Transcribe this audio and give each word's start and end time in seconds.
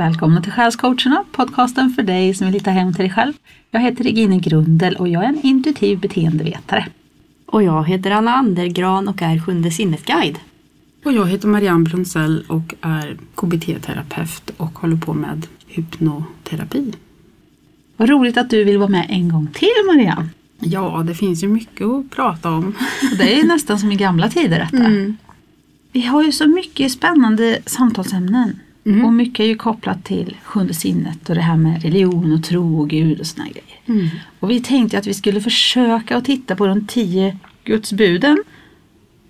Välkomna 0.00 0.42
till 0.42 0.52
Själscoacherna, 0.52 1.24
podcasten 1.32 1.90
för 1.90 2.02
dig 2.02 2.34
som 2.34 2.46
vill 2.46 2.54
hitta 2.54 2.70
hem 2.70 2.94
till 2.94 3.02
dig 3.02 3.10
själv. 3.10 3.32
Jag 3.70 3.80
heter 3.80 4.04
Regine 4.04 4.38
Grundel 4.38 4.96
och 4.96 5.08
jag 5.08 5.24
är 5.24 5.28
en 5.28 5.40
intuitiv 5.42 5.98
beteendevetare. 5.98 6.86
Och 7.46 7.62
jag 7.62 7.88
heter 7.88 8.10
Anna 8.10 8.34
Andergran 8.34 9.08
och 9.08 9.22
är 9.22 9.38
Sjunde 9.38 9.70
sinnet-guide. 9.70 10.38
Och 11.04 11.12
jag 11.12 11.26
heter 11.26 11.48
Marianne 11.48 11.84
Brunzell 11.84 12.44
och 12.48 12.74
är 12.80 13.16
KBT-terapeut 13.34 14.50
och 14.56 14.78
håller 14.78 14.96
på 14.96 15.14
med 15.14 15.46
hypnoterapi. 15.66 16.92
Vad 17.96 18.08
roligt 18.08 18.36
att 18.36 18.50
du 18.50 18.64
vill 18.64 18.78
vara 18.78 18.88
med 18.88 19.06
en 19.08 19.28
gång 19.28 19.48
till 19.54 19.68
Marianne. 19.86 20.28
Ja, 20.58 21.02
det 21.06 21.14
finns 21.14 21.44
ju 21.44 21.48
mycket 21.48 21.86
att 21.86 22.10
prata 22.10 22.50
om. 22.50 22.74
Det 23.18 23.40
är 23.40 23.44
nästan 23.44 23.78
som 23.78 23.92
i 23.92 23.96
gamla 23.96 24.28
tider 24.28 24.58
detta. 24.58 24.84
Mm. 24.84 25.16
Vi 25.92 26.00
har 26.00 26.22
ju 26.22 26.32
så 26.32 26.46
mycket 26.46 26.92
spännande 26.92 27.58
samtalsämnen. 27.66 28.60
Mm. 28.84 29.04
Och 29.04 29.12
mycket 29.12 29.40
är 29.40 29.48
ju 29.48 29.56
kopplat 29.56 30.04
till 30.04 30.36
sjunde 30.44 30.74
sinnet 30.74 31.28
och 31.28 31.34
det 31.34 31.40
här 31.40 31.56
med 31.56 31.82
religion 31.82 32.32
och 32.32 32.44
tro 32.44 32.80
och 32.80 32.88
Gud 32.88 33.20
och 33.20 33.26
såna 33.26 33.44
grejer. 33.44 33.80
Mm. 33.86 34.08
Och 34.40 34.50
vi 34.50 34.60
tänkte 34.60 34.98
att 34.98 35.06
vi 35.06 35.14
skulle 35.14 35.40
försöka 35.40 36.16
att 36.16 36.24
titta 36.24 36.56
på 36.56 36.66
de 36.66 36.86
tio 36.86 37.38
gudsbuden 37.64 38.44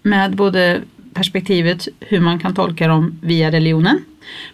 med 0.02 0.36
både 0.36 0.80
perspektivet 1.14 1.88
hur 2.00 2.20
man 2.20 2.38
kan 2.38 2.54
tolka 2.54 2.88
dem 2.88 3.18
via 3.22 3.52
religionen 3.52 4.04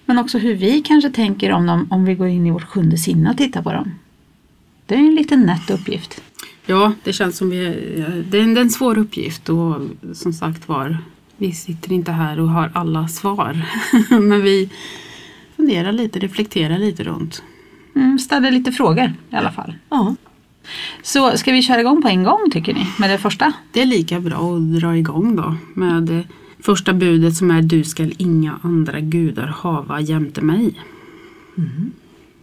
men 0.04 0.18
också 0.18 0.38
hur 0.38 0.54
vi 0.54 0.82
kanske 0.82 1.10
tänker 1.10 1.52
om 1.52 1.66
dem 1.66 1.86
om 1.90 2.04
vi 2.04 2.14
går 2.14 2.28
in 2.28 2.46
i 2.46 2.50
vårt 2.50 2.64
sjunde 2.64 2.98
sinne 2.98 3.30
och 3.30 3.36
tittar 3.36 3.62
på 3.62 3.72
dem. 3.72 3.90
Det 4.86 4.94
är 4.94 4.98
en 4.98 5.14
liten 5.14 5.42
nätt 5.42 5.70
uppgift. 5.70 6.22
Ja, 6.66 6.92
det 7.04 7.12
känns 7.12 7.36
som 7.36 7.50
vi... 7.50 7.56
Det 8.30 8.38
är 8.38 8.42
en, 8.42 8.54
det 8.54 8.60
är 8.60 8.62
en 8.62 8.70
svår 8.70 8.98
uppgift 8.98 9.48
och 9.48 9.80
som 10.14 10.32
sagt 10.32 10.68
var, 10.68 10.98
vi 11.36 11.52
sitter 11.52 11.92
inte 11.92 12.12
här 12.12 12.40
och 12.40 12.48
har 12.48 12.70
alla 12.74 13.08
svar. 13.08 13.66
Men 14.20 14.42
vi 14.42 14.70
funderar 15.56 15.92
lite, 15.92 16.18
reflekterar 16.18 16.78
lite 16.78 17.04
runt. 17.04 17.42
Mm, 17.96 18.18
ställer 18.18 18.50
lite 18.50 18.72
frågor 18.72 19.12
i 19.30 19.36
alla 19.36 19.52
fall. 19.52 19.74
Ja. 19.88 20.14
Så 21.02 21.36
ska 21.36 21.52
vi 21.52 21.62
köra 21.62 21.80
igång 21.80 22.02
på 22.02 22.08
en 22.08 22.22
gång 22.22 22.50
tycker 22.52 22.74
ni 22.74 22.86
med 22.98 23.10
det 23.10 23.18
första? 23.18 23.52
Det 23.72 23.82
är 23.82 23.86
lika 23.86 24.20
bra 24.20 24.56
att 24.56 24.80
dra 24.80 24.96
igång 24.96 25.36
då 25.36 25.56
med 25.74 26.24
första 26.60 26.92
budet 26.92 27.36
som 27.36 27.50
är 27.50 27.62
Du 27.62 27.84
skall 27.84 28.12
inga 28.18 28.58
andra 28.62 29.00
gudar 29.00 29.46
hava 29.46 30.00
jämte 30.00 30.40
mig. 30.40 30.80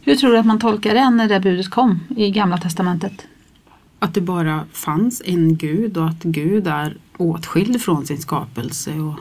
Hur 0.02 0.16
tror 0.16 0.32
du 0.32 0.38
att 0.38 0.46
man 0.46 0.60
tolkar 0.60 0.94
det 0.94 1.10
när 1.10 1.28
det 1.28 1.40
budet 1.40 1.70
kom 1.70 2.00
i 2.18 2.32
Gamla 2.32 2.58
Testamentet? 2.58 3.28
Att 4.00 4.14
det 4.14 4.22
bara 4.22 4.66
fanns 4.72 5.22
en 5.26 5.56
gud 5.56 5.98
och 5.98 6.08
att 6.08 6.24
Gud 6.24 6.68
är 6.68 6.98
åtskild 7.18 7.82
från 7.82 8.06
sin 8.06 8.18
skapelse. 8.22 8.94
Och, 9.00 9.20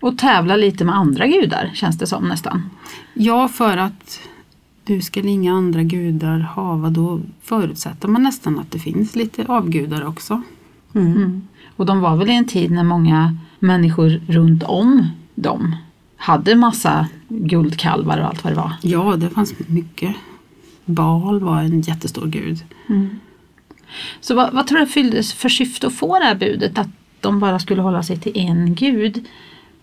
Och 0.00 0.18
tävla 0.18 0.56
lite 0.56 0.84
med 0.84 0.94
andra 0.96 1.26
gudar 1.26 1.70
känns 1.74 1.98
det 1.98 2.06
som 2.06 2.28
nästan. 2.28 2.70
ja, 3.14 3.48
för 3.48 3.76
att 3.76 4.20
du 4.84 5.02
skall 5.02 5.26
inga 5.26 5.52
andra 5.54 5.82
gudar 5.82 6.38
hava, 6.38 6.90
då 6.90 7.20
förutsätter 7.42 8.08
man 8.08 8.22
nästan 8.22 8.58
att 8.58 8.70
det 8.70 8.78
finns 8.78 9.16
lite 9.16 9.44
avgudar 9.48 10.06
också. 10.06 10.42
Mm. 10.94 11.42
Och 11.76 11.86
de 11.86 12.00
var 12.00 12.16
väl 12.16 12.30
i 12.30 12.34
en 12.34 12.44
tid 12.46 12.70
när 12.70 12.84
många 12.84 13.36
människor 13.58 14.08
runt 14.26 14.62
om 14.62 15.06
dem 15.34 15.76
hade 16.16 16.54
massa 16.54 17.08
guldkalvar 17.28 18.18
och 18.18 18.26
allt 18.26 18.44
vad 18.44 18.52
det 18.52 18.56
var. 18.56 18.72
Ja, 18.82 19.16
det 19.16 19.30
fanns 19.30 19.54
mycket. 19.66 20.16
Baal 20.84 21.40
var 21.40 21.60
en 21.60 21.80
jättestor 21.80 22.26
gud. 22.26 22.64
Så 24.20 24.34
vad, 24.34 24.52
vad 24.52 24.66
tror 24.66 24.78
du 24.78 24.86
fylldes 24.86 25.32
för 25.32 25.48
syfte 25.48 25.86
att 25.86 25.94
få 25.94 26.18
det 26.18 26.24
här 26.24 26.34
budet 26.34 26.78
att 26.78 26.88
de 27.20 27.40
bara 27.40 27.58
skulle 27.58 27.82
hålla 27.82 28.02
sig 28.02 28.18
till 28.18 28.32
en 28.34 28.74
gud? 28.74 29.24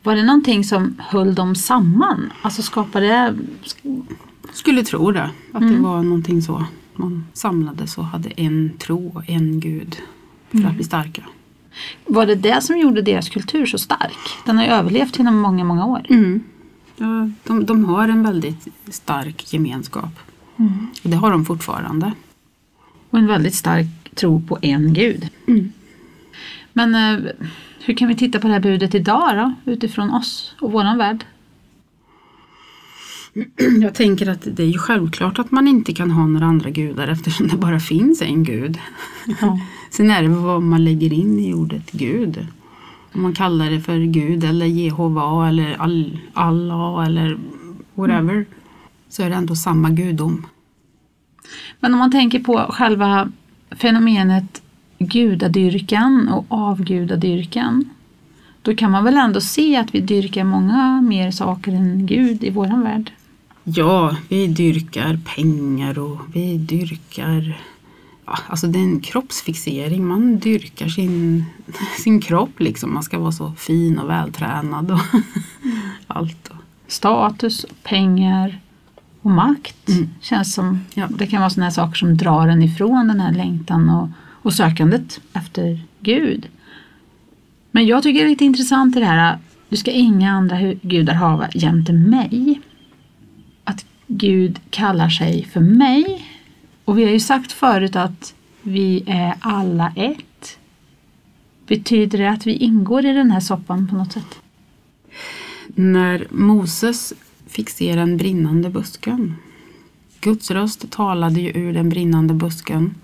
Var 0.03 0.15
det 0.15 0.23
någonting 0.23 0.63
som 0.63 0.95
höll 0.99 1.35
dem 1.35 1.55
samman? 1.55 2.33
Alltså 2.41 2.61
skapade. 2.61 3.35
Skulle 4.53 4.83
tro 4.83 5.11
det, 5.11 5.29
att 5.53 5.61
det 5.61 5.77
var 5.77 6.03
någonting 6.03 6.41
så. 6.41 6.65
Man 6.95 7.25
samlades 7.33 7.97
och 7.97 8.05
hade 8.05 8.29
en 8.29 8.71
tro 8.79 9.11
och 9.15 9.29
en 9.29 9.59
gud 9.59 9.97
för 10.51 10.65
att 10.67 10.75
bli 10.75 10.83
starka. 10.83 11.23
Var 12.05 12.25
det 12.25 12.35
det 12.35 12.61
som 12.63 12.77
gjorde 12.77 13.01
deras 13.01 13.29
kultur 13.29 13.65
så 13.65 13.77
stark? 13.77 14.17
Den 14.45 14.57
har 14.57 14.63
ju 14.65 14.69
överlevt 14.71 15.17
genom 15.17 15.37
många, 15.37 15.63
många 15.63 15.85
år. 15.85 16.01
Ja, 16.97 17.29
de, 17.43 17.65
de 17.65 17.85
har 17.85 18.07
en 18.07 18.23
väldigt 18.23 18.67
stark 18.89 19.53
gemenskap. 19.53 20.19
Och 21.03 21.09
det 21.09 21.15
har 21.17 21.31
de 21.31 21.45
fortfarande. 21.45 22.11
Och 23.13 23.19
en 23.19 23.27
väldigt 23.27 23.55
stark 23.55 23.85
tro 24.15 24.41
på 24.41 24.57
en 24.61 24.93
gud. 24.93 25.27
Men 26.73 26.95
eh, 26.95 27.31
hur 27.85 27.93
kan 27.93 28.07
vi 28.07 28.15
titta 28.15 28.39
på 28.39 28.47
det 28.47 28.53
här 28.53 28.59
budet 28.59 28.95
idag 28.95 29.35
då? 29.65 29.71
Utifrån 29.71 30.09
oss 30.13 30.55
och 30.61 30.71
våran 30.71 30.97
värld? 30.97 31.25
Jag 33.81 33.95
tänker 33.95 34.29
att 34.29 34.47
det 34.51 34.63
är 34.63 34.67
ju 34.67 34.77
självklart 34.77 35.39
att 35.39 35.51
man 35.51 35.67
inte 35.67 35.93
kan 35.93 36.11
ha 36.11 36.27
några 36.27 36.45
andra 36.45 36.69
gudar 36.69 37.07
eftersom 37.07 37.47
det 37.47 37.57
bara 37.57 37.79
finns 37.79 38.21
en 38.21 38.43
gud. 38.43 38.77
Sen 39.91 40.11
är 40.11 40.21
det 40.21 40.27
vad 40.29 40.61
man 40.63 40.83
lägger 40.83 41.13
in 41.13 41.39
i 41.39 41.53
ordet 41.53 41.91
gud. 41.91 42.47
Om 43.13 43.21
man 43.21 43.33
kallar 43.33 43.71
det 43.71 43.81
för 43.81 43.97
Gud 43.99 44.43
eller 44.43 44.65
Jehova 44.65 45.47
eller 45.49 45.75
All- 45.79 46.17
Allah 46.33 47.05
eller 47.05 47.37
whatever. 47.93 48.45
Så 49.09 49.23
är 49.23 49.29
det 49.29 49.35
ändå 49.35 49.55
samma 49.55 49.89
gudom. 49.89 50.45
Men 51.79 51.93
om 51.93 51.99
man 51.99 52.11
tänker 52.11 52.39
på 52.39 52.67
själva 52.69 53.31
fenomenet 53.71 54.61
gudadyrkan 54.99 56.27
och 56.29 56.45
avgudadyrkan. 56.49 57.89
Då 58.61 58.75
kan 58.75 58.91
man 58.91 59.03
väl 59.03 59.17
ändå 59.17 59.41
se 59.41 59.77
att 59.77 59.95
vi 59.95 59.99
dyrkar 59.99 60.43
många 60.43 61.01
mer 61.01 61.31
saker 61.31 61.71
än 61.71 62.05
Gud 62.05 62.43
i 62.43 62.49
våran 62.49 62.83
värld. 62.83 63.11
Ja, 63.63 64.15
vi 64.29 64.47
dyrkar 64.47 65.19
pengar 65.35 65.99
och 65.99 66.19
vi 66.33 66.57
dyrkar... 66.57 67.59
Ja, 68.25 68.37
alltså 68.47 68.67
det 68.67 68.79
är 68.79 68.83
en 68.83 68.99
kroppsfixering. 68.99 70.07
Man 70.07 70.39
dyrkar 70.39 70.87
sin, 70.87 71.45
sin 72.03 72.21
kropp 72.21 72.59
liksom. 72.59 72.93
Man 72.93 73.03
ska 73.03 73.19
vara 73.19 73.31
så 73.31 73.51
fin 73.57 73.99
och 73.99 74.09
vältränad 74.09 74.91
och 74.91 74.99
allt. 76.07 76.49
Status, 76.87 77.65
pengar 77.83 78.59
och 79.23 79.31
makt 79.31 79.89
Mm. 79.89 80.09
känns 80.21 80.53
som 80.53 80.79
Ja. 80.93 81.07
det 81.17 81.27
kan 81.27 81.39
vara 81.39 81.49
sådana 81.49 81.65
här 81.65 81.71
saker 81.73 81.95
som 81.95 82.17
drar 82.17 82.47
en 82.47 82.61
ifrån 82.61 83.07
den 83.07 83.19
här 83.19 83.33
längtan 83.33 83.89
och, 83.89 84.09
och 84.41 84.53
sökandet 84.53 85.21
efter 85.33 85.79
Gud. 85.99 86.47
Men 87.71 87.85
jag 87.85 88.03
tycker 88.03 88.19
det 88.19 88.25
är 88.25 88.29
lite 88.29 88.45
intressant 88.45 88.95
i 88.95 88.99
det 88.99 89.05
här, 89.05 89.37
du 89.69 89.77
ska 89.77 89.91
inga 89.91 90.31
andra 90.31 90.57
gudar 90.81 91.13
hava 91.13 91.49
jämte 91.53 91.93
mig. 91.93 92.61
Att 93.63 93.85
Gud 94.07 94.59
kallar 94.69 95.09
sig 95.09 95.45
för 95.53 95.59
mig. 95.59 96.25
Och 96.85 96.97
vi 96.97 97.03
har 97.03 97.11
ju 97.11 97.19
sagt 97.19 97.51
förut 97.51 97.95
att 97.95 98.33
vi 98.61 99.03
är 99.07 99.33
alla 99.39 99.93
ett. 99.95 100.57
Betyder 101.67 102.17
det 102.17 102.29
att 102.29 102.47
vi 102.47 102.53
ingår 102.53 103.05
i 103.05 103.13
den 103.13 103.31
här 103.31 103.39
soppan 103.39 103.87
på 103.87 103.95
något 103.95 104.11
sätt? 104.11 104.39
När 105.67 106.27
Moses 106.29 107.13
fick 107.53 107.69
se 107.69 107.95
den 107.95 108.17
brinnande 108.17 108.69
busken. 108.69 109.35
Guds 110.21 110.51
röst 110.51 110.91
talade 110.91 111.41
ju 111.41 111.51
ur 111.51 111.73
den 111.73 111.89
brinnande 111.89 112.33
busken 112.33 112.95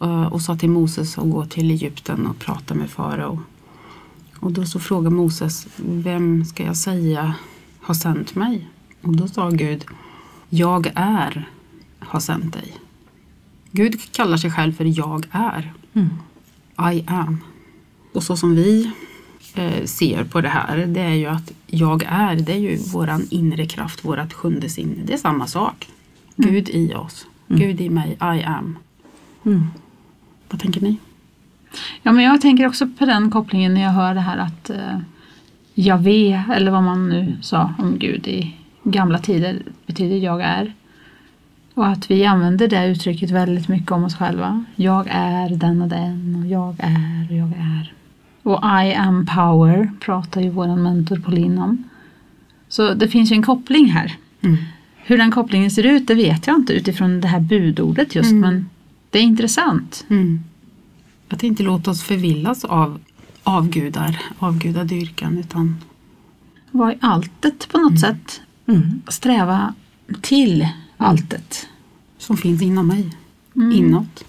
eh, 0.00 0.26
och 0.26 0.42
sa 0.42 0.56
till 0.56 0.70
Moses 0.70 1.18
att 1.18 1.30
gå 1.30 1.46
till 1.46 1.70
Egypten 1.70 2.26
och 2.26 2.38
prata 2.38 2.74
med 2.74 2.90
farao. 2.90 3.42
Och 4.40 4.52
då 4.52 4.64
så 4.64 4.80
frågade 4.80 5.16
Moses, 5.16 5.66
vem 5.76 6.44
ska 6.44 6.64
jag 6.64 6.76
säga 6.76 7.34
har 7.80 7.94
sänt 7.94 8.34
mig? 8.34 8.68
Och 9.02 9.16
då 9.16 9.28
sa 9.28 9.50
Gud, 9.50 9.84
jag 10.48 10.92
är 10.94 11.48
har 11.98 12.20
sänt 12.20 12.52
dig. 12.52 12.76
Gud 13.70 14.12
kallar 14.12 14.36
sig 14.36 14.50
själv 14.50 14.72
för 14.72 14.84
jag 14.84 15.26
är. 15.30 15.72
I 16.92 17.04
am. 17.06 17.38
Och 18.12 18.22
så 18.22 18.36
som 18.36 18.54
vi 18.54 18.92
ser 19.84 20.24
på 20.24 20.40
det 20.40 20.48
här, 20.48 20.86
det 20.86 21.00
är 21.00 21.14
ju 21.14 21.26
att 21.26 21.52
jag 21.66 22.04
är, 22.08 22.36
det 22.36 22.52
är 22.52 22.58
ju 22.58 22.76
våran 22.76 23.26
inre 23.30 23.66
kraft, 23.66 24.04
vårat 24.04 24.32
sjunde 24.32 24.68
sinne. 24.68 24.94
Det 25.04 25.12
är 25.12 25.16
samma 25.16 25.46
sak. 25.46 25.88
Gud 26.36 26.68
i 26.68 26.94
oss. 26.94 27.26
Gud 27.48 27.80
i 27.80 27.90
mig, 27.90 28.18
I 28.20 28.42
am. 28.44 28.78
Vad 30.50 30.60
tänker 30.60 30.80
ni? 30.80 30.96
Ja, 32.02 32.12
men 32.12 32.24
jag 32.24 32.40
tänker 32.40 32.66
också 32.66 32.88
på 32.98 33.04
den 33.04 33.30
kopplingen 33.30 33.74
när 33.74 33.80
jag 33.80 33.90
hör 33.90 34.14
det 34.14 34.20
här 34.20 34.38
att 34.38 34.70
eh, 34.70 34.98
Javé, 35.74 36.42
eller 36.54 36.70
vad 36.70 36.82
man 36.82 37.08
nu 37.08 37.36
sa 37.40 37.74
om 37.78 37.98
Gud 37.98 38.28
i 38.28 38.56
gamla 38.82 39.18
tider, 39.18 39.62
betyder 39.86 40.16
jag 40.16 40.42
är. 40.42 40.74
Och 41.74 41.86
att 41.86 42.10
vi 42.10 42.24
använder 42.24 42.68
det 42.68 42.86
uttrycket 42.86 43.30
väldigt 43.30 43.68
mycket 43.68 43.92
om 43.92 44.04
oss 44.04 44.16
själva. 44.16 44.64
Jag 44.76 45.06
är 45.10 45.48
den 45.48 45.82
och 45.82 45.88
den 45.88 46.36
och 46.42 46.46
jag 46.46 46.76
är 46.78 47.26
och 47.30 47.36
jag 47.36 47.52
är. 47.58 47.92
Och 48.48 48.62
I 48.64 48.94
am 48.94 49.26
power 49.26 49.92
pratar 50.00 50.40
ju 50.40 50.50
vår 50.50 50.76
mentor 50.76 51.16
Pauline 51.16 51.58
om. 51.58 51.84
Så 52.68 52.94
det 52.94 53.08
finns 53.08 53.32
ju 53.32 53.34
en 53.34 53.42
koppling 53.42 53.86
här. 53.86 54.16
Hur 54.96 55.18
den 55.18 55.30
kopplingen 55.30 55.70
ser 55.70 55.86
ut 55.86 56.06
det 56.06 56.14
vet 56.14 56.46
jag 56.46 56.56
inte 56.56 56.72
utifrån 56.72 57.20
det 57.20 57.28
här 57.28 57.40
budordet 57.40 58.14
just 58.14 58.32
men 58.32 58.70
det 59.10 59.18
är 59.18 59.22
intressant. 59.22 60.04
Mm. 60.08 60.40
Att 61.28 61.42
inte 61.42 61.62
låta 61.62 61.90
oss 61.90 62.02
förvillas 62.02 62.64
av 62.64 63.00
avgudar, 63.42 64.20
avgudadyrkan 64.38 65.38
utan 65.38 65.76
Vad 66.70 66.90
är 66.90 66.98
alltet 67.00 67.68
på 67.68 67.78
något 67.78 68.00
sätt? 68.00 68.40
Mm. 68.66 69.02
sträva 69.08 69.74
till 70.20 70.68
alltet. 70.96 71.68
Som 72.18 72.36
finns 72.36 72.62
inom 72.62 72.86
mig. 72.86 73.10
Mm. 73.56 73.72
Inåt. 73.72 74.24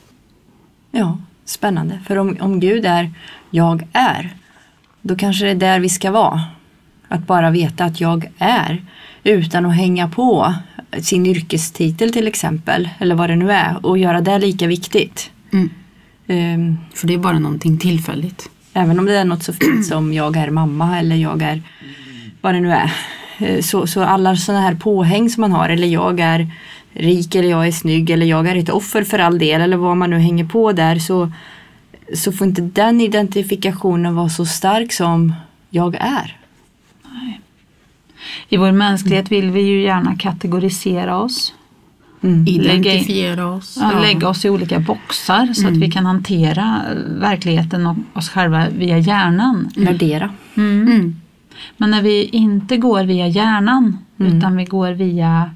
Ja, 0.91 1.17
spännande. 1.45 1.99
För 2.05 2.15
om, 2.15 2.37
om 2.39 2.59
Gud 2.59 2.85
är 2.85 3.11
jag 3.49 3.87
är, 3.93 4.29
då 5.01 5.15
kanske 5.15 5.45
det 5.45 5.51
är 5.51 5.55
där 5.55 5.79
vi 5.79 5.89
ska 5.89 6.11
vara. 6.11 6.41
Att 7.07 7.27
bara 7.27 7.49
veta 7.51 7.85
att 7.85 8.01
jag 8.01 8.29
är 8.37 8.81
utan 9.23 9.65
att 9.65 9.75
hänga 9.75 10.09
på 10.09 10.53
sin 11.01 11.25
yrkestitel 11.25 12.13
till 12.13 12.27
exempel, 12.27 12.89
eller 12.99 13.15
vad 13.15 13.29
det 13.29 13.35
nu 13.35 13.51
är, 13.51 13.85
och 13.85 13.97
göra 13.97 14.21
det 14.21 14.39
lika 14.39 14.67
viktigt. 14.67 15.31
Mm. 15.53 15.69
Ehm, 16.27 16.77
För 16.93 17.07
det 17.07 17.13
är 17.13 17.17
bara 17.17 17.39
någonting 17.39 17.77
tillfälligt. 17.77 18.49
Även 18.73 18.99
om 18.99 19.05
det 19.05 19.17
är 19.17 19.25
något 19.25 19.43
så 19.43 19.53
fint 19.53 19.85
som 19.85 20.13
jag 20.13 20.37
är 20.37 20.49
mamma 20.49 20.99
eller 20.99 21.15
jag 21.15 21.41
är 21.41 21.61
vad 22.41 22.53
det 22.53 22.59
nu 22.59 22.71
är. 22.71 22.91
Eh, 23.37 23.61
Så, 23.61 23.87
så 23.87 24.03
alla 24.03 24.35
sådana 24.35 24.61
här 24.61 24.75
påhäng 24.75 25.29
som 25.29 25.41
man 25.41 25.51
har 25.51 25.69
eller 25.69 25.87
jag 25.87 26.19
är 26.19 26.47
rik 26.93 27.35
eller 27.35 27.49
jag 27.49 27.67
är 27.67 27.71
snygg 27.71 28.09
eller 28.09 28.25
jag 28.25 28.47
är 28.47 28.55
ett 28.55 28.69
offer 28.69 29.03
för 29.03 29.19
all 29.19 29.39
del 29.39 29.61
eller 29.61 29.77
vad 29.77 29.97
man 29.97 30.09
nu 30.09 30.19
hänger 30.19 30.45
på 30.45 30.71
där 30.71 30.99
så, 30.99 31.31
så 32.15 32.31
får 32.31 32.47
inte 32.47 32.61
den 32.61 33.01
identifikationen 33.01 34.15
vara 34.15 34.29
så 34.29 34.45
stark 34.45 34.93
som 34.93 35.33
jag 35.69 35.95
är. 35.95 36.35
I 38.49 38.57
vår 38.57 38.71
mänsklighet 38.71 39.31
vill 39.31 39.51
vi 39.51 39.61
ju 39.61 39.81
gärna 39.81 40.15
kategorisera 40.15 41.17
oss. 41.17 41.53
Mm. 42.23 42.47
Identifiera 42.47 43.47
oss. 43.47 43.77
Ja, 43.81 43.99
Lägga 43.99 44.29
oss 44.29 44.45
i 44.45 44.49
olika 44.49 44.79
boxar 44.79 45.53
så 45.53 45.67
att 45.67 45.77
vi 45.77 45.91
kan 45.91 46.05
hantera 46.05 46.81
eh, 46.89 46.95
verkligheten 47.19 47.87
och 47.87 47.97
oss 48.13 48.29
själva 48.29 48.69
via 48.69 48.97
hjärnan. 48.97 49.69
Värdera. 49.75 50.29
Mm. 50.55 50.81
Mm. 50.81 51.15
Men 51.77 51.91
när 51.91 52.01
vi 52.01 52.23
inte 52.23 52.77
går 52.77 53.03
via 53.03 53.27
hjärnan 53.27 53.97
Mm. 54.19 54.37
utan 54.37 54.57
vi 54.57 54.65
går 54.65 54.91
via 54.91 55.51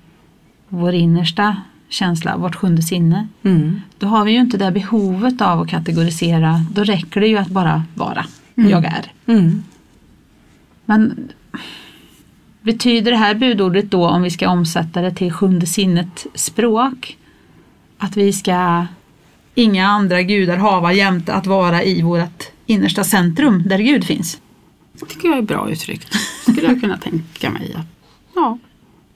vår 0.70 0.94
innersta 0.94 1.56
känsla, 1.94 2.38
vårt 2.38 2.56
sjunde 2.56 2.82
sinne. 2.82 3.28
Mm. 3.44 3.82
Då 3.98 4.08
har 4.08 4.26
vi 4.26 4.32
ju 4.32 4.40
inte 4.40 4.58
det 4.58 4.72
behovet 4.72 5.42
av 5.42 5.62
att 5.62 5.70
kategorisera. 5.70 6.66
Då 6.72 6.84
räcker 6.84 7.22
det 7.22 7.28
ju 7.28 7.38
att 7.38 7.48
bara 7.48 7.84
vara. 7.96 8.26
Jag 8.56 8.86
är. 8.86 9.12
Mm. 9.26 9.64
Men 10.86 11.30
betyder 12.62 13.12
det 13.12 13.18
här 13.18 13.36
budordet 13.36 13.92
då 13.92 14.08
om 14.08 14.22
vi 14.22 14.30
ska 14.30 14.50
omsätta 14.50 15.02
det 15.02 15.12
till 15.12 15.32
sjunde 15.32 15.66
sinnet 15.66 16.26
språk 16.36 17.18
att 17.98 18.18
vi 18.18 18.34
ska 18.34 18.86
inga 19.56 19.88
andra 19.88 20.22
gudar 20.22 20.58
hava 20.58 20.94
jämte 20.94 21.34
att 21.34 21.48
vara 21.48 21.84
i 21.84 22.02
vårt 22.02 22.44
innersta 22.66 23.04
centrum 23.04 23.64
där 23.66 23.80
Gud 23.80 24.04
finns? 24.04 24.42
Det 25.00 25.06
tycker 25.06 25.28
jag 25.28 25.38
är 25.38 25.42
bra 25.42 25.70
uttryckt. 25.72 26.14
Skulle 26.42 26.68
jag 26.68 26.82
kunna 26.82 26.98
tänka 26.98 27.50
mig. 27.50 27.76
Ja. 28.36 28.58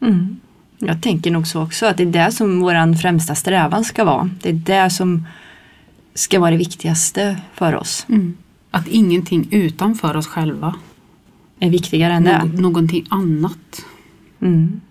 Mm. 0.01 0.39
Jag 0.79 1.01
tänker 1.01 1.31
nog 1.31 1.47
så 1.47 1.63
också 1.63 1.85
att 1.85 1.97
det 1.97 2.03
är 2.03 2.07
det 2.25 2.31
som 2.31 2.59
våran 2.59 2.95
främsta 2.97 3.35
strävan 3.35 3.83
ska 3.83 4.03
vara. 4.05 4.29
Det 4.41 4.49
är 4.49 4.53
det 4.53 4.89
som 4.89 5.25
ska 6.13 6.39
vara 6.39 6.51
det 6.51 6.57
viktigaste 6.57 7.37
för 7.53 7.75
oss. 7.75 8.05
Mm. 8.09 8.37
Att 8.71 8.87
ingenting 8.87 9.47
utanför 9.51 10.17
oss 10.17 10.27
själva. 10.27 10.75
Är 11.59 11.69
viktigare 11.69 12.13
än 12.13 12.23
det. 12.23 12.41
Nå- 12.53 12.61
någonting 12.61 13.05
annat. 13.09 13.85
Mm. 14.41 14.81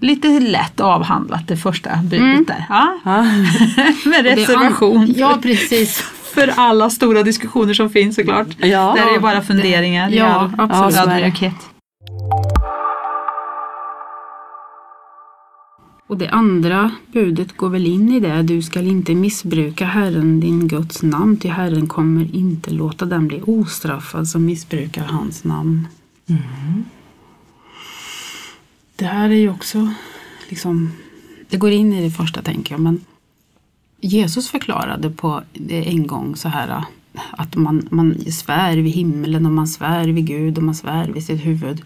Lite 0.00 0.40
lätt 0.40 0.80
avhandlat 0.80 1.48
det 1.48 1.56
första 1.56 1.96
budet 1.96 2.46
där. 2.46 2.66
Ja, 2.68 2.98
Ja. 3.04 3.22
med 4.10 4.24
det 4.24 4.36
reservation 4.36 5.14
Ja, 5.16 5.38
precis. 5.42 5.98
för 6.34 6.52
alla 6.56 6.90
stora 6.90 7.22
diskussioner 7.22 7.74
som 7.74 7.90
finns 7.90 8.16
såklart. 8.16 8.46
Ja. 8.58 8.94
Där 8.96 9.08
är 9.08 9.14
ju 9.14 9.20
bara 9.20 9.42
funderingar. 9.42 10.10
Ja, 10.10 10.50
all 10.58 10.70
absolut. 10.70 11.40
Ja, 11.42 11.50
Och 16.08 16.18
det 16.18 16.28
andra 16.28 16.90
budet 17.12 17.56
går 17.56 17.68
väl 17.68 17.86
in 17.86 18.12
i 18.12 18.20
det. 18.20 18.42
Du 18.42 18.62
skall 18.62 18.86
inte 18.86 19.14
missbruka 19.14 19.86
Herren 19.86 20.40
din 20.40 20.68
Guds 20.68 21.02
namn, 21.02 21.36
till 21.36 21.50
Herren 21.50 21.86
kommer 21.86 22.36
inte 22.36 22.70
låta 22.70 23.04
den 23.04 23.28
bli 23.28 23.42
ostraffad 23.42 24.28
som 24.28 24.44
missbrukar 24.44 25.04
hans 25.04 25.44
namn. 25.44 25.88
Det 28.96 29.04
här 29.04 29.30
är 29.30 29.34
ju 29.34 29.50
också 29.50 29.92
liksom, 30.48 30.92
det 31.48 31.56
går 31.56 31.70
in 31.70 31.92
i 31.92 32.02
det 32.02 32.10
första 32.10 32.42
tänker 32.42 32.74
jag, 32.74 32.80
men 32.80 33.00
Jesus 34.00 34.48
förklarade 34.48 35.10
på 35.10 35.42
en 35.68 36.06
gång 36.06 36.36
så 36.36 36.48
här 36.48 36.84
att 37.30 37.56
man, 37.56 37.88
man 37.90 38.32
svär 38.32 38.76
vid 38.76 38.92
himlen 38.92 39.46
och 39.46 39.52
man 39.52 39.68
svär 39.68 40.08
vid 40.08 40.26
Gud 40.26 40.58
och 40.58 40.64
man 40.64 40.74
svär 40.74 41.08
vid 41.08 41.24
sitt 41.24 41.46
huvud. 41.46 41.82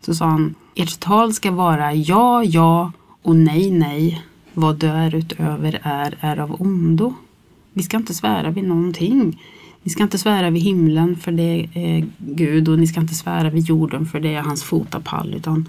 Så 0.00 0.14
sa 0.14 0.26
han, 0.26 0.54
ert 0.74 1.00
tal 1.00 1.32
ska 1.32 1.50
vara 1.50 1.94
ja, 1.94 2.44
ja 2.44 2.92
och 3.24 3.36
nej, 3.36 3.70
nej. 3.70 4.22
Vad 4.54 4.76
därutöver 4.76 5.80
är, 5.82 6.16
är 6.20 6.38
av 6.38 6.62
ondo. 6.62 7.14
Vi 7.72 7.82
ska 7.82 7.96
inte 7.96 8.14
svära 8.14 8.50
vid 8.50 8.64
någonting. 8.64 9.42
Ni 9.82 9.90
ska 9.90 10.02
inte 10.02 10.18
svära 10.18 10.50
vid 10.50 10.62
himlen 10.62 11.16
för 11.16 11.32
det 11.32 11.68
är 11.74 12.06
Gud 12.18 12.68
och 12.68 12.78
ni 12.78 12.86
ska 12.86 13.00
inte 13.00 13.14
svära 13.14 13.50
vid 13.50 13.64
jorden 13.64 14.06
för 14.06 14.20
det 14.20 14.34
är 14.34 14.40
hans 14.40 14.62
fotapall. 14.62 15.34
Utan 15.34 15.68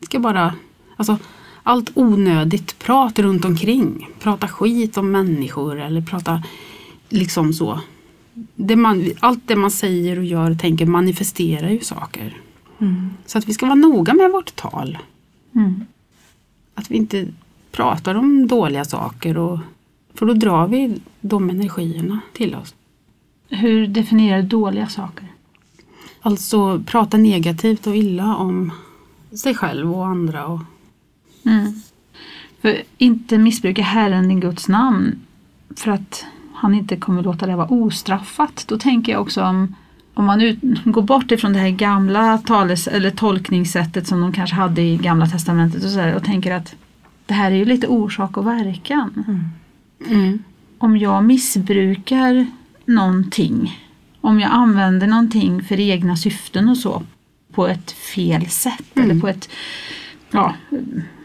ni 0.00 0.06
ska 0.06 0.18
bara, 0.18 0.54
alltså 0.96 1.18
allt 1.62 1.90
onödigt 1.94 2.78
prat 2.78 3.18
runt 3.18 3.44
omkring. 3.44 4.08
Prata 4.20 4.48
skit 4.48 4.96
om 4.96 5.10
människor 5.10 5.80
eller 5.80 6.00
prata 6.00 6.42
liksom 7.08 7.52
så. 7.52 7.80
Det 8.54 8.76
man, 8.76 9.10
allt 9.20 9.48
det 9.48 9.56
man 9.56 9.70
säger 9.70 10.18
och 10.18 10.24
gör 10.24 10.50
och 10.50 10.58
tänker 10.58 10.86
manifesterar 10.86 11.70
ju 11.70 11.80
saker. 11.80 12.36
Mm. 12.78 13.10
Så 13.26 13.38
att 13.38 13.48
vi 13.48 13.54
ska 13.54 13.66
vara 13.66 13.74
noga 13.74 14.14
med 14.14 14.30
vårt 14.30 14.56
tal. 14.56 14.98
Mm. 15.54 15.86
Att 16.74 16.90
vi 16.90 16.96
inte 16.96 17.28
pratar 17.72 18.14
om 18.14 18.46
dåliga 18.46 18.84
saker. 18.84 19.38
Och, 19.38 19.58
för 20.14 20.26
då 20.26 20.34
drar 20.34 20.68
vi 20.68 21.00
de 21.20 21.50
energierna 21.50 22.20
till 22.32 22.54
oss. 22.54 22.74
Hur 23.48 23.86
definierar 23.86 24.42
du 24.42 24.48
dåliga 24.48 24.86
saker? 24.86 25.26
Alltså 26.20 26.82
prata 26.86 27.16
negativt 27.16 27.86
och 27.86 27.96
illa 27.96 28.36
om 28.36 28.72
sig 29.32 29.54
själv 29.54 29.94
och 29.94 30.06
andra. 30.06 30.46
Och, 30.46 30.60
Mm. 31.44 31.82
För 32.60 32.82
inte 32.98 33.38
missbruka 33.38 33.82
Herren 33.82 34.28
din 34.28 34.40
Guds 34.40 34.68
namn 34.68 35.20
för 35.76 35.90
att 35.90 36.24
han 36.54 36.74
inte 36.74 36.96
kommer 36.96 37.22
låta 37.22 37.46
det 37.46 37.56
vara 37.56 37.68
ostraffat. 37.68 38.64
Då 38.68 38.78
tänker 38.78 39.12
jag 39.12 39.20
också 39.20 39.42
om, 39.42 39.74
om 40.14 40.24
man 40.24 40.40
ut, 40.42 40.58
går 40.84 41.02
bort 41.02 41.30
ifrån 41.32 41.52
det 41.52 41.58
här 41.58 41.70
gamla 41.70 42.38
tales, 42.38 42.86
eller 42.88 43.10
tolkningssättet 43.10 44.06
som 44.06 44.20
de 44.20 44.32
kanske 44.32 44.56
hade 44.56 44.82
i 44.82 44.96
gamla 44.96 45.26
testamentet 45.26 45.84
och, 45.84 45.90
så 45.90 45.96
där, 45.98 46.14
och 46.14 46.24
tänker 46.24 46.52
att 46.54 46.74
det 47.26 47.34
här 47.34 47.50
är 47.50 47.56
ju 47.56 47.64
lite 47.64 47.86
orsak 47.86 48.36
och 48.36 48.46
verkan. 48.46 49.24
mm. 50.08 50.38
Om 50.78 50.96
jag 50.96 51.24
missbrukar 51.24 52.46
någonting, 52.86 53.78
om 54.20 54.40
jag 54.40 54.50
använder 54.50 55.06
någonting 55.06 55.62
för 55.64 55.80
egna 55.80 56.16
syften 56.16 56.68
och 56.68 56.76
så 56.76 57.02
på 57.52 57.68
ett 57.68 57.90
fel 57.90 58.46
sätt 58.46 58.82
Mm. 58.94 59.10
eller 59.10 59.20
på 59.20 59.28
ett, 59.28 59.48
ja, 60.30 60.54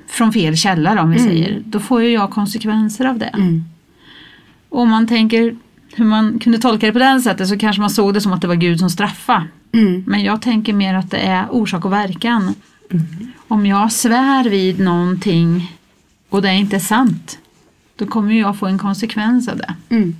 från 0.07 0.33
fel 0.33 0.57
källa 0.57 0.95
då, 0.95 1.01
om 1.01 1.11
vi 1.11 1.19
Mm. 1.19 1.29
säger, 1.29 1.61
då 1.65 1.79
får 1.79 2.03
ju 2.03 2.09
jag 2.09 2.31
konsekvenser 2.31 3.05
av 3.05 3.17
det. 3.19 3.25
Mm. 3.25 3.63
Och 4.69 4.81
om 4.81 4.89
man 4.89 5.07
tänker 5.07 5.55
hur 5.95 6.05
man 6.05 6.39
kunde 6.39 6.57
tolka 6.59 6.85
det 6.85 6.93
på 6.93 6.99
det 6.99 7.21
sättet 7.21 7.47
så 7.47 7.57
kanske 7.57 7.81
man 7.81 7.89
såg 7.89 8.13
det 8.13 8.21
som 8.21 8.33
att 8.33 8.41
det 8.41 8.47
var 8.47 8.55
Gud 8.55 8.79
som 8.79 8.89
straffade. 8.89 9.47
Mm. 9.71 10.03
Men 10.07 10.23
jag 10.23 10.41
tänker 10.41 10.73
mer 10.73 10.93
att 10.93 11.11
det 11.11 11.17
är 11.17 11.47
orsak 11.51 11.85
och 11.85 11.93
verkan. 11.93 12.55
Om 13.47 13.65
jag 13.65 13.91
svär 13.91 14.49
vid 14.49 14.79
någonting 14.79 15.77
och 16.29 16.41
det 16.41 16.53
inte 16.53 16.75
är 16.75 16.79
sant, 16.79 17.39
då 17.95 18.05
kommer 18.05 18.33
jag 18.33 18.57
få 18.57 18.65
en 18.65 18.77
konsekvens 18.77 19.47
av 19.47 19.57
det. 19.57 19.75
Mm. 19.89 20.15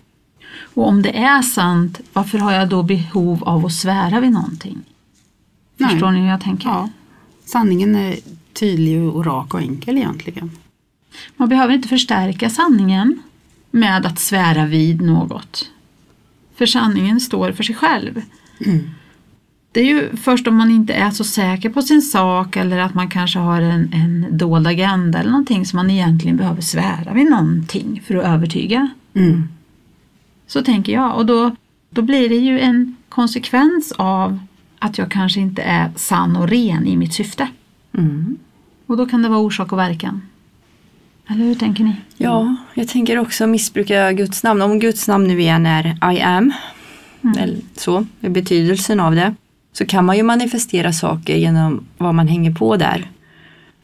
Och 0.73 0.87
om 0.87 1.01
det 1.01 1.17
är 1.17 1.41
sant, 1.41 2.01
varför 2.13 2.37
har 2.37 2.51
jag 2.51 2.69
då 2.69 2.83
behov 2.83 3.43
av 3.43 3.65
att 3.65 3.73
svära 3.73 4.19
vid 4.19 4.31
någonting? 4.31 4.77
Nej. 5.77 5.89
Förstår 5.89 6.11
ni 6.11 6.19
hur 6.19 6.27
jag 6.27 6.41
tänker? 6.41 6.69
Ja. 6.69 6.89
Sanningen 7.45 7.95
är 7.95 8.15
tydlig 8.53 9.01
och 9.01 9.25
rak 9.25 9.53
och 9.53 9.61
enkel 9.61 9.97
egentligen. 9.97 10.51
Man 11.37 11.49
behöver 11.49 11.73
inte 11.73 11.87
förstärka 11.87 12.49
sanningen 12.49 13.19
med 13.75 14.05
att 14.05 14.19
svära 14.19 14.65
vid 14.65 15.01
något. 15.01 15.69
För 16.55 16.65
sanningen 16.65 17.19
står 17.19 17.51
för 17.51 17.63
sig 17.63 17.75
själv. 17.75 18.21
Mm. 18.65 18.89
Det 19.71 19.79
är 19.79 19.85
ju 19.85 20.15
först 20.15 20.47
om 20.47 20.55
man 20.55 20.71
inte 20.71 20.93
är 20.93 21.11
så 21.11 21.23
säker 21.23 21.69
på 21.69 21.81
sin 21.81 22.01
sak 22.01 22.55
eller 22.55 22.77
att 22.77 22.93
man 22.93 23.09
kanske 23.09 23.39
har 23.39 23.61
en, 23.61 23.93
en 23.93 24.37
dold 24.37 24.67
agenda 24.67 25.19
eller 25.19 25.31
någonting 25.31 25.65
som 25.65 25.77
man 25.77 25.89
egentligen 25.89 26.37
behöver 26.37 26.61
svära 26.61 27.13
vid 27.13 27.29
någonting 27.29 28.01
för 28.05 28.15
att 28.15 28.25
övertyga. 28.25 28.89
Mm. 29.13 29.47
Så 30.47 30.61
tänker 30.61 30.93
jag 30.93 31.15
och 31.15 31.25
då, 31.25 31.55
då 31.89 32.01
blir 32.01 32.29
det 32.29 32.35
ju 32.35 32.59
en 32.59 32.95
konsekvens 33.09 33.93
av 33.97 34.39
att 34.79 34.97
jag 34.97 35.11
kanske 35.11 35.39
inte 35.39 35.61
är 35.61 35.91
sann 35.95 36.35
och 36.35 36.49
ren 36.49 36.87
i 36.87 36.97
mitt 36.97 37.13
syfte. 37.13 37.47
Mm. 37.93 38.37
Och 38.85 38.97
då 38.97 39.05
kan 39.05 39.21
det 39.21 39.29
vara 39.29 39.39
orsak 39.39 39.71
och 39.71 39.79
verkan. 39.79 40.21
Eller 41.27 41.45
hur 41.45 41.55
tänker 41.55 41.83
ni? 41.83 41.95
Ja, 42.17 42.55
jag 42.77 42.87
tänker 42.87 43.19
också 43.19 43.47
missbruka 43.47 44.11
Guds 44.11 44.43
namn. 44.43 44.61
Om 44.61 44.79
Guds 44.79 45.07
namn 45.07 45.27
nu 45.27 45.39
igen 45.39 45.65
är 45.65 46.13
I 46.13 46.21
am, 46.21 46.53
eller 47.37 47.57
så, 47.75 48.05
är 48.21 48.29
betydelsen 48.29 48.99
av 48.99 49.15
det. 49.15 49.35
så 49.73 49.85
kan 49.85 50.05
man 50.05 50.17
ju 50.17 50.23
manifestera 50.23 50.93
saker 50.93 51.35
genom 51.35 51.85
vad 51.97 52.15
man 52.15 52.27
hänger 52.27 52.51
på 52.51 52.75
där. 52.75 53.11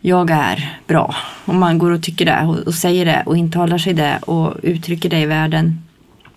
Jag 0.02 0.32
är 0.32 0.80
bra. 0.88 1.16
Om 1.46 1.60
man 1.60 1.78
går 1.78 1.92
och 1.92 2.04
tycker 2.04 2.26
det 2.26 2.42
och, 2.48 2.58
och 2.58 2.74
säger 2.74 3.06
det 3.06 3.24
och 3.26 3.38
intalar 3.38 3.78
sig 3.78 3.94
det 3.94 4.18
och 4.18 4.56
uttrycker 4.64 5.10
det 5.10 5.20
i 5.20 5.26
världen. 5.26 5.80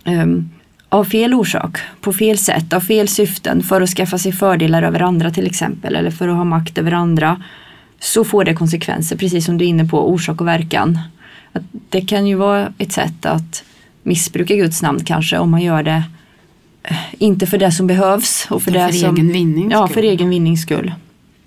Um, 0.05 0.49
av 0.89 1.03
fel 1.03 1.33
orsak, 1.33 1.77
på 2.01 2.13
fel 2.13 2.37
sätt, 2.37 2.73
av 2.73 2.79
fel 2.79 3.07
syften 3.07 3.63
för 3.63 3.81
att 3.81 3.89
skaffa 3.89 4.17
sig 4.17 4.31
fördelar 4.31 4.83
över 4.83 4.99
andra 4.99 5.31
till 5.31 5.45
exempel 5.45 5.95
eller 5.95 6.11
för 6.11 6.27
att 6.27 6.35
ha 6.35 6.43
makt 6.43 6.77
över 6.77 6.91
andra 6.91 7.41
så 7.99 8.23
får 8.23 8.43
det 8.43 8.53
konsekvenser, 8.53 9.17
precis 9.17 9.45
som 9.45 9.57
du 9.57 9.65
är 9.65 9.69
inne 9.69 9.85
på, 9.85 10.09
orsak 10.09 10.41
och 10.41 10.47
verkan. 10.47 10.99
Att 11.55 11.63
det 11.89 12.01
kan 12.01 12.27
ju 12.27 12.35
vara 12.35 12.73
ett 12.77 12.91
sätt 12.91 13.25
att 13.25 13.63
missbruka 14.03 14.55
Guds 14.55 14.81
namn 14.81 15.03
kanske 15.05 15.37
om 15.37 15.51
man 15.51 15.61
gör 15.61 15.83
det 15.83 16.03
eh, 16.83 16.97
inte 17.19 17.47
för 17.47 17.57
det 17.57 17.71
som 17.71 17.87
behövs 17.87 18.47
och 18.49 18.63
för, 18.63 18.71
för 18.71 18.79
det 18.79 18.93
som, 18.93 19.15
egen 19.15 19.31
vinnings 19.31 19.71
Ja, 19.73 19.87
skull. 19.87 19.93
för 19.93 20.03
egen 20.03 20.29
vinnings 20.29 20.61
skull. 20.61 20.93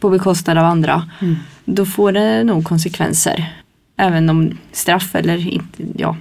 På 0.00 0.10
bekostnad 0.10 0.58
av 0.58 0.64
andra. 0.64 1.10
Mm. 1.20 1.36
Då 1.64 1.86
får 1.86 2.12
det 2.12 2.44
nog 2.44 2.64
konsekvenser. 2.64 3.52
Även 3.96 4.30
om 4.30 4.58
straff 4.72 5.14
eller 5.14 5.48
inte, 5.48 5.82
ja. 5.96 6.16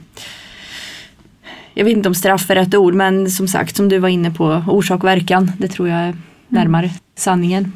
Jag 1.73 1.85
vet 1.85 1.97
inte 1.97 2.09
om 2.09 2.15
straff 2.15 2.49
är 2.49 2.55
rätt 2.55 2.75
ord 2.75 2.93
men 2.93 3.31
som 3.31 3.47
sagt 3.47 3.75
som 3.75 3.89
du 3.89 3.99
var 3.99 4.09
inne 4.09 4.31
på 4.31 4.63
orsak 4.67 5.03
och 5.03 5.09
verkan. 5.09 5.51
Det 5.57 5.67
tror 5.67 5.89
jag 5.89 5.99
är 5.99 6.15
närmare 6.47 6.91
sanningen. 7.15 7.73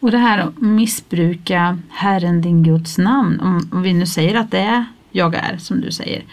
Och 0.00 0.10
det 0.10 0.18
här 0.18 0.38
att 0.38 0.60
missbruka 0.60 1.78
Herren 1.90 2.42
din 2.42 2.62
Guds 2.62 2.98
namn, 2.98 3.40
om, 3.40 3.68
om 3.72 3.82
vi 3.82 3.92
nu 3.92 4.06
säger 4.06 4.34
att 4.34 4.50
det 4.50 4.58
är 4.58 4.84
jag 5.12 5.34
är 5.34 5.56
som 5.56 5.80
du 5.80 5.92
säger, 5.92 6.24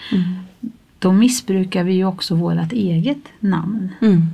då 0.99 1.11
missbrukar 1.11 1.83
vi 1.83 1.93
ju 1.93 2.05
också 2.05 2.35
vårt 2.35 2.71
eget 2.71 3.23
namn. 3.39 3.89
Mm. 4.01 4.27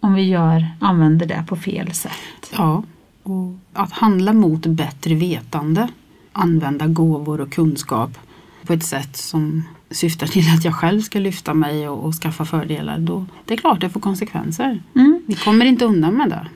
Om 0.00 0.14
vi 0.14 0.22
gör, 0.22 0.66
använder 0.80 1.26
det 1.26 1.44
på 1.48 1.56
fel 1.56 1.92
sätt. 1.92 2.52
Ja, 2.52 2.82
och 3.22 3.54
att 3.72 3.92
handla 3.92 4.32
mot 4.32 4.66
bättre 4.66 5.14
vetande. 5.14 5.88
Använda 6.32 6.86
gåvor 6.86 7.40
och 7.40 7.52
kunskap 7.52 8.18
på 8.66 8.72
ett 8.72 8.84
sätt 8.84 9.16
som 9.16 9.62
syftar 9.90 10.26
till 10.26 10.54
att 10.54 10.64
jag 10.64 10.74
själv 10.74 11.00
ska 11.00 11.18
lyfta 11.18 11.54
mig 11.54 11.88
och, 11.88 12.04
och 12.04 12.14
skaffa 12.14 12.44
fördelar. 12.44 12.98
Då, 12.98 13.26
det 13.44 13.54
är 13.54 13.58
klart 13.58 13.80
det 13.80 13.90
får 13.90 14.00
konsekvenser. 14.00 14.82
Mm. 14.94 15.22
Vi 15.26 15.34
kommer 15.34 15.66
inte 15.66 15.84
undan 15.84 16.14
med 16.14 16.28
det. 16.28 16.46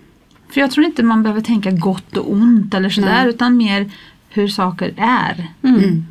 För 0.48 0.60
jag 0.60 0.70
tror 0.70 0.86
inte 0.86 1.02
man 1.02 1.22
behöver 1.22 1.40
tänka 1.40 1.70
gott 1.70 2.16
och 2.16 2.32
ont 2.32 2.74
eller 2.74 2.90
sådär 2.90 3.22
Nej. 3.22 3.28
utan 3.28 3.56
mer 3.56 3.90
hur 4.28 4.48
saker 4.48 4.94
är. 4.96 5.48
Mm. 5.62 6.06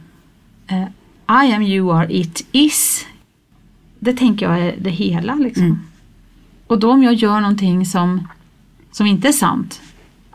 Eh, 0.67 0.83
I 1.27 1.53
am, 1.53 1.61
you 1.61 1.97
are, 1.97 2.13
it 2.13 2.47
is. 2.51 3.05
Det 3.99 4.13
tänker 4.13 4.45
jag 4.49 4.59
är 4.59 4.75
det 4.77 4.89
hela 4.89 5.35
liksom. 5.35 5.63
Mm. 5.63 5.79
Och 6.67 6.79
då 6.79 6.91
om 6.91 7.03
jag 7.03 7.13
gör 7.13 7.39
någonting 7.39 7.85
som, 7.85 8.27
som 8.91 9.05
inte 9.05 9.27
är 9.27 9.31
sant, 9.31 9.81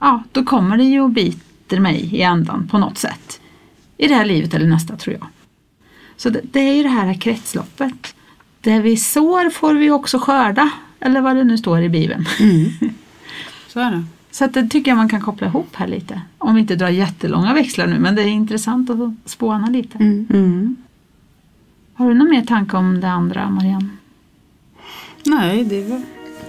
ja 0.01 0.23
då 0.33 0.45
kommer 0.45 0.77
det 0.77 0.85
ju 0.85 1.01
och 1.01 1.11
biter 1.11 1.81
mig 1.81 2.17
i 2.17 2.23
andan 2.23 2.69
på 2.69 2.79
något 2.79 2.99
sätt. 2.99 3.41
I 3.97 4.09
det 4.09 4.15
här 4.15 4.25
livet 4.25 4.55
eller 4.55 4.67
nästa 4.67 4.97
tror 4.97 5.17
jag. 5.21 5.27
Så 6.17 6.31
det, 6.31 6.41
det 6.43 6.61
är 6.61 6.75
ju 6.75 6.83
det 6.83 6.89
här 6.89 7.15
kretsloppet. 7.15 8.15
Det 8.61 8.81
vi 8.81 8.97
sår 8.97 9.51
får 9.51 9.75
vi 9.75 9.91
också 9.91 10.19
skörda. 10.19 10.71
Eller 11.01 11.21
vad 11.21 11.37
det 11.37 11.45
nu 11.45 11.59
står 11.59 11.83
i 11.83 11.89
Bibeln. 11.89 12.27
Mm. 12.41 12.71
Så 13.69 13.81
är 13.81 13.91
det. 13.91 14.05
Så 14.39 14.45
att 14.45 14.55
det 14.55 14.69
tycker 14.69 14.91
jag 14.91 14.97
man 14.97 15.09
kan 15.09 15.21
koppla 15.21 15.47
ihop 15.47 15.77
här 15.77 15.87
lite. 15.87 16.21
Om 16.39 16.55
vi 16.55 16.61
inte 16.61 16.77
drar 16.77 16.89
jättelånga 16.89 17.55
växlar 17.55 17.87
nu 17.87 17.99
men 17.99 18.15
det 18.15 18.23
är 18.23 18.27
intressant 18.27 18.91
att 18.91 18.99
spåna 19.25 19.67
lite. 19.67 19.99
Mm. 19.99 20.27
Mm. 20.31 20.77
Har 21.95 22.09
du 22.09 22.15
någon 22.15 22.31
mer 22.31 22.43
tanke 22.43 22.77
om 22.77 23.01
det 23.01 23.09
andra 23.09 23.51
Marianne? 23.51 23.89
Nej, 25.25 25.65
det 25.65 25.85
var, 25.85 26.03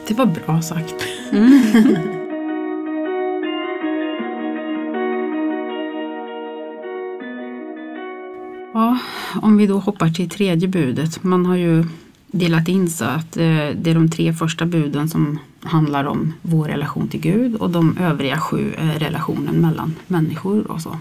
det 0.08 0.14
var 0.14 0.26
bra 0.26 0.62
sagt. 0.62 0.96
ja, 8.74 9.00
om 9.42 9.58
vi 9.58 9.68
då 9.68 9.80
hoppar 9.80 10.10
till 10.10 10.30
tredje 10.30 10.68
budet. 10.68 11.24
Man 11.24 11.46
har 11.46 11.56
ju 11.56 11.86
delat 12.28 12.68
in 12.68 12.90
så 12.90 13.06
att 13.06 13.38
eh, 13.38 13.68
det 13.76 13.90
är 13.90 13.94
de 13.94 14.10
tre 14.10 14.34
första 14.34 14.66
buden 14.66 15.10
som 15.10 15.40
handlar 15.64 16.06
om 16.06 16.34
vår 16.42 16.68
relation 16.68 17.08
till 17.08 17.20
Gud 17.20 17.56
och 17.56 17.70
de 17.70 17.98
övriga 17.98 18.40
sju 18.40 18.74
är 18.78 19.00
relationen 19.00 19.56
mellan 19.56 19.96
människor 20.08 20.72
och 20.72 20.82
så. 20.82 21.00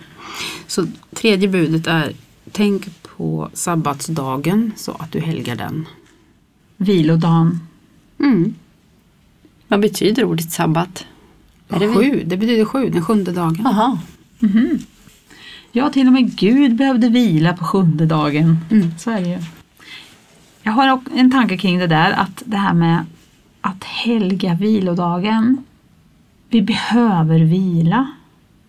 Så 0.67 0.87
tredje 1.15 1.49
budet 1.49 1.87
är 1.87 2.12
Tänk 2.53 3.03
på 3.03 3.50
sabbatsdagen 3.53 4.73
så 4.77 4.93
att 4.93 5.12
du 5.12 5.21
helgar 5.21 5.57
den. 5.57 5.87
Vilodagen. 6.77 7.61
Mm. 8.21 8.55
Vad 9.69 9.81
betyder 9.81 10.25
ordet 10.25 10.53
sabbat? 10.53 11.07
Är 11.69 11.79
det? 11.79 11.95
Sju, 11.95 12.23
det 12.27 12.37
betyder 12.37 12.65
sju, 12.65 12.91
den 12.91 13.05
sjunde 13.05 13.33
dagen. 13.33 13.67
Aha. 13.67 13.99
Ja, 15.73 15.91
till 15.91 16.07
och 16.07 16.12
med 16.12 16.37
Gud 16.37 16.77
behövde 16.77 17.09
vila 17.09 17.57
på 17.57 17.65
sjunde 17.65 18.07
dagen. 18.07 18.57
Mm. 18.71 18.91
Så 18.99 19.11
är 19.11 19.21
det 19.21 19.29
ju. 19.29 19.38
Jag 20.62 20.73
har 20.73 21.00
en 21.15 21.31
tanke 21.31 21.57
kring 21.57 21.79
det 21.79 21.87
där 21.87 22.12
att 22.12 22.43
det 22.47 22.57
här 22.57 22.75
med 22.75 23.07
att 23.69 23.85
helga 23.85 24.55
vilodagen. 24.55 25.65
Vi 26.49 26.63
behöver 26.63 27.39
vila. 27.39 28.07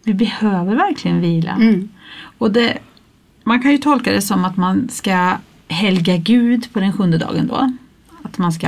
Vi 0.04 0.14
behöver 0.14 0.76
verkligen 0.76 1.22
vila. 1.22 1.52
Mm. 1.52 1.90
Och 2.38 2.52
det, 2.52 2.78
man 3.44 3.62
kan 3.62 3.72
ju 3.72 3.78
tolka 3.78 4.12
det 4.12 4.22
som 4.22 4.46
att 4.46 4.58
man 4.58 4.90
ska 4.90 5.38
helga 5.68 6.18
Gud 6.18 6.74
på 6.74 6.80
den 6.80 6.94
sjunde 6.94 7.18
dagen 7.18 7.48
då. 7.48 7.72
Att 8.24 8.38
man 8.38 8.52
ska 8.52 8.68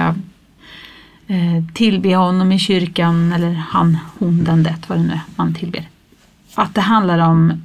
eh, 1.28 1.66
tillbe 1.74 2.16
honom 2.16 2.52
i 2.52 2.60
kyrkan 2.60 3.34
eller 3.34 3.54
han, 3.54 3.98
hon, 4.20 4.44
den, 4.44 4.64
det, 4.64 4.76
vad 4.88 4.98
det 4.98 5.04
nu 5.04 5.14
är 5.14 5.22
man 5.36 5.54
tillber. 5.54 5.90
Att 6.56 6.76
det 6.76 6.82
handlar 6.82 7.20
om 7.20 7.64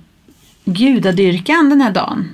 gudadyrkan 0.65 1.71
den 1.71 1.81
här 1.81 1.93
dagen. 1.93 2.29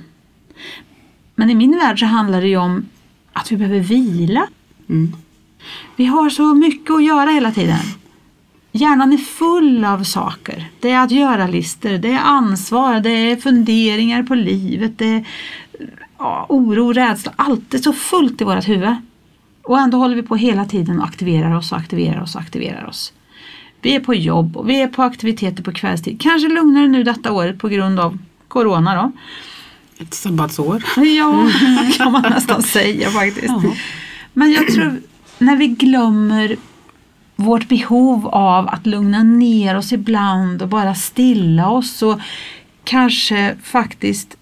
Men 1.35 1.49
i 1.49 1.55
min 1.55 1.77
värld 1.77 1.99
så 1.99 2.05
handlar 2.05 2.41
det 2.41 2.47
ju 2.47 2.57
om 2.57 2.85
att 3.33 3.51
vi 3.51 3.57
behöver 3.57 3.79
vila. 3.79 4.47
Mm. 4.89 5.13
Vi 5.95 6.05
har 6.05 6.29
så 6.29 6.53
mycket 6.53 6.91
att 6.91 7.03
göra 7.03 7.29
hela 7.29 7.51
tiden. 7.51 7.79
Hjärnan 8.71 9.13
är 9.13 9.17
full 9.17 9.85
av 9.85 10.03
saker. 10.03 10.65
Det 10.79 10.91
är 10.91 11.03
att 11.03 11.11
göra-listor, 11.11 11.89
det 11.89 12.11
är 12.11 12.19
ansvar, 12.19 12.99
det 12.99 13.09
är 13.09 13.35
funderingar 13.35 14.23
på 14.23 14.35
livet, 14.35 14.97
det 14.97 15.05
är 15.05 15.25
ja, 16.17 16.45
oro, 16.49 16.93
rädsla. 16.93 17.33
Allt 17.35 17.73
är 17.73 17.77
så 17.77 17.93
fullt 17.93 18.41
i 18.41 18.43
vårt 18.43 18.67
huvud. 18.67 18.95
Och 19.63 19.79
ändå 19.79 19.97
håller 19.97 20.15
vi 20.15 20.23
på 20.23 20.35
hela 20.35 20.65
tiden 20.65 20.99
och 20.99 21.05
aktiverar 21.05 21.55
oss 21.55 21.71
och 21.71 21.77
aktiverar 21.77 22.21
oss 22.21 22.35
och 22.35 22.41
aktiverar 22.41 22.85
oss. 22.85 23.13
Vi 23.81 23.95
är 23.95 23.99
på 23.99 24.13
jobb 24.15 24.57
och 24.57 24.69
vi 24.69 24.81
är 24.81 24.87
på 24.87 25.03
aktiviteter 25.03 25.63
på 25.63 25.71
kvällstid. 25.71 26.21
Kanske 26.21 26.47
lugnare 26.47 26.87
nu 26.87 27.03
detta 27.03 27.31
året 27.31 27.59
på 27.59 27.67
grund 27.67 27.99
av 27.99 28.17
Corona 28.47 28.95
då. 28.95 29.11
Ett 30.03 30.13
sabbatsår. 30.13 30.83
Ja, 30.95 31.49
kan 31.97 32.11
man 32.11 32.21
nästan 32.21 32.63
säga 32.63 33.09
faktiskt. 33.09 33.53
Men 34.33 34.51
jag 34.51 34.67
tror 34.67 35.01
när 35.45 35.55
vi 35.55 35.67
glömmer 35.67 36.57
vårt 37.35 37.67
behov 37.67 38.27
av 38.27 38.67
att 38.67 38.85
lugna 38.85 39.23
ner 39.23 39.77
oss 39.77 39.93
ibland 39.93 40.61
och 40.61 40.67
bara 40.67 40.95
stilla 40.95 41.69
oss 41.69 42.01
och 42.01 42.19
kanske 42.83 43.55
faktiskt 43.63 44.37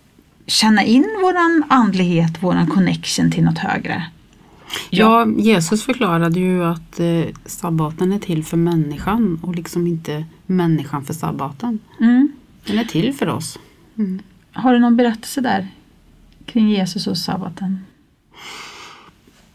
känna 0.45 0.83
in 0.83 1.07
våran 1.21 1.63
andlighet, 1.69 2.43
våran 2.43 2.67
connection 2.67 3.31
till 3.31 3.43
något 3.43 3.57
högre. 3.57 4.03
Ja, 4.89 5.27
Jesus 5.37 5.83
förklarade 5.83 6.39
ju 6.39 6.63
att 6.63 6.99
eh, 6.99 7.23
sabbaten 7.45 8.11
är 8.11 8.19
till 8.19 8.45
för 8.45 8.57
människan 8.57 9.39
och 9.43 9.55
liksom 9.55 9.87
inte 9.87 10.25
människan 10.45 11.05
för 11.05 11.13
sabbaten. 11.13 11.79
Mm. 11.99 12.31
Den 12.65 12.79
är 12.79 12.85
till 12.85 13.13
för 13.13 13.29
oss. 13.29 13.59
Har 14.53 14.73
du 14.73 14.79
någon 14.79 14.97
berättelse 14.97 15.41
där 15.41 15.67
kring 16.45 16.69
Jesus 16.69 17.07
och 17.07 17.17
sabbaten? 17.17 17.79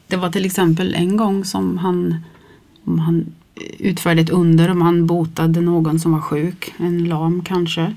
Det 0.08 0.16
var 0.16 0.30
till 0.30 0.44
exempel 0.44 0.94
en 0.94 1.16
gång 1.16 1.44
som 1.44 1.78
han, 1.78 2.16
om 2.84 2.98
han 2.98 3.26
utförde 3.78 4.20
ett 4.20 4.30
under, 4.30 4.70
om 4.70 4.82
han 4.82 5.06
botade 5.06 5.60
någon 5.60 6.00
som 6.00 6.12
var 6.12 6.20
sjuk, 6.20 6.74
en 6.76 7.04
lam 7.04 7.44
kanske. 7.44 7.94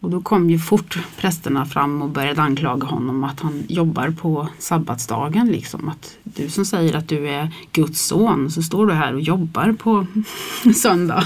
Och 0.00 0.10
då 0.10 0.20
kom 0.20 0.50
ju 0.50 0.58
fort 0.58 0.98
prästerna 1.16 1.66
fram 1.66 2.02
och 2.02 2.08
började 2.08 2.42
anklaga 2.42 2.86
honom 2.86 3.24
att 3.24 3.40
han 3.40 3.62
jobbar 3.68 4.10
på 4.10 4.48
sabbatsdagen. 4.58 5.46
Liksom. 5.46 5.88
Att 5.88 6.16
du 6.24 6.48
som 6.48 6.64
säger 6.64 6.96
att 6.96 7.08
du 7.08 7.28
är 7.28 7.50
Guds 7.72 8.06
son 8.06 8.50
så 8.50 8.62
står 8.62 8.86
du 8.86 8.92
här 8.92 9.14
och 9.14 9.20
jobbar 9.20 9.72
på 9.72 10.06
söndag. 10.74 11.24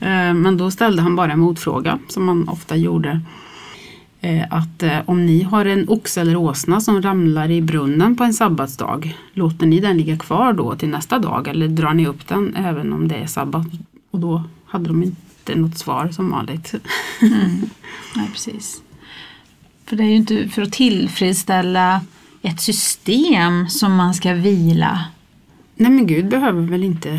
Eh, 0.00 0.34
Men 0.34 0.56
då 0.56 0.70
ställde 0.70 1.02
han 1.02 1.16
bara 1.16 1.32
en 1.32 1.38
motfråga 1.38 1.98
som 2.08 2.24
man 2.24 2.48
ofta 2.48 2.76
gjorde. 2.76 3.20
Eh, 4.24 4.44
Att 4.50 4.82
eh, 4.82 4.98
om 5.04 5.26
ni 5.26 5.42
har 5.42 5.64
en 5.64 5.88
oxe 5.88 6.20
eller 6.20 6.36
åsna 6.36 6.80
som 6.80 7.02
ramlar 7.02 7.50
i 7.50 7.62
brunnen 7.62 8.16
på 8.16 8.24
en 8.24 8.34
sabbatsdag, 8.34 9.16
låter 9.32 9.66
ni 9.66 9.80
den 9.80 9.96
ligga 9.96 10.18
kvar 10.18 10.52
då 10.52 10.74
till 10.74 10.88
nästa 10.88 11.18
dag 11.18 11.48
eller 11.48 11.68
drar 11.68 11.94
ni 11.94 12.06
upp 12.06 12.28
den 12.28 12.56
även 12.56 12.92
om 12.92 13.08
det 13.08 13.14
är 13.14 13.26
sabbat? 13.26 13.66
Och 14.10 14.20
då 14.20 14.42
hade 14.66 14.88
de 14.88 15.02
inte 15.02 15.54
något 15.54 15.78
svar 15.78 16.08
som 16.08 16.30
vanligt. 16.30 16.74
Nej, 18.16 18.28
precis. 18.32 18.82
För 19.86 19.96
det 19.96 20.02
är 20.02 20.08
ju 20.08 20.16
inte 20.16 20.48
för 20.48 20.62
att 20.62 20.72
tillfredsställa 20.72 22.00
ett 22.42 22.60
system 22.60 23.68
som 23.68 23.94
man 23.94 24.14
ska 24.14 24.34
vila. 24.34 25.04
Nej 25.76 25.90
men 25.90 26.06
Gud 26.06 26.28
behöver 26.28 26.62
väl 26.62 26.84
inte 26.84 27.10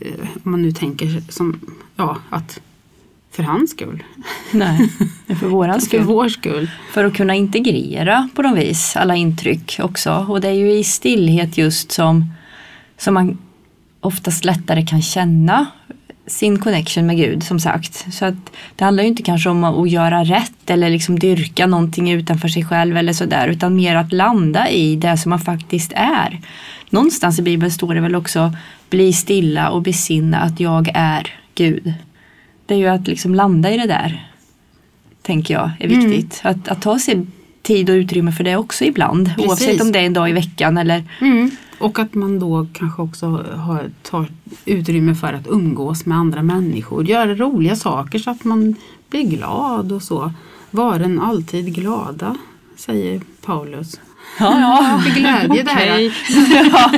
eh, 0.00 0.28
om 0.44 0.50
man 0.50 0.62
nu 0.62 0.72
tänker 0.72 1.32
som, 1.32 1.60
ja, 1.96 2.16
att 2.30 2.60
för 3.32 3.42
hans 3.42 3.70
skull. 3.70 4.02
Nej, 4.50 4.88
för 5.40 5.46
våran 5.46 5.74
För 5.80 5.86
skull. 5.86 6.02
vår 6.02 6.28
skull. 6.28 6.70
För 6.92 7.04
att 7.04 7.14
kunna 7.14 7.34
integrera 7.34 8.28
på 8.34 8.42
något 8.42 8.58
vis 8.58 8.96
alla 8.96 9.16
intryck 9.16 9.80
också. 9.82 10.26
Och 10.28 10.40
det 10.40 10.48
är 10.48 10.52
ju 10.52 10.72
i 10.72 10.84
stillhet 10.84 11.58
just 11.58 11.92
som, 11.92 12.34
som 12.98 13.14
man 13.14 13.38
oftast 14.00 14.44
lättare 14.44 14.86
kan 14.86 15.02
känna 15.02 15.66
sin 16.26 16.58
connection 16.58 17.06
med 17.06 17.16
Gud 17.16 17.42
som 17.42 17.60
sagt. 17.60 18.14
Så 18.14 18.24
att 18.24 18.52
det 18.76 18.84
handlar 18.84 19.02
ju 19.02 19.08
inte 19.08 19.22
kanske 19.22 19.48
om 19.50 19.64
att 19.64 19.90
göra 19.90 20.24
rätt 20.24 20.70
eller 20.70 20.90
liksom 20.90 21.18
dyrka 21.18 21.66
någonting 21.66 22.12
utanför 22.12 22.48
sig 22.48 22.64
själv 22.64 22.96
eller 22.96 23.12
sådär 23.12 23.48
utan 23.48 23.76
mer 23.76 23.96
att 23.96 24.12
landa 24.12 24.70
i 24.70 24.96
det 24.96 25.16
som 25.16 25.30
man 25.30 25.38
faktiskt 25.38 25.92
är. 25.96 26.40
Någonstans 26.90 27.38
i 27.38 27.42
Bibeln 27.42 27.70
står 27.70 27.94
det 27.94 28.00
väl 28.00 28.14
också 28.14 28.52
bli 28.90 29.12
stilla 29.12 29.70
och 29.70 29.82
besinna 29.82 30.38
att 30.40 30.60
jag 30.60 30.90
är 30.94 31.34
Gud. 31.54 31.94
Det 32.66 32.74
är 32.74 32.78
ju 32.78 32.86
att 32.86 33.06
liksom 33.08 33.34
landa 33.34 33.70
i 33.70 33.76
det 33.78 33.86
där 33.86 34.28
tänker 35.22 35.54
jag 35.54 35.70
är 35.78 35.88
viktigt. 35.88 36.40
Att, 36.44 36.68
att 36.68 36.82
ta 36.82 36.98
sig 36.98 37.26
tid 37.62 37.90
och 37.90 37.94
utrymme 37.94 38.32
för 38.32 38.44
det 38.44 38.56
också 38.56 38.84
ibland. 38.84 39.26
Precis. 39.26 39.46
Oavsett 39.50 39.80
om 39.80 39.92
det 39.92 39.98
är 39.98 40.06
en 40.06 40.12
dag 40.12 40.30
i 40.30 40.32
veckan 40.32 40.78
eller 40.78 41.04
Och 41.78 41.98
att 41.98 42.14
man 42.14 42.38
då 42.38 42.66
kanske 42.72 43.02
också 43.02 43.26
har, 43.56 43.90
tar 44.02 44.26
utrymme 44.64 45.14
för 45.14 45.32
att 45.32 45.46
umgås 45.46 46.06
med 46.06 46.18
andra 46.18 46.42
människor. 46.42 47.04
Göra 47.08 47.34
roliga 47.34 47.76
saker 47.76 48.18
så 48.18 48.30
att 48.30 48.44
man 48.44 48.74
blir 49.10 49.22
glad 49.24 49.92
och 49.92 50.02
så. 50.02 50.32
Varen 50.70 51.20
alltid 51.20 51.74
glada, 51.74 52.36
säger 52.76 53.20
Paulus. 53.44 54.00
ja, 54.38 54.60
ja. 54.60 55.00
För 55.04 55.20
glädje 55.20 55.62
det 55.62 55.70
här. 55.70 56.12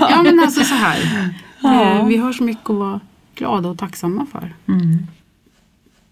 Ja 0.11 0.23
men 0.23 0.40
alltså 0.40 0.64
så 0.64 0.75
här. 0.75 1.30
Ja. 1.61 1.83
Eh, 1.99 2.06
Vi 2.06 2.16
har 2.16 2.33
så 2.33 2.44
mycket 2.44 2.71
att 2.71 2.76
vara 2.76 3.00
glada 3.35 3.68
och 3.68 3.78
tacksamma 3.78 4.26
för. 4.33 4.54
Mm. 4.68 5.06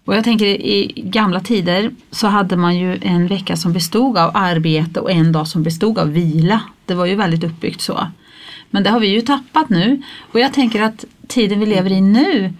Och 0.05 0.15
jag 0.15 0.23
tänker 0.23 0.45
i 0.45 0.93
gamla 0.95 1.39
tider 1.39 1.91
så 2.11 2.27
hade 2.27 2.57
man 2.57 2.77
ju 2.77 2.99
en 3.01 3.27
vecka 3.27 3.57
som 3.57 3.73
bestod 3.73 4.17
av 4.17 4.31
arbete 4.33 4.99
och 4.99 5.11
en 5.11 5.31
dag 5.31 5.47
som 5.47 5.63
bestod 5.63 5.97
av 5.97 6.11
vila. 6.11 6.61
Det 6.85 6.93
var 6.93 7.05
ju 7.05 7.15
väldigt 7.15 7.43
uppbyggt 7.43 7.81
så. 7.81 8.07
Men 8.69 8.83
det 8.83 8.89
har 8.89 8.99
vi 8.99 9.07
ju 9.07 9.21
tappat 9.21 9.69
nu. 9.69 10.01
Och 10.31 10.39
jag 10.39 10.53
tänker 10.53 10.81
att 10.81 11.05
tiden 11.27 11.59
vi 11.59 11.65
lever 11.65 11.91
i 11.91 12.01
nu 12.01 12.53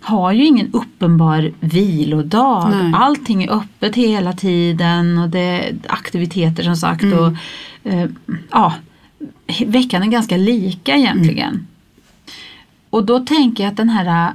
har 0.00 0.32
ju 0.32 0.44
ingen 0.44 0.70
uppenbar 0.72 1.52
vilodag. 1.60 2.70
Nej. 2.70 2.92
Allting 2.94 3.44
är 3.44 3.52
öppet 3.52 3.94
hela 3.94 4.32
tiden 4.32 5.18
och 5.18 5.28
det 5.28 5.38
är 5.38 5.76
aktiviteter 5.86 6.62
som 6.62 6.76
sagt. 6.76 7.04
Och, 7.04 7.36
eh, 7.90 8.08
ja, 8.50 8.74
veckan 9.66 10.02
är 10.02 10.06
ganska 10.06 10.36
lika 10.36 10.96
egentligen. 10.96 11.66
Och 12.90 13.04
då 13.04 13.20
tänker 13.20 13.64
jag 13.64 13.70
att 13.70 13.76
den 13.76 13.88
här 13.88 14.34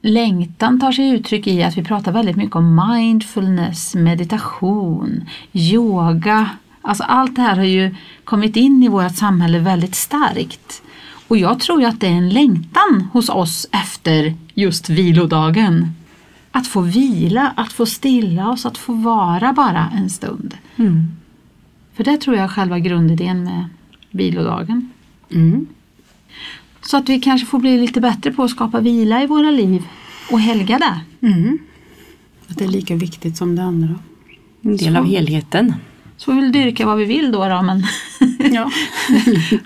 längtan 0.00 0.80
tar 0.80 0.92
sig 0.92 1.10
uttryck 1.10 1.46
i 1.46 1.62
att 1.62 1.76
vi 1.76 1.84
pratar 1.84 2.12
väldigt 2.12 2.36
mycket 2.36 2.56
om 2.56 2.88
mindfulness, 2.88 3.94
meditation, 3.94 5.24
yoga. 5.52 6.50
Alltså 6.82 7.04
allt 7.04 7.36
det 7.36 7.42
här 7.42 7.56
har 7.56 7.64
ju 7.64 7.94
kommit 8.24 8.56
in 8.56 8.82
i 8.82 8.88
vårt 8.88 9.16
samhälle 9.16 9.58
väldigt 9.58 9.94
starkt. 9.94 10.82
Och 11.28 11.36
jag 11.36 11.60
tror 11.60 11.80
ju 11.80 11.86
att 11.86 12.00
det 12.00 12.06
är 12.06 12.12
en 12.12 12.28
längtan 12.28 13.08
hos 13.12 13.28
oss 13.28 13.66
efter 13.72 14.34
just 14.54 14.88
vilodagen. 14.88 15.92
Att 16.50 16.66
få 16.66 16.80
vila, 16.80 17.52
att 17.56 17.72
få 17.72 17.86
stilla 17.86 18.50
oss, 18.50 18.66
att 18.66 18.78
få 18.78 18.92
vara 18.92 19.52
bara 19.52 19.90
en 19.94 20.10
stund. 20.10 20.54
Mm. 20.76 21.16
För 21.94 22.04
det 22.04 22.16
tror 22.16 22.36
jag 22.36 22.44
är 22.44 22.48
själva 22.48 22.78
grundidén 22.78 23.44
med 23.44 23.64
vilodagen. 24.10 24.90
Mm. 25.30 25.66
Så 26.86 26.96
att 26.96 27.08
vi 27.08 27.20
kanske 27.20 27.46
får 27.46 27.58
bli 27.58 27.78
lite 27.78 28.00
bättre 28.00 28.32
på 28.32 28.42
att 28.42 28.50
skapa 28.50 28.80
vila 28.80 29.22
i 29.22 29.26
våra 29.26 29.50
liv 29.50 29.82
och 30.30 30.40
helga 30.40 30.78
det. 30.78 31.26
Mm. 31.26 31.58
Att 32.48 32.58
det 32.58 32.64
är 32.64 32.68
lika 32.68 32.94
viktigt 32.94 33.36
som 33.36 33.56
det 33.56 33.62
andra. 33.62 33.94
En 34.62 34.76
del 34.76 34.96
av 34.96 35.06
helheten. 35.06 35.74
Så 36.16 36.32
vi 36.32 36.40
väl 36.40 36.52
dyrka 36.52 36.86
vad 36.86 36.98
vi 36.98 37.04
vill 37.04 37.32
då, 37.32 37.48
då 37.48 37.62
men 37.62 37.82
Ja. 38.52 38.70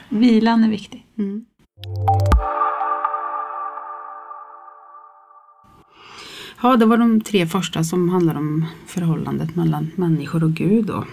vilan 0.08 0.64
är 0.64 0.68
viktig. 0.68 1.06
Mm. 1.18 1.44
Ja, 6.62 6.76
det 6.76 6.86
var 6.86 6.96
de 6.96 7.20
tre 7.20 7.46
första 7.46 7.84
som 7.84 8.08
handlar 8.08 8.34
om 8.34 8.66
förhållandet 8.86 9.56
mellan 9.56 9.90
människor 9.96 10.44
och 10.44 10.52
Gud. 10.52 10.86
Då. 10.86 11.04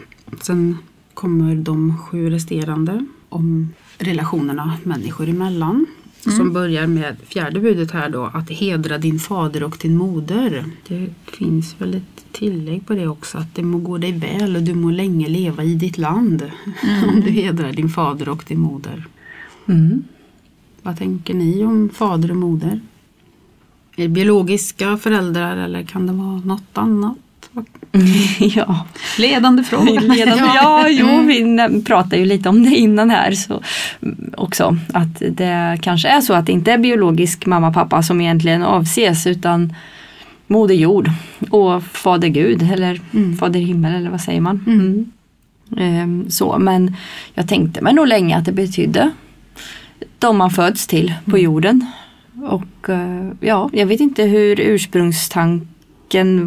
Sen 0.42 0.78
kommer 1.14 1.56
de 1.56 1.98
sju 1.98 2.30
resterande 2.30 3.06
om 3.30 3.74
relationerna 3.98 4.78
människor 4.84 5.30
emellan. 5.30 5.86
Som 6.32 6.54
börjar 6.54 6.88
med 6.88 7.16
fjärde 7.24 7.60
budet 7.60 7.92
här 7.92 8.10
då, 8.10 8.32
att 8.34 8.50
hedra 8.50 8.98
din 8.98 9.20
fader 9.20 9.64
och 9.64 9.78
din 9.82 9.98
moder. 9.98 10.66
Det 10.88 11.10
finns 11.26 11.76
väl 11.82 11.94
ett 11.94 12.26
tillägg 12.32 12.88
på 12.88 12.94
det 12.94 13.08
också, 13.08 13.38
att 13.38 13.56
det 13.56 13.64
må 13.64 13.78
gå 13.78 13.98
dig 13.98 14.12
väl 14.12 14.56
och 14.56 14.62
du 14.62 14.74
må 14.74 14.92
länge 14.92 15.28
leva 15.28 15.64
i 15.64 15.76
ditt 15.76 15.98
land. 15.98 16.52
Om 17.08 17.22
du 17.22 17.32
hedrar 17.32 17.74
din 17.74 17.90
fader 17.90 18.30
och 18.30 18.44
din 18.48 18.60
moder. 18.60 19.08
Mm. 19.66 20.04
Vad 20.82 20.98
tänker 20.98 21.34
ni 21.34 21.64
om 21.64 21.90
fader 21.90 22.32
och 22.32 22.38
moder? 22.38 22.82
Är 23.96 24.04
det 24.04 24.10
biologiska 24.10 24.98
föräldrar 24.98 25.58
eller 25.58 25.84
kan 25.84 26.08
det 26.08 26.14
vara 26.14 26.40
något 26.40 26.78
annat? 26.78 27.18
ja. 28.40 28.86
Ledande 29.18 29.64
fråga. 29.64 30.00
Ledande. 30.02 30.44
Ja, 30.56 30.88
jo, 30.90 31.22
vi 31.22 31.44
nä- 31.44 31.82
pratade 31.86 32.18
ju 32.18 32.26
lite 32.26 32.50
om 32.50 32.64
det 32.64 32.76
innan 32.76 33.10
här 33.10 33.32
så, 33.32 33.62
mm, 34.02 34.34
också. 34.38 34.78
Att 34.94 35.22
det 35.32 35.78
kanske 35.82 36.08
är 36.08 36.22
så 36.22 36.34
att 36.34 36.46
det 36.46 36.52
inte 36.52 36.72
är 36.72 36.78
biologisk 36.78 37.46
mamma 37.46 37.68
och 37.68 37.74
pappa 37.74 38.04
som 38.04 38.22
egentligen 38.22 38.64
avses 38.64 39.28
utan 39.28 39.74
Moder 40.48 40.76
Jord 40.76 41.10
och 41.50 41.84
Fader 41.84 42.28
Gud 42.28 42.70
eller 42.74 43.02
Mm. 43.14 43.38
Fader 43.38 43.60
Himmel 43.60 43.96
eller 43.96 44.10
vad 44.10 44.22
säger 44.22 44.42
man? 44.42 44.64
Mm. 44.68 45.12
Mm. 45.78 45.96
Ehm, 46.02 46.30
så, 46.30 46.58
men 46.60 46.96
jag 47.34 47.48
tänkte 47.48 47.82
mig 47.82 47.94
nog 47.94 48.08
länge 48.08 48.38
att 48.38 48.46
det 48.46 48.52
betydde 48.52 49.12
de 50.20 50.38
man 50.38 50.52
föds 50.52 50.88
till 50.88 51.14
på 51.26 51.38
jorden. 51.38 51.86
Och 52.44 52.90
eh, 52.90 53.30
ja, 53.40 53.70
jag 53.74 53.86
vet 53.86 54.00
inte 54.00 54.24
hur 54.24 54.60
ursprungstanken 54.60 55.68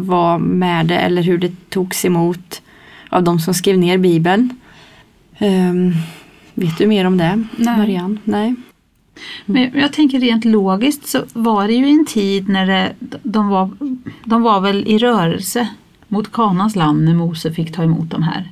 var 0.07 0.37
med 0.39 0.85
det 0.85 0.97
eller 0.97 1.21
hur 1.21 1.37
det 1.37 1.69
togs 1.69 2.05
emot 2.05 2.61
av 3.09 3.23
de 3.23 3.39
som 3.39 3.53
skrev 3.53 3.77
ner 3.77 3.97
Bibeln. 3.97 4.49
Ehm, 5.37 5.93
vet 6.53 6.77
du 6.77 6.87
mer 6.87 7.05
om 7.05 7.17
det, 7.17 7.43
Nej. 7.57 7.77
Marianne? 7.77 8.17
Nej. 8.23 8.55
Men 9.45 9.71
jag 9.73 9.93
tänker 9.93 10.19
rent 10.19 10.45
logiskt 10.45 11.07
så 11.07 11.23
var 11.33 11.67
det 11.67 11.73
ju 11.73 11.85
en 11.87 12.05
tid 12.05 12.49
när 12.49 12.65
det, 12.67 12.93
de, 13.23 13.47
var, 13.47 13.69
de 14.23 14.41
var 14.41 14.61
väl 14.61 14.87
i 14.87 14.97
rörelse 14.97 15.67
mot 16.07 16.31
Kanans 16.31 16.75
land 16.75 17.05
när 17.05 17.13
Mose 17.15 17.51
fick 17.53 17.75
ta 17.75 17.83
emot 17.83 18.09
dem 18.09 18.23
här. 18.23 18.49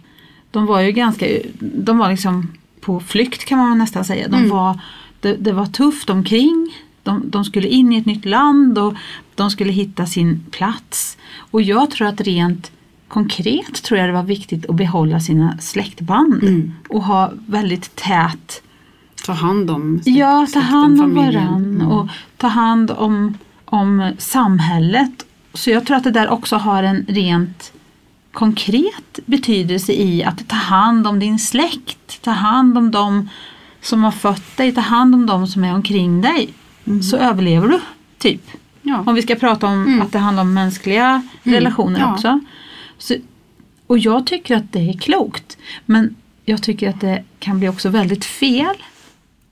De 0.51 0.65
var 0.65 0.81
ju 0.81 0.91
ganska, 0.91 1.25
de 1.59 1.97
var 1.97 2.09
liksom 2.11 2.47
på 2.81 2.99
flykt 2.99 3.45
kan 3.45 3.57
man 3.59 3.77
nästan 3.77 4.05
säga. 4.05 4.27
De 4.27 4.35
Mm. 4.37 4.49
var, 4.49 4.79
det, 5.19 5.33
det 5.35 5.51
var 5.51 5.65
tufft 5.65 6.09
omkring. 6.09 6.75
De, 7.03 7.23
de 7.29 7.45
skulle 7.45 7.67
in 7.67 7.93
i 7.93 7.97
ett 7.97 8.05
nytt 8.05 8.25
land 8.25 8.77
och 8.77 8.93
de 9.35 9.51
skulle 9.51 9.71
hitta 9.71 10.05
sin 10.05 10.45
plats. 10.51 11.17
Och 11.51 11.61
jag 11.61 11.91
tror 11.91 12.07
att 12.07 12.21
rent 12.21 12.71
konkret 13.07 13.83
tror 13.83 13.99
jag 13.99 14.09
det 14.09 14.13
var 14.13 14.23
viktigt 14.23 14.69
att 14.69 14.75
behålla 14.75 15.19
sina 15.19 15.57
släktband 15.57 16.43
Mm. 16.43 16.73
och 16.89 17.03
ha 17.03 17.31
väldigt 17.47 17.95
tät 17.95 18.61
Ta 19.25 19.33
hand 19.33 19.71
om 19.71 20.01
Ja, 20.05 20.47
ta 20.53 20.59
hand 20.59 21.01
om 21.01 21.15
varann 21.15 21.65
Mm. 21.75 21.87
och 21.87 22.07
ta 22.37 22.47
hand 22.47 22.91
om, 22.91 23.37
om 23.65 24.11
samhället. 24.17 25.25
Så 25.53 25.69
jag 25.69 25.85
tror 25.85 25.97
att 25.97 26.03
det 26.03 26.11
där 26.11 26.29
också 26.29 26.55
har 26.55 26.83
en 26.83 27.05
rent 27.07 27.71
konkret 28.31 29.19
betydelse 29.25 29.91
i 29.93 30.23
att 30.23 30.47
ta 30.47 30.55
hand 30.55 31.07
om 31.07 31.19
din 31.19 31.39
släkt, 31.39 32.21
ta 32.21 32.31
hand 32.31 32.77
om 32.77 32.91
dem 32.91 33.29
som 33.81 34.03
har 34.03 34.11
fött 34.11 34.57
dig, 34.57 34.73
ta 34.73 34.81
hand 34.81 35.15
om 35.15 35.25
dem 35.25 35.47
som 35.47 35.63
är 35.63 35.73
omkring 35.75 36.21
dig. 36.21 36.49
Så 37.03 37.17
överlever 37.17 37.67
du, 37.67 37.79
typ. 38.17 38.41
Ja. 38.81 39.03
Om 39.07 39.15
vi 39.15 39.21
ska 39.21 39.35
prata 39.35 39.67
om 39.67 39.83
Mm. 39.87 40.01
att 40.01 40.11
det 40.11 40.19
handlar 40.19 40.41
om 40.43 40.53
mänskliga 40.53 41.21
relationer 41.43 41.99
ja. 41.99 42.13
också. 42.13 42.39
Så, 42.97 43.15
och 43.87 43.97
jag 43.97 44.25
tycker 44.25 44.55
att 44.57 44.71
det 44.73 44.89
är 44.89 44.93
klokt. 44.97 45.57
Men 45.85 46.15
jag 46.45 46.63
tycker 46.63 46.89
att 46.89 47.01
det 47.01 47.23
kan 47.39 47.59
bli 47.59 47.69
också 47.69 47.89
väldigt 47.89 48.25
fel 48.25 48.75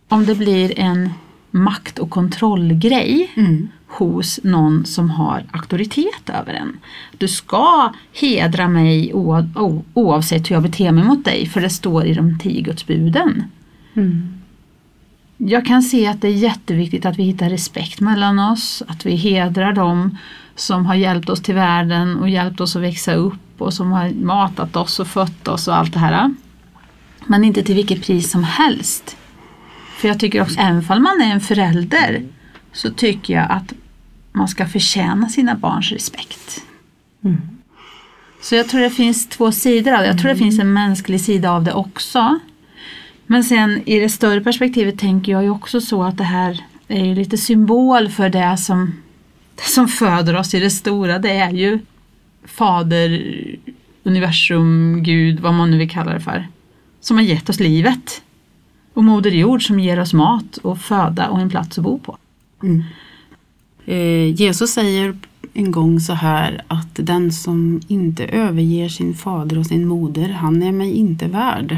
om 0.07 0.25
det 0.25 0.35
blir 0.35 0.79
en 0.79 1.09
makt 1.51 1.99
och 1.99 2.09
kontrollgrej 2.09 3.31
Mm. 3.35 3.67
hos 3.87 4.39
någon 4.43 4.85
som 4.85 5.09
har 5.09 5.43
auktoritet 5.51 6.29
över 6.29 6.53
en. 6.53 6.77
Du 7.17 7.27
ska 7.27 7.93
hedra 8.13 8.67
mig 8.67 9.11
oavsett 9.93 10.49
hur 10.49 10.55
jag 10.55 10.63
beter 10.63 10.91
mig 10.91 11.03
mot 11.03 11.25
dig 11.25 11.45
för 11.45 11.61
det 11.61 11.69
står 11.69 12.05
i 12.05 12.13
de 12.13 12.39
tio 12.39 12.61
gudsbuden. 12.61 13.43
Mm. 13.93 14.36
Jag 15.37 15.65
kan 15.65 15.81
se 15.81 16.07
att 16.07 16.21
det 16.21 16.27
är 16.27 16.31
jätteviktigt 16.31 17.05
att 17.05 17.19
vi 17.19 17.23
hittar 17.23 17.49
respekt 17.49 17.99
mellan 17.99 18.39
oss, 18.39 18.83
att 18.87 19.05
vi 19.05 19.15
hedrar 19.15 19.73
dem 19.73 20.17
som 20.55 20.85
har 20.85 20.95
hjälpt 20.95 21.29
oss 21.29 21.41
till 21.41 21.55
världen 21.55 22.17
och 22.17 22.29
hjälpt 22.29 22.61
oss 22.61 22.75
att 22.75 22.81
växa 22.81 23.13
upp 23.13 23.61
och 23.61 23.73
som 23.73 23.91
har 23.91 24.09
matat 24.09 24.75
oss 24.75 24.99
och 24.99 25.07
fött 25.07 25.47
oss 25.47 25.67
och 25.67 25.75
allt 25.75 25.93
det 25.93 25.99
här. 25.99 26.33
Men 27.25 27.43
inte 27.43 27.63
till 27.63 27.75
vilket 27.75 28.05
pris 28.05 28.31
som 28.31 28.43
helst. 28.43 29.17
För 29.97 30.07
jag 30.07 30.19
tycker 30.19 30.41
också, 30.41 30.59
även 30.59 30.83
om 30.89 31.03
man 31.03 31.21
är 31.21 31.31
en 31.31 31.41
förälder 31.41 32.23
så 32.73 32.89
tycker 32.89 33.33
jag 33.33 33.51
att 33.51 33.73
man 34.31 34.47
ska 34.47 34.65
förtjäna 34.67 35.29
sina 35.29 35.55
barns 35.55 35.91
respekt. 35.91 36.63
Så 38.41 38.55
jag 38.55 38.69
tror 38.69 38.81
det 38.81 38.89
finns 38.89 39.29
två 39.29 39.51
sidor 39.51 39.93
av 39.93 39.99
det. 39.99 40.07
Jag 40.07 40.19
tror 40.19 40.29
det 40.29 40.37
finns 40.37 40.59
en 40.59 40.73
mänsklig 40.73 41.21
sida 41.21 41.51
av 41.51 41.63
det 41.63 41.73
också. 41.73 42.39
Men 43.27 43.43
sen 43.43 43.81
i 43.85 43.99
det 43.99 44.09
större 44.09 44.41
perspektivet 44.41 44.99
tänker 44.99 45.31
jag 45.31 45.43
ju 45.43 45.49
också 45.49 45.81
så 45.81 46.03
att 46.03 46.17
det 46.17 46.23
här 46.23 46.63
är 46.87 47.05
ju 47.05 47.15
lite 47.15 47.37
symbol 47.37 48.09
för 48.09 48.29
det 48.29 48.57
som, 48.57 48.93
det 49.55 49.69
som 49.69 49.87
föder 49.87 50.35
oss 50.35 50.53
i 50.53 50.59
det 50.59 50.69
stora. 50.69 51.19
Det 51.19 51.31
är 51.31 51.51
ju 51.51 51.79
Fader, 52.45 53.35
universum, 54.03 55.03
Gud, 55.03 55.39
vad 55.39 55.53
man 55.53 55.71
nu 55.71 55.77
vill 55.77 55.89
kalla 55.89 56.13
det 56.13 56.19
för. 56.19 56.47
Som 56.99 57.17
har 57.17 57.23
gett 57.23 57.49
oss 57.49 57.59
livet. 57.59 58.21
Och 58.93 59.03
Moder 59.03 59.31
Jord 59.31 59.67
som 59.67 59.79
ger 59.79 59.99
oss 59.99 60.13
mat 60.13 60.57
och 60.57 60.79
föda 60.79 61.29
och 61.29 61.39
en 61.39 61.49
plats 61.49 61.77
att 61.77 61.83
bo 61.83 61.99
på. 61.99 62.17
Mm. 62.63 62.83
Eh, 63.85 64.41
Jesus 64.41 64.73
säger 64.73 65.17
en 65.53 65.71
gång 65.71 65.99
så 65.99 66.13
här 66.13 66.63
att 66.67 66.89
den 66.93 67.31
som 67.31 67.81
inte 67.87 68.25
överger 68.25 68.89
sin 68.89 69.13
fader 69.13 69.59
och 69.59 69.65
sin 69.65 69.87
moder, 69.87 70.29
han 70.29 70.63
är 70.63 70.71
mig 70.71 70.93
inte 70.93 71.27
värd. 71.27 71.77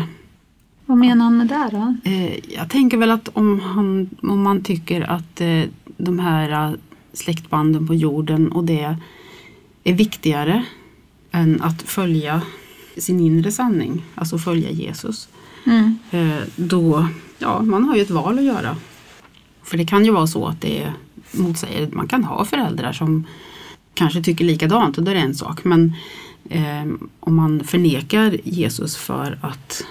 Vad 0.89 0.97
menar 0.97 1.25
han 1.25 1.37
med 1.37 1.47
det 1.47 1.69
då? 1.71 2.09
Eh, 2.09 2.53
jag 2.55 2.69
tänker 2.69 2.97
väl 2.97 3.11
att 3.11 3.29
om, 3.33 3.59
han, 3.59 4.09
om 4.21 4.41
man 4.41 4.63
tycker 4.63 5.01
att 5.01 5.41
eh, 5.41 5.63
de 5.97 6.19
här 6.19 6.69
eh, 6.69 6.75
släktbanden 7.13 7.87
på 7.87 7.95
jorden 7.95 8.51
och 8.51 8.63
det 8.63 8.95
är 9.83 9.93
viktigare 9.93 10.65
än 11.31 11.61
att 11.61 11.81
följa 11.81 12.41
sin 12.97 13.19
inre 13.19 13.51
sanning, 13.51 14.05
alltså 14.15 14.37
följa 14.37 14.71
Jesus. 14.71 15.29
Mm. 15.65 15.95
Då, 16.55 17.07
ja, 17.39 17.61
man 17.61 17.83
har 17.83 17.95
ju 17.95 18.01
ett 18.01 18.09
val 18.09 18.39
att 18.39 18.45
göra. 18.45 18.75
För 19.63 19.77
det 19.77 19.85
kan 19.85 20.05
ju 20.05 20.11
vara 20.11 20.27
så 20.27 20.45
att 20.45 20.61
det 20.61 20.93
motsäger, 21.31 21.89
man 21.91 22.07
kan 22.07 22.23
ha 22.23 22.45
föräldrar 22.45 22.93
som 22.93 23.25
kanske 23.93 24.23
tycker 24.23 24.45
likadant 24.45 24.97
och 24.97 25.03
då 25.03 25.11
är 25.11 25.15
det 25.15 25.21
en 25.21 25.35
sak. 25.35 25.63
Men 25.63 25.93
eh, 26.49 26.85
om 27.19 27.35
man 27.35 27.63
förnekar 27.63 28.37
Jesus 28.43 28.97
för 28.97 29.39
att 29.41 29.83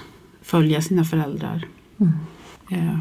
följa 0.48 0.82
sina 0.82 1.04
föräldrar. 1.04 1.66
Eh, 2.70 2.98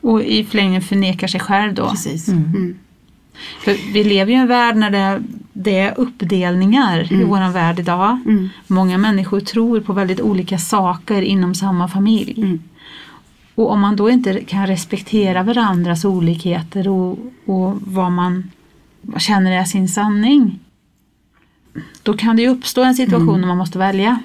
Och 0.00 0.22
i 0.22 0.44
förlängningen 0.44 0.82
förnekar 0.82 1.28
sig 1.28 1.40
själv 1.40 1.74
då. 1.74 1.90
precis. 1.90 2.28
Mm. 2.28 2.74
För 3.64 3.92
vi 3.92 4.04
lever 4.04 4.32
ju 4.32 4.38
i 4.38 4.40
en 4.40 4.48
värld 4.48 4.76
när 4.76 4.90
det, 4.90 5.22
det 5.52 5.78
är 5.78 6.00
uppdelningar 6.00 7.12
i 7.12 7.24
vår 7.24 7.52
värld 7.52 7.78
idag. 7.78 8.20
Mm. 8.26 8.48
Många 8.66 8.98
människor 8.98 9.40
tror 9.40 9.80
på 9.80 9.92
väldigt 9.92 10.20
olika 10.20 10.58
saker 10.58 11.22
inom 11.22 11.54
samma 11.54 11.88
familj. 11.88 12.34
Mm. 12.36 12.60
Och 13.54 13.70
om 13.70 13.80
man 13.80 13.96
då 13.96 14.10
inte 14.10 14.44
kan 14.44 14.66
respektera 14.66 15.42
varandras 15.42 16.04
olikheter 16.04 16.88
och, 16.88 17.18
och 17.44 17.76
vad 17.80 18.12
man 18.12 18.50
känner 19.18 19.52
är 19.52 19.64
sin 19.64 19.88
sanning. 19.88 20.58
Då 22.02 22.16
kan 22.16 22.36
det 22.36 22.42
ju 22.42 22.48
uppstå 22.48 22.82
en 22.82 22.94
situation 22.94 23.40
när 23.40 23.48
man 23.48 23.58
måste 23.58 23.78
välja. 23.78 24.18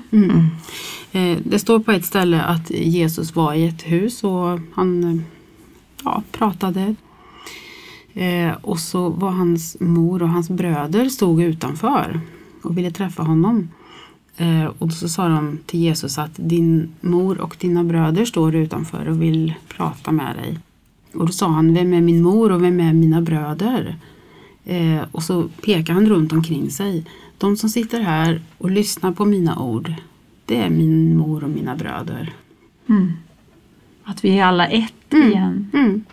Eh, 1.16 1.38
det 1.44 1.60
står 1.60 1.80
på 1.80 1.92
ett 1.92 2.06
ställe 2.06 2.42
att 2.42 2.72
Jesus 2.72 3.36
var 3.36 3.54
i 3.54 3.68
ett 3.68 3.82
hus 3.82 4.24
och 4.24 4.60
han 4.74 5.04
eh, 5.04 5.22
ja, 6.04 6.24
pratade. 6.32 6.96
Eh, 8.14 8.52
och 8.62 8.80
så 8.80 9.10
var 9.10 9.30
hans 9.30 9.78
mor 9.80 10.24
och 10.24 10.30
hans 10.30 10.50
bröder 10.50 11.10
stod 11.10 11.42
utanför 11.42 12.20
och 12.62 12.78
ville 12.78 12.92
träffa 12.92 13.24
honom. 13.24 13.70
Och 14.80 14.92
så 14.92 15.10
sa 15.10 15.28
de 15.28 15.60
till 15.66 15.80
Jesus 15.80 16.18
att 16.18 16.32
din 16.36 16.94
mor 17.02 17.42
och 17.42 17.58
dina 17.60 17.84
bröder 17.84 18.26
står 18.26 18.56
utanför 18.56 19.10
och 19.10 19.22
vill 19.22 19.54
prata 19.68 20.12
med 20.12 20.36
dig. 20.36 20.60
Och 21.14 21.26
då 21.26 21.32
sa 21.32 21.48
han, 21.48 21.74
vem 21.74 21.94
är 21.94 22.02
min 22.02 22.22
mor 22.22 22.52
och 22.52 22.64
vem 22.64 22.80
är 22.80 22.94
mina 22.94 23.22
bröder? 23.22 23.96
Eh, 24.66 25.02
och 25.12 25.24
så 25.24 25.44
pekade 25.66 25.94
han 25.94 26.10
runt 26.10 26.34
omkring 26.34 26.72
sig. 26.72 27.06
De 27.38 27.58
som 27.58 27.70
sitter 27.70 28.02
här 28.02 28.42
och 28.58 28.72
lyssnar 28.72 29.12
på 29.12 29.26
mina 29.26 29.60
ord, 29.60 29.94
det 30.46 30.62
är 30.62 30.70
min 30.70 31.18
mor 31.18 31.44
och 31.44 31.50
mina 31.50 31.76
bröder. 31.76 32.34
Mm. 32.90 33.14
Att 34.04 34.24
vi 34.26 34.40
är 34.40 34.46
alla 34.46 34.68
ett 34.68 34.92
Mm. 35.14 35.32
igen. 35.32 35.72
Mm. 35.74 36.04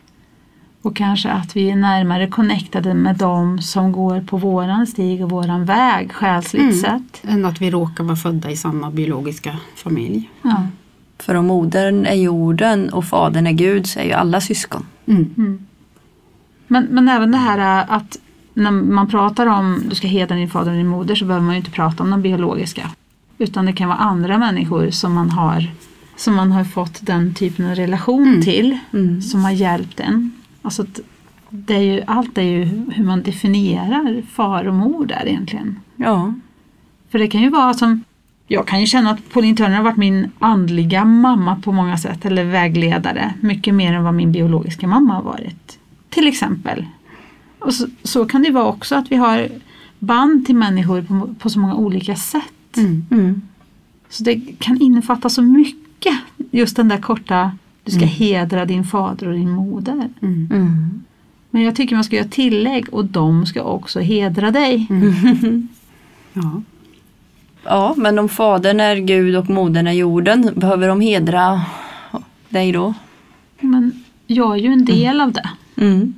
Och 0.83 0.97
kanske 0.97 1.31
att 1.31 1.57
vi 1.57 1.71
är 1.71 1.77
närmare 1.77 2.27
connectade 2.29 2.95
med 2.95 3.17
dem 3.17 3.59
som 3.63 3.93
går 3.93 4.21
på 4.21 4.37
våran 4.37 4.87
stig 4.87 5.25
och 5.25 5.31
våran 5.31 5.65
väg 5.65 6.13
själsligt 6.13 6.63
Mm. 6.63 6.75
sett. 6.75 7.25
Än 7.25 7.45
att 7.45 7.61
vi 7.63 7.71
råkar 7.71 8.05
vara 8.05 8.17
födda 8.17 8.51
i 8.51 8.57
samma 8.57 8.91
biologiska 8.91 9.57
familj. 9.77 10.31
Ja. 10.43 10.67
För 11.19 11.35
om 11.35 11.47
modern 11.47 12.07
är 12.07 12.15
jorden 12.15 12.91
och 12.93 13.05
fadern 13.05 13.47
är 13.47 13.53
Gud 13.53 13.87
så 13.87 14.01
är 14.01 14.05
ju 14.05 14.13
alla 14.13 14.41
syskon. 14.41 14.87
Mm. 15.07 15.67
Men, 16.67 16.85
men 16.85 17.09
även 17.09 17.31
det 17.33 17.39
här 17.39 17.81
äh, 17.81 17.93
att 17.93 18.19
när 18.55 18.71
man 18.71 19.09
pratar 19.09 19.47
om 19.47 19.83
du 19.89 19.95
ska 19.95 20.09
hedra 20.09 20.35
din 20.37 20.51
fader 20.51 20.71
och 20.71 20.77
din 20.77 20.87
moder 20.87 21.15
så 21.15 21.25
behöver 21.25 21.47
man 21.47 21.55
ju 21.55 21.59
inte 21.59 21.71
prata 21.71 22.03
om 22.03 22.11
de 22.11 22.23
biologiska. 22.23 22.91
Utan 23.43 23.67
det 23.67 23.73
kan 23.73 23.89
vara 23.89 23.99
andra 23.99 24.39
människor 24.39 24.91
som 24.91 25.13
man 25.15 25.31
har, 25.31 25.67
som 26.17 26.35
man 26.35 26.53
har 26.53 26.65
fått 26.65 27.07
den 27.07 27.35
typen 27.35 27.67
av 27.71 27.75
relation 27.75 28.29
Mm. 28.29 28.43
till. 28.43 28.79
Mm. 28.93 29.23
Som 29.23 29.45
har 29.45 29.51
hjälpt 29.51 30.01
en. 30.01 30.33
Alltså 30.63 30.87
det 31.51 31.75
är 31.75 31.81
ju, 31.81 32.03
allt 32.07 32.39
är 32.39 32.43
ju 32.43 32.65
hur 32.65 33.05
man 33.05 33.23
definierar 33.23 34.23
far 34.33 34.65
och 34.69 34.75
mor 34.75 35.07
där 35.07 35.29
egentligen. 35.29 35.81
Ja. 35.97 36.35
För 37.11 37.19
det 37.19 37.29
kan 37.29 37.43
ju 37.43 37.51
vara 37.51 37.75
som 37.75 38.05
jag 38.47 38.67
kan 38.67 38.81
ju 38.81 38.87
känna 38.87 39.11
att 39.11 39.33
Pauline 39.33 39.57
Turner 39.57 39.77
har 39.77 39.83
varit 39.83 39.97
min 39.97 40.31
andliga 40.39 41.05
mamma 41.05 41.57
på 41.57 41.73
många 41.73 41.99
sätt, 41.99 42.25
eller 42.25 42.45
vägledare, 42.45 43.35
mycket 43.41 43.75
mer 43.75 43.93
än 43.93 44.05
vad 44.05 44.15
min 44.15 44.33
biologiska 44.33 44.87
mamma 44.87 45.15
har 45.15 45.23
varit. 45.23 45.79
Till 46.11 46.29
exempel. 46.29 46.87
Och 47.59 47.75
så, 47.75 47.87
så 48.03 48.25
kan 48.25 48.43
det 48.43 48.51
vara 48.51 48.67
också 48.67 48.95
att 48.95 49.13
vi 49.13 49.17
har 49.17 49.49
band 49.99 50.47
till 50.47 50.55
människor 50.57 51.03
på, 51.03 51.35
på 51.39 51.51
så 51.51 51.59
många 51.59 51.75
olika 51.75 52.17
sätt. 52.17 52.53
Mm. 52.77 53.07
Mm. 53.11 53.43
Så 54.09 54.23
det 54.25 54.41
kan 54.59 54.81
innefatta 54.83 55.29
så 55.29 55.43
mycket, 55.43 56.15
just 56.51 56.77
den 56.77 56.89
där 56.89 56.99
korta, 56.99 57.53
du 57.85 57.91
ska 57.91 58.01
Mm. 58.03 58.09
hedra 58.15 58.65
din 58.65 58.85
fader 58.85 59.27
och 59.29 59.35
din 59.35 59.51
moder. 59.51 59.93
Mm. 60.23 60.49
Mm. 60.53 61.03
Men 61.51 61.63
jag 61.63 61.77
tycker 61.77 61.95
man 61.95 62.05
ska 62.05 62.17
göra 62.17 62.29
tillägg 62.29 62.89
och 62.95 63.05
de 63.05 63.47
ska 63.47 63.63
också 63.63 64.01
hedra 64.01 64.51
dig. 64.51 64.87
Ja. 66.35 66.63
Ja, 67.65 67.95
men 67.97 68.19
om 68.19 68.29
fadern 68.29 68.81
är 68.81 68.97
Gud 68.97 69.37
och 69.37 69.51
modern 69.51 69.87
är 69.87 69.93
jorden, 69.93 70.51
behöver 70.57 70.89
de 70.89 71.01
hedra 71.01 71.63
dig 72.49 72.73
då? 72.73 72.95
Men 73.61 74.05
jag 74.27 74.53
är 74.53 74.57
ju 74.63 74.73
en 74.73 74.85
del 74.85 75.21
av 75.21 75.33
det. 75.33 75.49
Mm. 75.77 76.15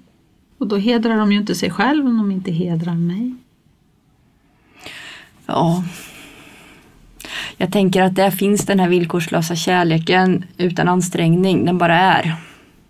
Och 0.58 0.66
då 0.68 0.76
hedrar 0.76 1.16
de 1.16 1.32
ju 1.32 1.38
inte 1.38 1.54
sig 1.54 1.70
själv 1.70 2.06
om 2.06 2.16
de 2.18 2.30
inte 2.30 2.50
hedrar 2.52 2.94
mig. 2.94 3.34
Ja. 5.46 5.84
Jag 7.56 7.72
tänker 7.72 8.02
att 8.02 8.14
där 8.14 8.30
finns 8.30 8.66
den 8.66 8.80
här 8.80 8.88
villkorslösa 8.88 9.56
kärleken 9.56 10.44
utan 10.58 10.88
ansträngning, 10.88 11.64
den 11.64 11.78
bara 11.78 11.98
är. 11.98 12.34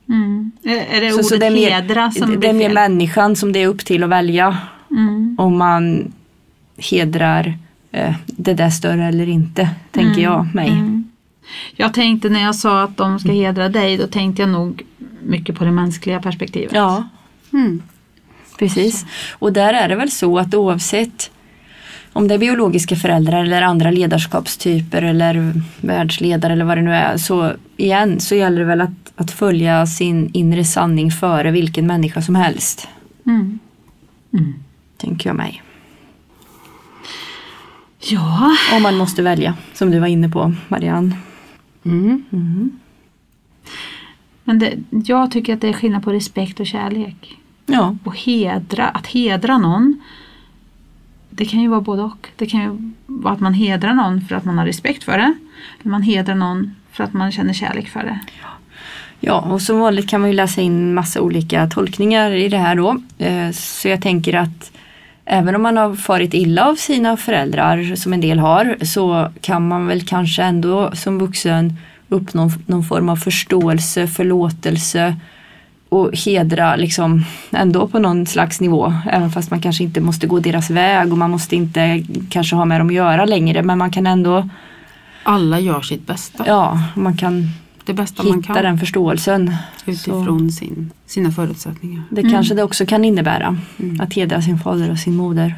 Mm. 0.09 0.53
Är, 0.65 1.01
det 1.01 1.09
Så- 1.11 1.15
ordet 1.15 1.27
så 1.27 1.37
det 1.37 1.47
är 1.47 1.51
mer- 1.51 1.71
hedra 1.71 2.11
som 2.11 2.31
det 2.31 2.37
blir 2.37 2.49
är 2.49 2.53
mer 2.53 2.65
fel? 2.65 2.75
människan 2.75 3.37
som 3.37 3.53
det 3.53 3.59
är 3.63 3.67
upp 3.67 3.85
till 3.85 4.03
att 4.05 4.11
välja 4.11 4.59
Mm. 4.91 5.37
om 5.39 5.59
man 5.59 6.13
hedrar 6.91 7.59
eh, 7.93 8.15
det 8.27 8.55
där 8.55 8.71
större 8.71 9.05
eller 9.07 9.29
inte, 9.29 9.69
tänker 9.91 10.23
jag 10.23 10.55
mig. 10.55 10.69
Mm. 10.69 11.05
Jag 11.77 11.95
tänkte 11.95 12.29
när 12.29 12.43
jag 12.43 12.55
sa 12.55 12.83
att 12.83 12.97
de 12.97 13.19
ska 13.19 13.33
hedra 13.33 13.69
dig, 13.69 13.97
då 13.97 14.07
tänkte 14.07 14.43
jag 14.43 14.49
nog 14.49 14.83
mycket 15.23 15.55
på 15.59 15.65
det 15.65 15.71
mänskliga 15.71 16.21
perspektivet. 16.21 16.73
Ja, 16.75 17.09
Mm. 17.53 17.83
precis. 18.59 19.07
Och 19.33 19.53
där 19.53 19.75
är 19.75 19.89
det 19.89 19.97
väl 19.97 20.11
så 20.11 20.39
att 20.39 20.55
oavsett 20.55 21.31
om 22.15 22.29
det 22.29 22.35
är 22.35 22.39
biologiska 22.39 22.97
föräldrar 22.97 23.45
eller 23.45 23.63
andra 23.63 23.91
ledarskapstyper 23.91 25.03
eller 25.03 25.53
världsledare 25.81 26.53
eller 26.53 26.65
vad 26.65 26.79
det 26.79 26.83
nu 26.83 26.95
är. 26.95 27.17
Så 27.17 27.53
igen 27.77 28.21
så 28.21 28.35
gäller 28.35 28.59
det 28.59 28.65
väl 28.65 28.81
att, 28.81 29.13
att 29.17 29.31
följa 29.31 29.87
sin 29.87 30.31
inre 30.33 30.65
sanning 30.65 31.11
före 31.11 31.51
vilken 31.51 31.87
människa 31.87 32.23
som 32.23 32.35
helst. 32.35 32.89
Mm. 33.27 33.59
Tänker 34.97 35.29
jag 35.29 35.37
mig. 35.37 35.63
Ja, 37.99 38.57
Om 38.73 38.83
man 38.83 38.97
måste 38.97 39.23
välja, 39.23 39.55
som 39.73 39.91
du 39.91 39.99
var 39.99 40.07
inne 40.07 40.29
på 40.29 40.55
Marianne. 40.69 41.17
Mm. 41.85 42.25
Mm. 42.33 42.79
men 44.45 44.59
det, 44.59 44.73
jag 44.91 45.31
tycker 45.31 45.55
att 45.55 45.61
det 45.61 45.69
är 45.69 45.73
skillnad 45.73 46.05
på 46.05 46.13
respekt 46.13 46.61
och 46.61 46.67
kärlek. 46.67 47.39
Ja, 47.67 47.97
Och 48.05 48.17
hedra, 48.19 48.89
att 48.89 49.07
hedra 49.07 49.59
någon, 49.59 50.01
det 51.37 51.45
kan 51.45 51.61
ju 51.61 51.69
vara 51.69 51.81
både 51.81 52.03
och. 52.03 52.29
Det 52.37 52.47
kan 52.47 52.63
ju 52.63 52.93
vara 53.07 53.35
att 53.35 53.41
man 53.41 53.55
hedrar 53.55 53.95
någon 53.95 54.21
för 54.21 54.35
att 54.35 54.45
man 54.45 54.59
har 54.59 54.67
respekt 54.67 55.05
för 55.05 55.19
det. 55.19 55.35
Eller 55.81 55.91
man 55.91 56.03
hedrar 56.03 56.35
någon 56.35 56.75
för 56.93 57.05
att 57.05 57.13
man 57.13 57.33
känner 57.33 57.53
kärlek 57.53 57.89
för 57.89 58.03
det. 58.03 58.19
Ja, 59.21 59.41
och 59.41 59.63
som 59.63 59.79
vanligt 59.79 60.09
kan 60.09 60.21
man 60.21 60.31
ju 60.31 60.37
läsa 60.37 60.61
in 60.61 60.95
massa 60.95 61.21
olika 61.21 61.67
tolkningar 61.67 62.31
i 62.31 62.49
det 62.49 62.59
här 62.59 62.75
då. 62.75 63.01
Eh, 63.19 63.51
så 63.51 63.89
jag 63.89 64.03
tänker 64.03 64.35
att 64.35 64.73
även 65.25 65.55
om 65.55 65.63
man 65.63 65.77
har 65.77 65.95
farit 65.95 66.35
illa 66.35 66.69
av 66.69 66.75
sina 66.75 67.17
föräldrar, 67.17 67.97
som 67.97 68.13
en 68.13 68.21
del 68.21 68.39
har, 68.39 68.77
så 68.85 69.33
kan 69.41 69.69
man 69.69 69.87
väl 69.87 70.07
kanske 70.07 70.43
ändå 70.43 70.91
som 70.95 71.19
vuxen 71.19 71.77
uppnå 72.09 72.51
någon 72.67 72.85
form 72.85 73.09
av 73.09 73.17
förståelse, 73.17 74.07
förlåtelse 74.07 75.17
och 75.95 76.17
hedra 76.19 76.77
liksom 76.77 77.25
ändå 77.53 77.89
på 77.89 77.99
någon 77.99 78.27
slags 78.27 78.61
nivå. 78.61 78.95
Även 79.11 79.31
fast 79.31 79.51
man 79.51 79.61
kanske 79.61 79.85
inte 79.85 80.01
måste 80.01 80.27
gå 80.27 80.39
deras 80.41 80.71
väg 80.71 81.13
och 81.13 81.19
man 81.19 81.31
måste 81.31 81.57
inte 81.57 82.05
kanske 82.31 82.57
ha 82.57 82.65
med 82.65 82.81
dem 82.81 82.89
att 82.89 82.95
göra 82.95 83.25
längre. 83.25 83.63
Men 83.63 83.79
man 83.79 83.91
kan 83.91 84.07
ändå, 84.07 84.49
Alla 85.23 85.61
gör 85.61 85.81
sitt 85.81 86.07
bästa. 86.07 86.45
ja, 86.47 86.81
man 86.95 87.17
kan 87.17 87.49
Det 87.85 87.93
bästa 87.95 88.23
man 88.23 88.35
hitta 88.37 88.55
kan 88.55 88.63
den 88.65 88.79
förståelsen. 88.79 89.55
utifrån 89.87 90.53
sin, 90.53 90.91
sina 91.07 91.31
förutsättningar. 91.31 92.03
Det 92.11 92.21
Mm. 92.21 92.33
kanske 92.33 92.55
det 92.55 92.63
också 92.63 92.87
kan 92.87 93.05
innebära. 93.05 93.57
Mm. 93.79 94.01
Att 94.01 94.15
hedra 94.15 94.43
sin 94.43 94.59
fader 94.59 94.91
och 94.91 94.99
sin 94.99 95.17
moder. 95.17 95.55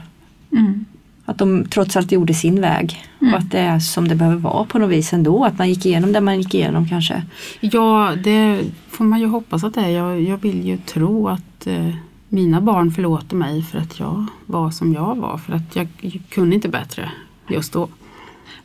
Mm. 0.52 0.84
Att 1.28 1.38
de 1.38 1.64
trots 1.66 1.96
allt 1.96 2.12
gjorde 2.12 2.34
sin 2.34 2.60
väg. 2.60 3.04
Mm. 3.20 3.34
Och 3.34 3.40
att 3.40 3.50
det 3.50 3.58
är 3.58 3.78
som 3.78 4.08
det 4.08 4.14
behöver 4.14 4.36
vara 4.36 4.64
på 4.64 4.78
något 4.78 4.90
vis 4.90 5.12
ändå. 5.12 5.44
Att 5.44 5.58
man 5.58 5.68
gick 5.68 5.86
igenom 5.86 6.12
det 6.12 6.20
man 6.20 6.38
gick 6.40 6.54
igenom 6.54 6.88
kanske. 6.88 7.22
Ja, 7.60 8.12
det 8.24 8.60
får 8.88 9.04
man 9.04 9.20
ju 9.20 9.26
hoppas 9.26 9.64
att 9.64 9.74
det 9.74 9.80
är. 9.80 9.88
Jag, 9.88 10.22
jag 10.22 10.36
vill 10.36 10.66
ju 10.66 10.76
tro 10.76 11.28
att 11.28 11.66
eh, 11.66 11.88
mina 12.28 12.60
barn 12.60 12.90
förlåter 12.92 13.36
mig 13.36 13.62
för 13.62 13.78
att 13.78 13.98
jag 14.00 14.26
var 14.46 14.70
som 14.70 14.92
jag 14.92 15.16
var. 15.16 15.38
För 15.38 15.52
att 15.52 15.76
jag, 15.76 15.88
jag 16.00 16.22
kunde 16.30 16.54
inte 16.54 16.68
bättre 16.68 17.10
just 17.48 17.72
då. 17.72 17.88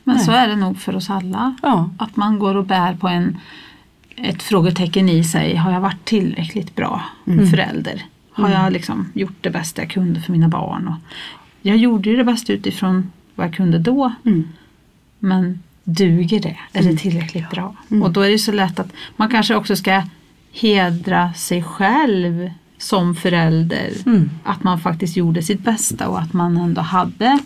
Men 0.03 0.15
Nej. 0.15 0.25
så 0.25 0.31
är 0.31 0.47
det 0.47 0.55
nog 0.55 0.77
för 0.79 0.95
oss 0.95 1.09
alla. 1.09 1.55
Ja, 1.61 1.89
Att 1.97 2.15
man 2.15 2.39
går 2.39 2.55
och 2.55 2.65
bär 2.65 2.93
på 2.95 3.07
en, 3.07 3.37
ett 4.15 4.43
frågetecken 4.43 5.09
i 5.09 5.23
sig. 5.23 5.55
Har 5.55 5.71
jag 5.71 5.81
varit 5.81 6.05
tillräckligt 6.05 6.75
bra 6.75 7.01
Mm. 7.27 7.47
förälder? 7.49 8.05
Har 8.31 8.49
jag 8.49 8.73
liksom 8.73 9.11
gjort 9.13 9.37
det 9.41 9.49
bästa 9.49 9.81
jag 9.81 9.91
kunde 9.91 10.21
för 10.21 10.31
mina 10.31 10.47
barn? 10.47 10.87
Och 10.87 10.95
jag 11.61 11.77
gjorde 11.77 12.09
ju 12.09 12.17
det 12.17 12.23
bästa 12.23 12.53
utifrån 12.53 13.11
vad 13.35 13.47
jag 13.47 13.53
kunde 13.53 13.79
då. 13.79 14.13
Mm. 14.25 14.47
Men 15.19 15.59
duger 15.83 16.39
det? 16.39 16.57
Är 16.73 16.83
det 16.83 16.97
tillräckligt 16.97 17.49
bra? 17.49 17.75
Och 18.03 18.11
då 18.11 18.21
är 18.21 18.29
det 18.29 18.37
så 18.37 18.51
lätt 18.51 18.79
att 18.79 18.93
man 19.15 19.29
kanske 19.29 19.55
också 19.55 19.75
ska 19.75 20.03
hedra 20.51 21.33
sig 21.33 21.63
själv 21.63 22.51
som 22.77 23.15
förälder. 23.15 23.91
Mm. 24.05 24.29
Att 24.43 24.63
man 24.63 24.79
faktiskt 24.79 25.17
gjorde 25.17 25.43
sitt 25.43 25.61
bästa 25.61 26.07
och 26.07 26.19
att 26.19 26.33
man 26.33 26.57
ändå 26.57 26.81
hade 26.81 27.39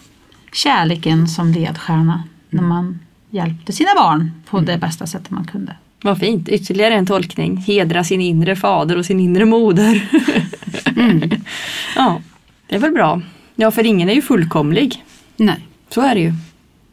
kärleken 0.54 1.28
som 1.28 1.51
ledstjärna 1.51 2.23
när 2.49 2.63
man 2.63 2.99
hjälpte 3.30 3.73
sina 3.73 3.89
barn 3.95 4.32
på 4.45 4.60
det 4.60 4.78
bästa 4.78 5.08
sättet 5.08 5.30
man 5.30 5.45
kunde. 5.45 5.75
vad 6.01 6.17
fint. 6.17 6.49
Ytterligare 6.49 6.93
en 6.93 7.06
tolkning. 7.06 7.58
Hedra 7.58 8.04
sin 8.04 8.21
inre 8.21 8.56
fader 8.56 8.97
och 8.97 9.06
sin 9.06 9.19
inre 9.19 9.45
moder. 9.45 10.10
Mm. 10.95 11.30
ja, 11.95 12.21
det 12.67 12.75
är 12.75 12.80
väl 12.80 12.91
bra. 12.91 13.21
Ja, 13.56 13.72
för 13.72 13.86
ingen 13.86 14.10
är 14.10 14.13
ju 14.13 14.22
fullkomlig. 14.22 15.04
Nej. 15.38 15.68
Så 15.89 16.02
är 16.02 16.15
det 16.15 16.22
ju. 16.22 16.34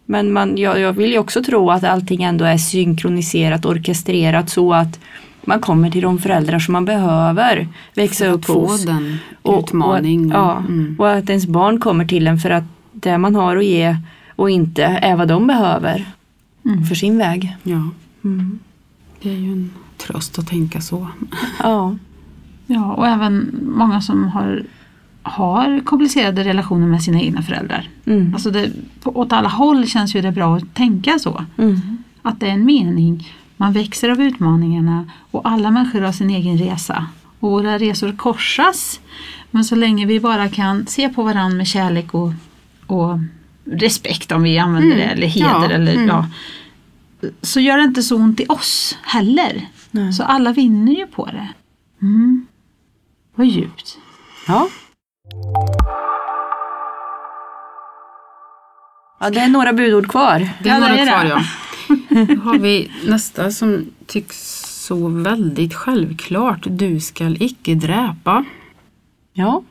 Men 0.07 0.33
man, 0.33 0.57
jag, 0.59 0.81
jag 0.81 0.93
vill 0.93 1.13
ju 1.13 1.19
också 1.19 1.43
tro 1.43 1.71
att 1.71 1.85
allting 1.85 2.23
ändå 2.23 2.45
är 2.45 2.57
synkroniserat, 2.59 3.65
orkestrerat 3.67 4.51
så 4.51 4.73
att 4.75 5.01
man 5.45 5.61
kommer 5.61 5.91
till 5.91 6.03
de 6.03 6.19
föräldrar 6.19 6.59
som 6.59 6.73
man 6.73 6.85
behöver 6.85 7.69
växa 7.95 8.27
upp 8.27 8.41
Att 8.41 8.47
få 8.47 8.67
hos. 8.67 8.85
den 8.85 9.19
Och, 9.43 9.63
utmaning. 9.69 10.27
och, 10.33 10.39
ja, 10.39 10.57
mm. 10.59 10.97
och 10.99 11.11
att 11.13 11.29
ens 11.29 11.47
barn 11.47 11.81
kommer 11.81 12.05
till 12.05 12.27
en 12.27 12.39
för 12.39 12.51
att 12.51 12.65
det 12.93 13.19
man 13.19 13.35
har 13.35 13.57
att 13.57 13.65
ge 13.65 13.97
och 14.37 14.51
inte 14.51 14.85
är 14.85 15.17
vad 15.17 15.29
de 15.29 15.47
behöver 15.47 16.07
Mm. 16.65 16.85
för 16.85 16.95
sin 16.95 17.19
väg. 17.19 17.57
ja, 17.63 17.89
Mm. 18.25 18.59
det 19.23 19.29
är 19.31 19.35
ju 19.37 19.53
en 19.53 19.71
tröst 19.99 20.39
att 20.39 20.47
tänka 20.49 20.81
så. 20.81 21.09
Ja. 21.63 21.97
Ja, 22.67 22.93
och 22.93 23.07
även 23.09 23.61
många 23.77 24.01
som 24.01 24.25
har, 24.29 24.63
har 25.23 25.81
komplicerade 25.85 26.45
relationer 26.45 26.87
med 26.87 27.03
sina 27.03 27.21
egna 27.21 27.43
föräldrar. 27.43 27.89
Mm. 28.07 28.35
Alltså 28.35 28.51
det, 28.51 28.73
på, 29.03 29.19
åt 29.19 29.33
alla 29.33 29.49
håll 29.49 29.87
känns 29.87 30.15
ju 30.17 30.21
det 30.21 30.33
bra 30.33 30.57
att 30.57 30.75
tänka 30.75 31.19
så. 31.19 31.45
Mm. 31.59 31.81
Att 32.23 32.41
det 32.41 32.47
är 32.47 32.53
en 32.53 32.65
mening. 32.65 33.33
Man 33.57 33.73
växer 33.73 34.09
av 34.09 34.23
utmaningarna 34.23 35.07
och 35.31 35.49
alla 35.49 35.71
människor 35.71 36.01
har 36.01 36.13
sin 36.13 36.31
egen 36.31 36.59
resa. 36.59 37.07
Och 37.41 37.51
våra 37.51 37.79
resor 37.79 38.13
korsas. 38.13 39.01
Men 39.51 39.65
så 39.65 39.75
länge 39.75 40.07
vi 40.07 40.21
bara 40.21 40.49
kan 40.49 40.87
se 40.87 41.09
på 41.09 41.23
varandra 41.23 41.57
med 41.57 41.67
kärlek 41.67 42.15
och, 42.15 42.33
och 42.87 43.19
respekt 43.65 44.33
om 44.33 44.43
vi 44.43 44.59
använder 44.59 44.97
Mm, 44.97 44.99
det, 44.99 45.13
eller 45.13 45.27
heder. 45.27 45.49
ja, 45.49 45.71
eller, 45.71 45.95
mm. 45.95 46.09
ja, 46.09 46.27
så 47.43 47.61
gör 47.61 47.77
det 47.77 47.85
inte 47.85 48.03
så 48.03 48.17
ont 48.17 48.41
i 48.41 48.47
oss 48.49 48.99
heller. 49.03 49.67
Nej. 49.91 50.13
Så 50.13 50.23
alla 50.23 50.53
vinner 50.53 50.93
ju 50.93 51.07
på 51.07 51.27
det. 51.27 51.49
Mm. 52.03 52.47
Vad 53.35 53.47
djupt. 53.47 53.99
Ja. 54.49 54.69
Ja, 59.21 59.31
det 59.31 59.41
är 59.41 59.49
några 59.49 59.73
budord 59.73 60.09
kvar. 60.11 60.49
Det 60.63 60.69
är 60.69 60.75
Ja, 60.75 60.81
det 60.81 60.81
några 60.81 60.95
är 60.95 60.99
det. 61.07 61.11
kvar 61.11 61.25
ja. 61.25 61.43
Då 62.35 62.41
har 62.43 62.59
vi 62.59 62.91
nästa 63.07 63.51
som 63.51 63.87
tycks 64.07 64.61
så 64.87 65.09
väldigt 65.09 65.75
självklart. 65.75 66.59
Du 66.71 67.01
skall 67.01 67.37
icke 67.43 67.75
dräpa. 67.75 68.45
Ja. 69.33 69.63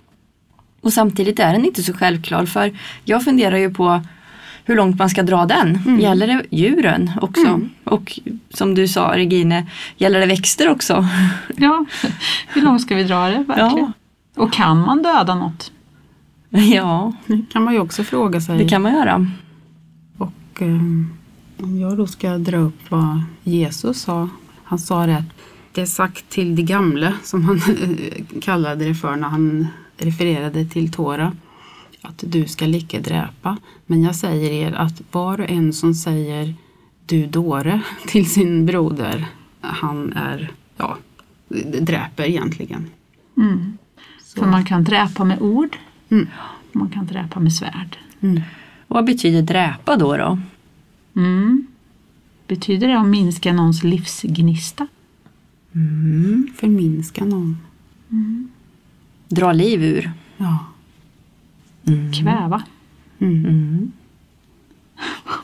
Och 0.81 0.93
samtidigt 0.93 1.39
är 1.39 1.53
den 1.53 1.65
inte 1.65 1.83
så 1.83 1.93
självklar 1.93 2.45
för 2.45 2.77
jag 3.03 3.23
funderar 3.23 3.57
ju 3.57 3.73
på 3.73 4.01
hur 4.65 4.75
långt 4.75 4.99
man 4.99 5.09
ska 5.09 5.23
dra 5.23 5.45
den. 5.45 5.99
Gäller 5.99 6.27
det 6.27 6.45
djuren 6.49 7.11
också? 7.21 7.59
Och 7.83 8.19
som 8.49 8.75
du 8.75 8.87
sa 8.87 9.11
Regine, 9.15 9.65
gäller 9.97 10.19
det 10.19 10.25
växter 10.25 10.69
också? 10.69 11.07
Ja, 11.57 11.85
hur 12.47 12.61
långt 12.61 12.81
ska 12.81 12.95
vi 12.95 13.03
dra 13.03 13.25
det 13.29 13.43
verkligen? 13.47 13.77
Ja. 13.77 13.91
Och 14.41 14.53
kan 14.53 14.77
man 14.77 15.01
döda 15.01 15.35
något? 15.35 15.71
ja, 16.49 17.13
Det 17.27 17.45
kan 17.51 17.63
man 17.63 17.73
ju 17.73 17.79
också 17.79 18.03
fråga 18.03 18.41
sig. 18.41 18.57
det 18.57 18.69
kan 18.69 18.81
man 18.81 18.93
göra. 18.93 19.27
Och 20.17 20.61
eh, 20.61 20.79
om 21.57 21.79
jag 21.79 21.97
då 21.97 22.07
ska 22.07 22.37
dra 22.37 22.57
upp 22.57 22.91
vad 22.91 23.23
Jesus 23.43 24.01
sa. 24.01 24.29
Han 24.63 24.79
sa 24.79 25.05
det 25.05 25.17
att 25.17 25.25
det 25.71 25.81
är 25.81 25.85
sagt 25.85 26.29
till 26.29 26.55
de 26.55 26.63
gamla 26.63 27.13
som 27.23 27.45
han 27.45 27.61
kallade 28.41 28.85
det 28.85 28.95
för 28.95 29.15
när 29.15 29.27
han 29.27 29.67
refererade 29.97 30.65
till 30.65 30.91
Tora. 30.91 31.31
Att 32.01 32.23
du 32.27 32.47
ska 32.47 32.65
icke 32.65 32.99
dräpa. 32.99 33.57
Men 33.85 34.03
jag 34.03 34.15
säger 34.15 34.51
er 34.51 34.73
att 34.73 35.01
var 35.11 35.39
och 35.39 35.49
en 35.49 35.73
som 35.73 35.93
säger 35.93 36.55
du 37.05 37.25
dåre 37.25 37.81
till 38.07 38.29
sin 38.29 38.65
broder. 38.65 39.25
Han 39.61 40.13
är, 40.13 40.51
ja, 40.77 40.97
dräper 41.81 42.23
egentligen. 42.23 42.89
Mm. 43.37 43.77
Så. 44.33 44.39
För 44.39 44.47
man 44.47 44.65
kan 44.65 44.83
dräpa 44.83 45.23
med 45.23 45.41
ord. 45.41 45.77
Mm. 46.09 46.27
Man 46.71 46.89
kan 46.89 47.05
dräpa 47.05 47.39
med 47.39 47.53
svärd. 47.53 47.97
Mm. 48.21 48.41
Vad 48.87 49.05
betyder 49.05 49.41
dräpa 49.41 49.97
då? 49.97 50.17
då? 50.17 50.39
Mm. 51.15 51.67
Betyder 52.47 52.87
det 52.87 52.99
att 52.99 53.07
minska 53.07 53.53
någons 53.53 53.83
livsgnista? 53.83 54.87
Mm. 55.75 56.47
Förminska 56.57 57.25
någon. 57.25 57.57
Dra 59.27 59.51
liv 59.51 59.83
ur. 59.83 60.11
Ja. 60.37 60.59
Mm. 61.87 62.13
Kväva? 62.13 62.63
Mm. 63.19 63.45
Mm. 63.45 63.91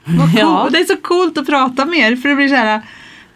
Vad 0.17 0.31
cool. 0.31 0.39
Ja. 0.39 0.69
Det 0.71 0.77
är 0.77 0.85
så 0.85 0.97
coolt 0.97 1.37
att 1.37 1.45
prata 1.45 1.85
med 1.85 2.11
er 2.11 2.15
för 2.15 2.29
det 2.29 2.35
blir 2.35 2.47
så 2.47 2.55
här 2.55 2.81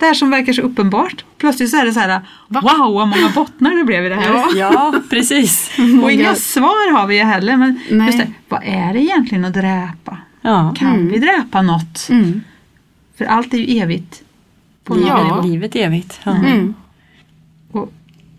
det 0.01 0.07
här 0.07 0.13
som 0.13 0.29
verkar 0.29 0.53
så 0.53 0.61
uppenbart. 0.61 1.25
Plötsligt 1.37 1.69
så 1.69 1.77
är 1.77 1.85
det 1.85 1.93
så 1.93 1.99
här 1.99 2.21
wow 2.47 2.93
vad 2.93 3.07
många 3.07 3.29
bottnar 3.35 3.75
det 3.75 3.83
blev 3.83 4.05
i 4.05 4.09
det 4.09 4.15
här. 4.15 4.33
Ja. 4.33 4.47
Ja, 4.55 4.93
precis. 5.09 5.71
Och 6.03 6.11
inga 6.11 6.35
svar 6.35 6.91
har 6.97 7.07
vi 7.07 7.17
ju 7.17 7.23
heller. 7.23 7.57
Men 7.57 7.79
Nej. 7.89 8.07
just 8.07 8.17
det, 8.19 8.27
vad 8.49 8.61
är 8.63 8.93
det 8.93 8.99
egentligen 9.01 9.45
att 9.45 9.53
dräpa? 9.53 10.17
Ja. 10.41 10.73
Kan 10.77 10.87
Mm. 10.93 11.07
vi 11.11 11.17
dräpa 11.19 11.61
något? 11.61 12.07
Mm. 12.09 12.41
För 13.17 13.25
allt 13.25 13.53
är 13.53 13.57
ju 13.57 13.79
evigt. 13.79 14.23
På 14.83 14.99
Ja. 15.07 15.23
nivå. 15.23 15.41
Livet 15.41 15.75
är 15.75 15.85
evigt. 15.85 16.19
Ja. 16.23 16.31
Mm. 16.35 16.73
Och 17.71 17.91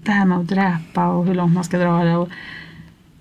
det 0.04 0.10
här 0.12 0.24
med 0.24 0.38
att 0.38 0.48
dräpa 0.48 1.06
och 1.08 1.26
hur 1.26 1.34
långt 1.34 1.54
man 1.54 1.64
ska 1.64 1.78
dra 1.78 2.04
det. 2.04 2.16
Och 2.16 2.28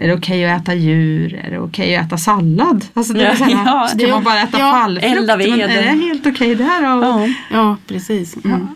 är 0.02 0.08
det 0.08 0.14
okej 0.14 0.46
att 0.52 0.62
äta 0.62 0.74
djur? 0.76 1.42
Är 1.46 1.52
det 1.52 1.60
okej 1.60 1.96
att 1.96 2.06
äta 2.06 2.18
sallad? 2.18 2.86
Alltså 2.94 3.14
det 3.14 3.24
Ja, 3.24 3.36
så 3.36 3.44
här, 3.44 3.52
ja, 3.52 3.88
ska 3.88 3.98
det- 3.98 4.12
man 4.12 4.24
bara 4.24 4.42
äta 4.42 4.60
ja, 4.60 4.72
fallfrukt? 4.72 5.16
Men 5.28 5.30
är 5.30 5.68
det 5.82 6.06
helt 6.06 6.28
okej 6.28 6.56
där? 6.56 6.98
Och, 6.98 7.04
Ja. 7.04 7.28
Ja, 7.52 7.78
precis. 7.88 8.38
Mm. 8.46 8.68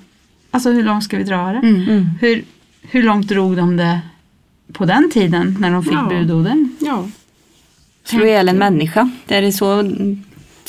Alltså 0.52 0.72
hur 0.72 0.84
långt 0.84 1.04
ska 1.04 1.18
vi 1.18 1.24
dra 1.24 1.38
det? 1.48 1.68
Mm. 1.68 1.76
Mm. 1.90 2.06
Hur, 2.22 2.44
hur 2.82 3.04
långt 3.04 3.28
drog 3.28 3.56
de 3.58 3.78
det 3.78 4.00
på 4.74 4.86
den 4.86 5.12
tiden 5.12 5.58
när 5.60 5.72
de 5.72 5.84
fick 5.84 5.94
Ja. 5.94 6.08
budorden? 6.10 6.76
Ja. 6.80 7.08
Slå 8.04 8.26
ihjäl 8.26 8.50
en 8.50 8.58
människa. 8.58 9.10
Det 9.28 9.36
är 9.38 9.52
så, 9.52 9.84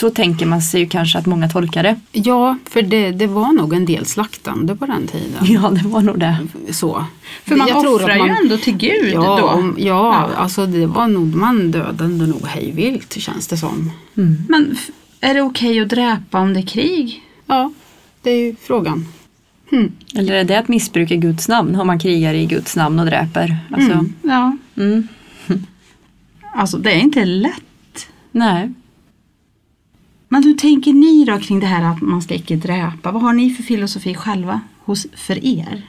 så 0.00 0.11
tänker 0.11 0.46
man 0.46 0.62
sig 0.62 0.80
ju 0.80 0.88
kanske 0.88 1.18
att 1.18 1.26
många 1.26 1.48
tolkar 1.48 1.82
det. 1.82 1.96
ja, 2.12 2.59
för 2.70 2.82
det, 2.82 3.11
det 3.11 3.26
var 3.26 3.52
nog 3.52 3.72
en 3.74 3.85
del 3.87 4.06
slaktande 4.06 4.76
på 4.76 4.87
den 4.87 5.06
tiden. 5.06 5.38
Ja, 5.62 5.70
det 5.70 5.88
var 5.88 6.00
nog 6.00 6.18
det. 6.18 6.37
Så. 6.70 7.04
För 7.44 7.56
man 7.56 7.68
Jag 7.68 7.82
tror 7.82 7.94
offrar 7.96 8.11
att 8.11 8.18
man- 8.18 8.28
ju 8.28 8.35
ändå 8.42 8.56
till 8.56 8.76
Gud 8.76 9.12
Ja, 9.14 9.38
då. 9.40 9.46
om, 9.48 9.74
ja, 9.78 9.85
Ja. 10.30 10.37
alltså 10.37 10.66
det 10.66 10.87
var 10.87 11.09
nog, 11.09 11.35
man 11.35 11.70
dödade 11.70 12.26
nog 12.26 12.46
hejvilt 12.46 13.12
känns 13.20 13.46
det 13.46 13.56
som. 13.56 13.90
Mm. 14.16 14.37
Men 14.48 14.76
är 15.20 15.35
det 15.35 15.42
okej 15.42 15.80
att 15.80 15.88
dräpa 15.88 16.38
om 16.40 16.54
det 16.54 16.61
är 16.61 16.66
krig? 16.66 17.22
Ja, 17.46 17.72
det 18.22 18.30
är 18.30 18.44
ju 18.46 18.56
frågan. 18.62 19.06
Mm. 19.72 19.92
Eller 20.14 20.35
är 20.35 20.44
det 20.44 20.59
att 20.59 20.68
missbruka 20.68 21.14
Guds 21.14 21.48
namn? 21.48 21.76
Om 21.76 21.87
man 21.87 21.98
krigar 21.98 22.35
i 22.35 22.46
Guds 22.46 22.76
namn 22.76 22.98
och 22.98 23.06
dräper? 23.06 23.56
Alltså, 23.72 23.92
Mm. 23.92 24.12
Ja, 24.22 24.56
mm. 24.76 25.09
alltså 26.54 26.78
det 26.78 26.90
är 26.92 26.98
inte 27.00 27.24
lätt. 27.24 28.09
Nej. 28.32 28.72
Men 30.28 30.44
hur 30.44 30.54
tänker 30.54 30.92
ni 30.92 31.24
då 31.24 31.38
kring 31.38 31.60
det 31.60 31.66
här 31.66 31.92
att 31.92 32.00
man 32.00 32.22
ska 32.22 32.34
icke 32.34 32.56
dräpa? 32.56 33.12
Vad 33.12 33.22
har 33.22 33.32
ni 33.32 33.50
för 33.50 33.62
filosofi 33.62 34.14
själva 34.14 34.60
hos, 34.78 35.06
för 35.16 35.44
er? 35.44 35.82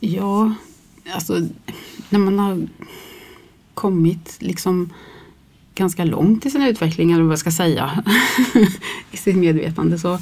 Ja, 0.00 0.54
alltså 1.14 1.48
när 2.08 2.18
man 2.18 2.38
har 2.38 2.68
kommit 3.74 4.36
liksom 4.40 4.90
ganska 5.74 6.04
långt 6.04 6.46
i 6.46 6.50
sin 6.50 6.62
utveckling 6.62 7.12
eller 7.12 7.22
vad 7.22 7.32
jag 7.32 7.38
ska 7.38 7.50
säga 7.50 8.04
i 9.10 9.16
sitt 9.16 9.36
medvetande 9.36 9.98
så 9.98 10.18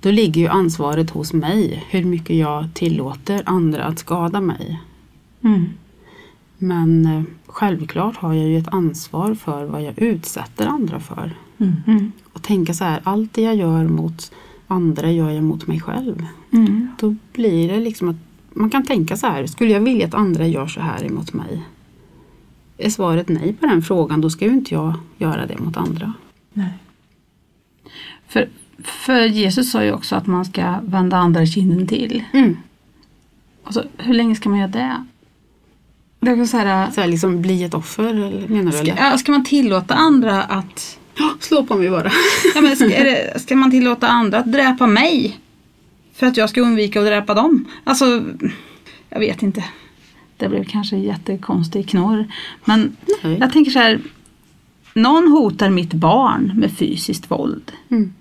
då 0.00 0.10
ligger 0.10 0.40
ju 0.40 0.48
ansvaret 0.48 1.10
hos 1.10 1.32
mig 1.32 1.84
hur 1.90 2.04
mycket 2.04 2.36
jag 2.36 2.68
tillåter 2.74 3.42
andra 3.46 3.84
att 3.84 3.98
skada 3.98 4.40
mig. 4.40 4.80
Mm. 5.42 5.64
Men 6.58 7.06
eh, 7.06 7.22
självklart 7.46 8.16
har 8.16 8.34
jag 8.34 8.48
ju 8.48 8.58
ett 8.58 8.68
ansvar 8.68 9.34
för 9.34 9.64
vad 9.64 9.82
jag 9.82 9.98
utsätter 9.98 10.66
andra 10.66 11.00
för. 11.00 11.36
Mm. 11.86 12.12
Och 12.32 12.42
tänka 12.42 12.74
så 12.74 12.84
här, 12.84 13.00
allt 13.04 13.34
det 13.34 13.42
jag 13.42 13.56
gör 13.56 13.88
mot 13.88 14.32
andra 14.66 15.10
gör 15.10 15.30
jag 15.30 15.44
mot 15.44 15.66
mig 15.66 15.80
själv. 15.80 16.26
Mm. 16.50 16.88
Då 16.98 17.16
blir 17.32 17.68
det 17.68 17.80
liksom 17.80 18.08
att 18.08 18.16
man 18.52 18.70
kan 18.70 18.82
tänka 18.84 19.16
så 19.16 19.26
här, 19.26 19.46
skulle 19.46 19.72
jag 19.72 19.80
vilja 19.80 20.06
att 20.06 20.14
andra 20.14 20.46
gör 20.46 20.66
så 20.66 20.80
här 20.80 21.04
emot 21.04 21.32
mig? 21.32 21.62
Är 22.78 22.90
svaret 22.90 23.28
nej 23.28 23.52
på 23.52 23.66
den 23.66 23.82
frågan, 23.82 24.20
då 24.20 24.30
ska 24.30 24.44
ju 24.44 24.52
inte 24.52 24.74
jag 24.74 24.94
göra 25.18 25.46
det 25.46 25.58
mot 25.58 25.76
andra. 25.76 26.12
För, 28.28 28.48
för 28.82 29.24
Jesus 29.24 29.70
sa 29.70 29.84
ju 29.84 29.92
också 29.92 30.16
att 30.16 30.26
man 30.26 30.44
ska 30.44 30.80
vända 30.82 31.16
andra 31.16 31.46
kinden 31.46 31.86
till. 31.86 32.24
Mm. 32.32 32.56
Alltså, 33.64 33.84
hur 33.96 34.14
länge 34.14 34.34
ska 34.34 34.48
man 34.48 34.58
göra 34.58 34.68
det? 34.68 35.04
det 36.20 36.30
är 36.30 36.44
så 36.44 36.56
här, 36.56 36.90
Så 36.90 37.00
här, 37.00 37.08
liksom 37.08 37.42
bli 37.42 37.64
ett 37.64 37.74
offer, 37.74 38.04
eller 38.04 38.48
menar 38.48 38.72
du? 38.72 38.78
ska, 38.78 38.92
Eller? 38.92 39.16
ska 39.16 39.32
man 39.32 39.44
tillåta 39.44 39.94
andra 39.94 40.42
att 40.42 40.98
Slå 41.40 41.64
på 41.64 41.74
mig 41.74 41.90
bara. 41.90 42.10
ja, 42.54 42.60
men 42.60 42.76
ska, 42.76 42.86
det, 42.88 43.40
ska 43.42 43.56
man 43.56 43.70
tillåta 43.70 44.08
andra 44.08 44.38
att 44.38 44.52
dräpa 44.52 44.86
mig? 44.86 45.40
För 46.14 46.26
att 46.26 46.36
jag 46.36 46.50
ska 46.50 46.60
undvika 46.60 47.00
att 47.00 47.06
dräpa 47.06 47.34
dem? 47.34 47.64
Alltså, 47.84 48.24
jag 49.08 49.20
vet 49.20 49.42
inte. 49.42 49.64
Det 50.36 50.48
blev 50.48 50.64
kanske 50.64 50.96
jättekonstig 50.96 51.88
knorr. 51.88 52.26
Men 52.64 52.96
Nej. 53.22 53.38
jag 53.40 53.52
tänker 53.52 53.70
så 53.70 53.78
här. 53.78 54.00
Någon 54.94 55.28
hotar 55.28 55.70
mitt 55.70 55.92
barn 55.92 56.52
med 56.56 56.72
fysiskt 56.72 57.30
våld. 57.30 57.72
Mm. 57.88 58.12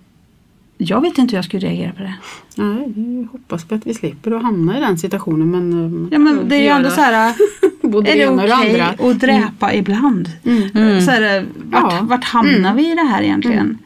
Jag 0.77 1.01
vet 1.01 1.17
inte 1.17 1.32
hur 1.32 1.38
jag 1.38 1.45
skulle 1.45 1.67
reagera 1.67 1.91
på 1.91 2.01
det. 2.01 2.13
Nej, 2.56 2.93
vi 2.95 3.27
hoppas 3.32 3.65
på 3.65 3.75
att 3.75 3.88
vi 3.88 3.93
slipper 3.93 4.32
att 4.32 4.41
hamna 4.41 4.77
i 4.77 4.82
den 4.82 4.97
situationen. 4.97 5.51
Men, 5.51 6.03
eh, 6.03 6.08
Ja 6.12 6.19
men 6.19 6.49
det 6.49 6.56
är 6.56 6.62
ju 6.62 6.67
ändå 6.67 6.89
så 6.89 7.01
här. 7.01 7.36
både 7.83 8.11
Är 8.11 8.15
det 8.15 8.21
ena 8.23 8.31
och 8.31 8.47
det 8.47 8.53
okej 8.55 8.81
andra. 8.81 9.09
att 9.11 9.19
dräpa 9.19 9.73
ibland? 9.73 10.29
Mm. 10.45 11.01
Så 11.01 11.11
här, 11.11 11.45
vart, 11.55 11.93
Ja. 11.93 11.99
vart 12.01 12.23
hamnar 12.23 12.51
Mm. 12.71 12.75
vi 12.75 12.91
i 12.91 12.95
det 12.95 13.01
här 13.07 13.21
egentligen? 13.23 13.77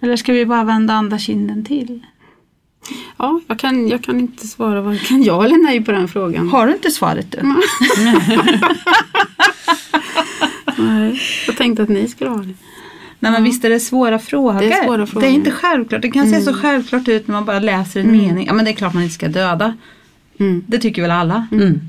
Eller 0.00 0.16
ska 0.16 0.32
vi 0.32 0.46
bara 0.46 0.64
vända 0.64 0.94
andra 0.94 1.18
kinden 1.18 1.64
till? 1.64 2.00
Ja, 3.16 3.40
jag 3.48 3.58
kan, 3.58 3.88
jag 3.88 4.02
kan 4.04 4.20
inte 4.20 4.46
svara 4.46 4.80
varken 4.80 5.22
ja 5.22 5.44
eller 5.44 5.56
nej 5.64 5.84
på 5.84 5.92
den 5.92 6.08
frågan. 6.08 6.48
Har 6.48 6.66
du 6.66 6.72
inte 6.72 6.90
svaret 6.90 7.30
du? 7.32 7.38
Nej, 10.78 11.20
jag 11.46 11.56
tänkte 11.56 11.82
att 11.82 11.88
ni 11.88 12.08
skulle 12.08 12.30
ha 12.30 12.36
det. 12.38 12.54
Nej 13.20 13.32
men 13.32 13.44
visst 13.44 13.64
är 13.64 13.70
det 13.70 13.80
svåra 13.80 14.18
frågor. 14.18 14.60
Det 14.60 14.72
är 14.72 14.84
svåra 14.84 15.06
frågor. 15.06 15.26
Det 15.26 15.32
är 15.32 15.34
inte 15.34 15.50
självklart. 15.50 16.02
Det 16.02 16.10
kan 16.10 16.30
se 16.30 16.40
så 16.40 16.50
Mm. 16.50 16.62
självklart 16.62 17.08
ut 17.08 17.28
när 17.28 17.32
man 17.32 17.44
bara 17.44 17.58
läser 17.60 18.00
en 18.00 18.06
Mm. 18.06 18.18
mening. 18.26 18.46
Ja 18.46 18.52
men 18.52 18.64
det 18.64 18.70
är 18.70 18.74
klart 18.74 18.94
man 18.94 19.02
inte 19.02 19.14
ska 19.14 19.28
döda. 19.28 19.76
Mm. 20.38 20.64
Det 20.66 20.78
tycker 20.78 21.02
väl 21.02 21.10
alla? 21.10 21.46
Mm. 21.52 21.80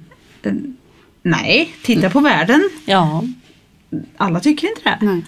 Nej, 1.21 1.75
titta 1.84 2.10
på 2.10 2.19
världen. 2.19 2.69
Ja. 2.86 3.23
Alla 4.17 4.39
tycker 4.39 4.67
inte 4.67 4.82
det. 4.84 4.97
Nej. 5.05 5.23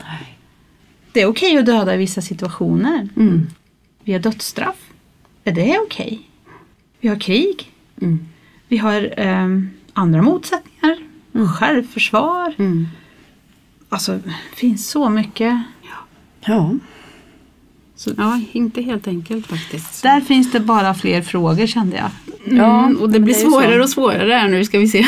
Det 1.11 1.21
är 1.21 1.25
okej 1.25 1.57
att 1.57 1.65
döda 1.65 1.93
i 1.93 1.97
vissa 1.97 2.21
situationer. 2.21 3.09
Mm. 3.15 3.47
Vi 4.03 4.13
har 4.13 4.19
dödsstraff. 4.19 4.75
Är 5.43 5.51
det 5.51 5.79
okej? 5.79 6.21
Vi 6.99 7.07
har 7.07 7.19
krig. 7.19 7.71
Mm. 8.01 8.27
Vi 8.67 8.77
har 8.77 9.13
ehm, 9.17 9.69
andra 9.93 10.21
motsättningar. 10.21 10.97
Självförsvar. 11.47 12.53
Mm. 12.57 12.87
Alltså, 13.89 14.11
det 14.13 14.55
finns 14.55 14.89
så 14.89 15.09
mycket. 15.09 15.61
Ja. 16.45 16.75
Så, 18.01 18.11
ja, 18.17 18.39
inte 18.51 18.81
helt 18.81 19.07
enkelt 19.07 19.47
faktiskt. 19.47 20.03
Där 20.03 20.21
finns 20.21 20.51
det 20.51 20.59
bara 20.59 20.93
fler 20.93 21.21
frågor 21.21 21.67
kände 21.67 21.97
jag. 21.97 22.09
Ja, 22.57 22.85
Mm, 22.85 22.97
och 22.97 23.09
det 23.09 23.19
blir 23.19 23.33
det 23.33 23.39
svårare 23.39 23.75
så. 23.75 23.81
och 23.83 23.89
svårare 23.89 24.33
här 24.33 24.47
nu 24.47 24.65
ska 24.65 24.79
vi 24.79 24.87
se. 24.87 25.05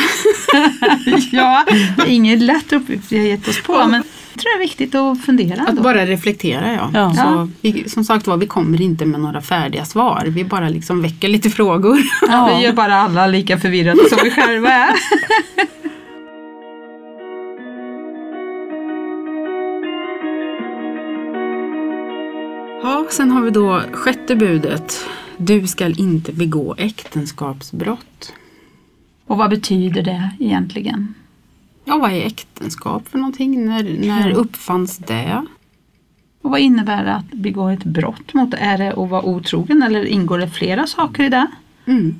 ja, 1.32 1.64
det 1.96 2.02
är 2.02 2.06
ingen 2.06 2.46
lätt 2.46 2.72
uppgift 2.72 3.12
vi 3.12 3.18
har 3.18 3.24
gett 3.26 3.48
oss 3.48 3.62
på. 3.62 3.72
Men 3.72 4.02
jag 4.32 4.42
tror 4.42 4.58
det 4.58 4.64
är 4.64 4.68
viktigt 4.68 4.94
att 4.94 5.24
fundera. 5.24 5.62
Att 5.62 5.68
ändå. 5.68 5.82
bara 5.82 6.06
reflektera 6.06 6.72
ja. 6.72 6.90
Ja. 6.94 7.14
Så, 7.14 7.48
vi, 7.60 7.88
som 7.88 8.04
sagt 8.04 8.26
var, 8.26 8.36
vi 8.36 8.46
kommer 8.46 8.82
inte 8.82 9.06
med 9.06 9.20
några 9.20 9.40
färdiga 9.42 9.84
svar. 9.84 10.24
Vi 10.28 10.44
bara 10.44 10.68
liksom 10.68 11.02
väcker 11.02 11.28
lite 11.28 11.50
frågor. 11.50 11.96
Vi 12.56 12.64
gör 12.64 12.72
bara 12.72 12.94
alla 12.94 13.26
lika 13.26 13.58
förvirrade 13.58 14.08
som 14.08 14.18
vi 14.24 14.30
själva 14.30 14.72
är. 14.72 14.94
Ja, 23.04 23.10
sen 23.10 23.30
har 23.30 23.42
vi 23.42 23.50
då 23.50 23.80
sjätte 23.92 24.36
budet. 24.36 25.04
Du 25.36 25.66
skall 25.66 26.00
inte 26.00 26.32
begå 26.32 26.74
äktenskapsbrott. 26.78 28.32
Och 29.26 29.38
vad 29.38 29.50
betyder 29.50 30.02
det 30.02 30.30
egentligen? 30.40 31.14
Ja, 31.84 31.98
vad 31.98 32.12
är 32.12 32.26
äktenskap 32.26 33.08
för 33.08 33.18
någonting? 33.18 33.66
När, 33.66 33.82
när 34.06 34.30
uppfanns 34.30 34.98
det? 34.98 35.46
Och 36.42 36.50
vad 36.50 36.60
innebär 36.60 37.04
det 37.04 37.14
att 37.14 37.30
begå 37.32 37.68
ett 37.68 37.84
brott 37.84 38.34
mot? 38.34 38.54
Är 38.54 38.78
det 38.78 38.92
att 38.92 39.10
vara 39.10 39.22
otrogen 39.22 39.82
eller 39.82 40.04
ingår 40.04 40.38
det 40.38 40.48
flera 40.50 40.86
saker 40.86 41.22
i 41.24 41.28
det? 41.28 41.46
Mm. 41.86 42.14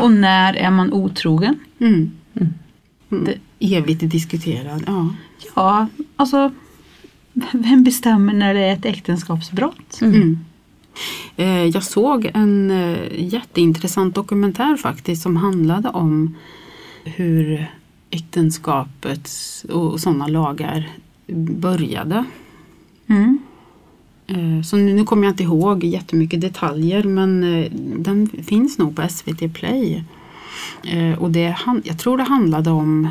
Och 0.00 0.12
när 0.12 0.54
är 0.54 0.70
man 0.70 0.92
otrogen? 0.92 1.58
Mm. 1.78 2.10
Mm. 2.34 3.24
Det- 3.24 3.38
Evigt 3.76 4.10
diskuterad. 4.10 4.82
Ja. 4.86 5.08
Ja, 5.56 5.86
alltså 6.16 6.52
vem 7.52 7.84
bestämmer 7.84 8.32
när 8.32 8.54
det 8.54 8.60
är 8.60 8.72
ett 8.72 8.84
äktenskapsbrott? 8.84 9.98
Mm. 10.02 10.38
Eh, 11.36 11.64
Jag 11.64 11.82
såg 11.82 12.30
en 12.34 12.70
eh, 12.70 13.24
jätteintressant 13.32 14.14
dokumentär 14.14 14.76
faktiskt 14.76 15.22
som 15.22 15.36
handlade 15.36 15.88
om 15.88 16.36
hur 17.04 17.66
äktenskapet 18.10 19.30
och 19.68 20.00
sådana 20.00 20.26
lagar 20.26 20.90
började. 21.58 22.24
Mm. 23.06 23.38
Eh, 24.26 24.62
Så 24.62 24.76
nu, 24.76 24.94
nu 24.94 25.04
kommer 25.04 25.24
jag 25.24 25.32
inte 25.32 25.42
ihåg 25.42 25.84
jättemycket 25.84 26.40
detaljer 26.40 27.02
men 27.04 27.40
den 28.02 28.28
finns 28.28 28.78
nog 28.78 28.96
på 28.96 29.08
SVT 29.08 29.54
Play. 29.54 30.04
Och 31.18 31.30
det, 31.30 31.56
jag 31.84 31.98
tror 31.98 32.16
det 32.16 32.22
handlade 32.22 32.70
om 32.70 33.08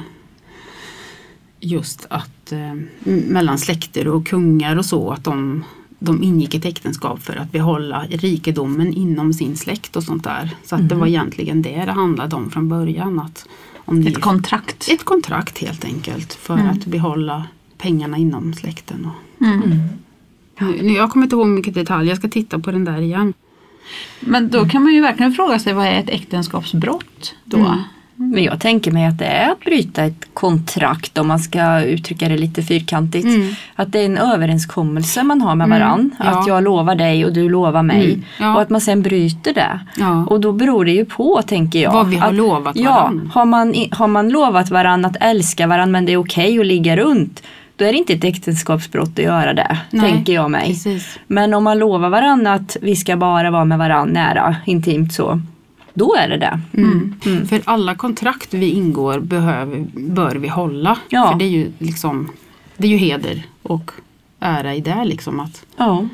just 1.59 2.05
att 2.09 2.40
eh, 2.51 2.73
mellan 3.03 3.57
släkter 3.57 4.07
och 4.07 4.27
kungar 4.27 4.75
och 4.75 4.85
så 4.85 5.11
att 5.11 5.23
de, 5.23 5.63
de 5.99 6.23
ingick 6.23 6.53
ett 6.55 6.65
äktenskap 6.65 7.23
för 7.23 7.35
att 7.35 7.51
behålla 7.51 8.05
rikedomen 8.09 8.93
inom 8.93 9.33
sin 9.33 9.57
släkt 9.57 9.95
och 9.95 10.03
sånt 10.03 10.23
där. 10.23 10.49
Så 10.65 10.75
att 10.75 10.89
det 10.89 10.95
var 10.95 11.07
egentligen 11.07 11.61
det 11.61 11.85
det 11.85 11.91
handlade 11.91 12.35
om 12.35 12.49
från 12.51 12.69
början. 12.69 13.19
Att 13.19 13.45
om 13.85 14.07
Ett 14.07 14.21
kontrakt. 14.21 14.87
ett 14.91 15.03
kontrakt 15.03 15.57
helt 15.57 15.85
enkelt 15.85 16.33
för 16.33 16.53
Mm. 16.53 16.69
att 16.69 16.85
behålla 16.85 17.43
pengarna 17.77 18.17
inom 18.17 18.53
släkten. 18.53 19.05
Och, 19.05 19.45
Mm. 19.45 19.59
nu, 20.59 20.81
nu- 20.83 20.93
jag 20.93 21.09
kommer 21.11 21.25
inte 21.25 21.35
ihåg 21.35 21.47
mycket 21.47 21.73
detaljer, 21.73 22.09
jag 22.11 22.17
ska 22.17 22.29
titta 22.29 22.59
på 22.59 22.71
den 22.71 22.85
där 22.85 23.01
igen. 23.01 23.33
Men 24.19 24.49
då 24.49 24.65
kan 24.69 24.83
man 24.83 24.93
ju 24.93 25.01
verkligen 25.01 25.33
fråga 25.33 25.59
sig 25.59 25.73
vad 25.73 25.85
är 25.85 25.91
ett 25.99 26.09
äktenskapsbrott 26.09 27.35
då? 27.45 27.75
Mm. 28.21 28.31
Men 28.35 28.43
jag 28.43 28.59
tänker 28.59 28.91
mig 28.91 29.05
att 29.05 29.17
det 29.17 29.25
är 29.25 29.51
att 29.51 29.59
bryta 29.59 30.03
ett 30.03 30.25
kontrakt 30.33 31.17
om 31.17 31.27
man 31.27 31.39
ska 31.39 31.81
uttrycka 31.81 32.29
det 32.29 32.37
lite 32.37 32.63
fyrkantigt. 32.63 33.25
Mm. 33.25 33.53
Att 33.75 33.91
det 33.91 33.99
är 33.99 34.05
en 34.05 34.17
överenskommelse 34.17 35.23
man 35.23 35.41
har 35.41 35.55
med 35.55 35.65
Mm, 35.65 35.79
varann. 35.79 36.11
ja. 36.19 36.25
Att 36.25 36.47
jag 36.47 36.63
lovar 36.63 36.95
dig 36.95 37.25
och 37.25 37.33
du 37.33 37.49
lovar 37.49 37.83
mig. 37.83 38.05
Mm, 38.13 38.23
ja. 38.39 38.55
Och 38.55 38.61
att 38.61 38.69
man 38.69 38.81
sen 38.81 39.01
bryter 39.01 39.53
det. 39.53 39.79
Ja. 39.97 40.25
Och 40.25 40.39
då 40.39 40.51
beror 40.51 40.85
det 40.85 40.91
ju 40.91 41.05
på 41.05 41.41
tänker 41.47 41.79
jag. 41.79 41.91
Vad 41.93 42.07
vi 42.09 42.15
har 42.17 42.27
att, 42.29 42.35
lovat 42.35 42.75
Ja, 42.75 42.91
varann. 42.91 43.31
har 43.33 43.45
man, 43.45 43.75
har 43.91 44.07
man 44.07 44.29
lovat 44.29 44.69
varann 44.71 45.05
att 45.05 45.15
älska 45.19 45.67
varann 45.67 45.91
men 45.91 46.05
det 46.05 46.11
är 46.13 46.17
okej 46.17 46.59
att 46.59 46.65
ligga 46.65 46.97
runt. 46.97 47.43
Då 47.75 47.85
är 47.85 47.91
det 47.91 47.97
inte 47.97 48.13
ett 48.13 48.23
äktenskapsbrott 48.23 49.09
att 49.09 49.25
göra 49.25 49.53
det. 49.53 49.77
Nej, 49.89 50.11
tänker 50.11 50.33
jag 50.33 50.51
mig. 50.51 50.67
Precis. 50.67 51.19
Men 51.27 51.53
om 51.53 51.63
man 51.63 51.79
lovar 51.79 52.09
varann 52.09 52.47
att 52.47 52.77
vi 52.81 52.95
ska 52.95 53.17
bara 53.17 53.51
vara 53.51 53.65
med 53.65 53.77
varann 53.77 54.09
nära, 54.09 54.55
intimt 54.65 55.13
så. 55.13 55.41
Då 55.93 56.15
är 56.15 56.29
det 56.29 56.37
det. 56.37 56.59
Mm. 56.73 57.15
För 57.47 57.61
alla 57.65 57.95
kontrakt 57.95 58.53
vi 58.53 58.69
ingår 58.69 59.19
behöver, 59.19 59.85
bör 59.93 60.35
vi 60.35 60.47
hålla. 60.47 60.97
Ja. 61.09 61.31
För 61.31 61.39
det 61.39 61.45
är 61.45 61.49
ju 61.49 61.71
liksom 61.77 62.31
Det 62.77 62.87
är 62.87 62.91
ju 62.91 62.97
heder 62.97 63.43
och 63.63 63.91
ära 64.39 64.75
i 64.75 64.81
det 64.81 65.05
liksom 65.05 65.39
att, 65.39 65.65
Ja. 65.77 66.07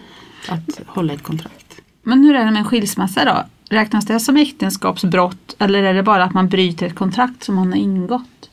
att 0.49 0.81
hålla 0.85 1.13
ett 1.13 1.23
kontrakt. 1.23 1.81
Men 2.03 2.23
hur 2.23 2.35
är 2.35 2.45
det 2.45 2.51
med 2.51 2.59
en 2.59 2.65
skilsmässa 2.65 3.25
då? 3.25 3.43
Räknas 3.69 4.05
det 4.05 4.19
som 4.19 4.37
äktenskapsbrott 4.37 5.55
eller 5.59 5.83
är 5.83 5.93
det 5.93 6.03
bara 6.03 6.23
att 6.23 6.33
man 6.33 6.47
bryter 6.49 6.85
ett 6.85 6.95
kontrakt 6.95 7.43
som 7.43 7.55
man 7.55 7.67
har 7.71 7.79
ingått? 7.79 8.49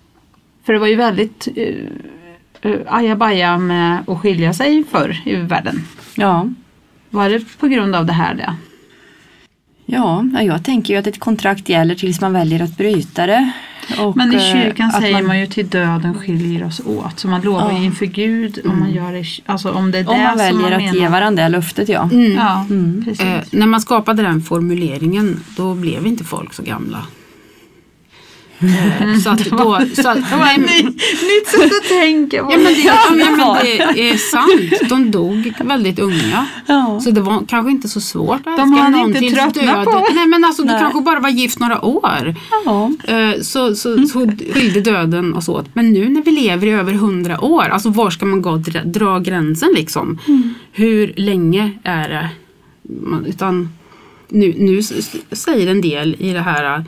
För 0.65 0.73
det 0.73 0.79
var 0.79 0.87
ju 0.87 0.97
väldigt 0.97 1.49
uh, 1.59 2.71
uh, 2.71 2.81
ajabaja 2.87 3.59
med 3.59 4.05
att 4.07 4.21
skilja 4.21 4.55
sig 4.55 4.85
förr 4.85 5.23
i 5.25 5.37
världen. 5.37 5.81
Ja. 6.15 6.49
Var 7.11 7.29
det 7.29 7.59
på 7.59 7.67
grund 7.67 7.95
av 7.97 8.07
det 8.07 8.13
här 8.13 8.35
det? 8.35 8.55
Ja, 9.87 10.25
ja, 10.35 10.43
jag 10.43 10.65
tänker 10.65 10.95
ju 10.95 11.01
att 11.01 11.07
ett 11.07 11.21
kontrakt 11.21 11.69
gäller 11.69 11.95
tills 11.95 12.21
man 12.21 12.33
väljer 12.33 12.63
att 12.63 12.77
bryta 12.77 13.27
det. 13.27 13.51
Och, 13.99 14.17
Men 14.17 14.33
i 14.33 14.37
eh, 14.37 14.41
kyrkan 14.53 14.89
att 14.89 15.01
säger 15.01 15.23
man, 15.23 15.41
ju 15.41 15.47
till 15.47 15.69
döden 15.69 16.15
skiljer 16.15 16.65
oss 16.67 16.81
åt. 16.87 17.19
Så 17.21 17.29
man 17.29 17.41
lovar 17.43 17.71
Ja. 17.73 17.79
ju 17.79 17.85
inför 17.85 18.07
Gud 18.07 18.59
om 18.65 18.79
man 18.79 18.93
gör 18.93 19.13
det, 19.13 19.25
alltså 19.47 19.73
om 19.73 19.91
det 19.91 19.99
är 19.99 20.03
det 20.03 20.09
Om 20.11 20.21
man 20.21 20.29
som 20.31 20.39
väljer 20.39 20.63
man 20.63 20.73
att 20.73 20.79
menar. 20.83 20.95
ge 20.95 21.09
varandra 21.09 21.43
det 21.43 21.49
löftet 21.49 21.89
ja. 21.89 22.09
Ja, 22.37 22.67
Mm. 22.71 23.05
precis. 23.05 23.21
Eh, 23.27 23.41
när 23.51 23.67
man 23.67 23.81
skapade 23.81 24.23
den 24.23 24.41
formuleringen 24.43 25.41
då 25.57 25.75
blev 25.75 26.07
inte 26.07 26.25
folk 26.25 26.55
så 26.55 26.63
gamla. 26.63 26.99
Eh, 28.61 29.19
så 29.19 29.31
att 29.31 29.45
då, 29.51 29.81
så 30.03 30.09
att, 30.09 30.19
nej, 30.31 30.59
men, 30.59 30.87
Nytt 30.87 31.47
sätt 31.49 31.73
att 31.83 31.89
tänka 31.89 32.45
på. 32.45 32.53
ja, 32.53 32.57
men 32.59 32.65
det, 32.75 32.81
ja, 32.81 32.95
men, 33.11 33.95
det 33.95 34.11
är 34.11 34.17
sant. 34.17 34.89
De 34.89 35.11
dog 35.11 35.53
väldigt 35.65 35.99
unga. 35.99 36.47
Ja. 36.67 37.01
Så 37.05 37.11
det 37.11 37.21
var 37.21 37.45
kanske 37.49 37.71
inte 37.71 37.89
så 37.89 38.01
svårt 38.01 38.37
att 38.37 38.45
De 38.45 38.53
älska 38.73 38.83
hade 38.83 38.97
någon 38.97 39.17
inte 39.17 39.37
tröttnat 39.37 39.85
på- 39.85 40.07
Nej 40.15 40.27
men 40.27 40.45
alltså 40.45 40.63
du 40.63 40.69
Nej. 40.69 40.81
kanske 40.81 41.01
bara 41.01 41.21
var 41.21 41.29
gift 41.29 41.59
några 41.59 41.85
år. 41.85 42.35
Ja. 42.65 42.91
Eh, 43.05 43.41
Så, 43.43 43.75
så, 43.75 44.07
så 44.07 44.27
skilde 44.55 44.81
döden 44.81 45.35
oss 45.35 45.49
åt. 45.49 45.67
Men 45.75 45.93
nu 45.93 46.09
när 46.09 46.23
vi 46.23 46.31
lever 46.31 46.67
i 46.67 46.71
över 46.71 46.93
hundra 46.93 47.41
år, 47.45 47.63
alltså 47.69 47.89
var 47.89 48.11
ska 48.11 48.27
man 48.27 48.43
gå, 48.43 48.57
dra, 48.57 48.81
dra 48.85 49.19
gränsen 49.19 49.69
liksom? 49.75 50.19
Hur 50.73 51.13
länge 51.17 51.71
är 51.83 52.09
det? 52.09 52.29
Utan 53.29 53.69
nu, 54.29 54.55
nu 54.59 54.83
säger 55.33 55.71
en 55.71 55.81
del 55.81 56.17
i 56.19 56.33
det 56.33 56.41
här 56.41 56.85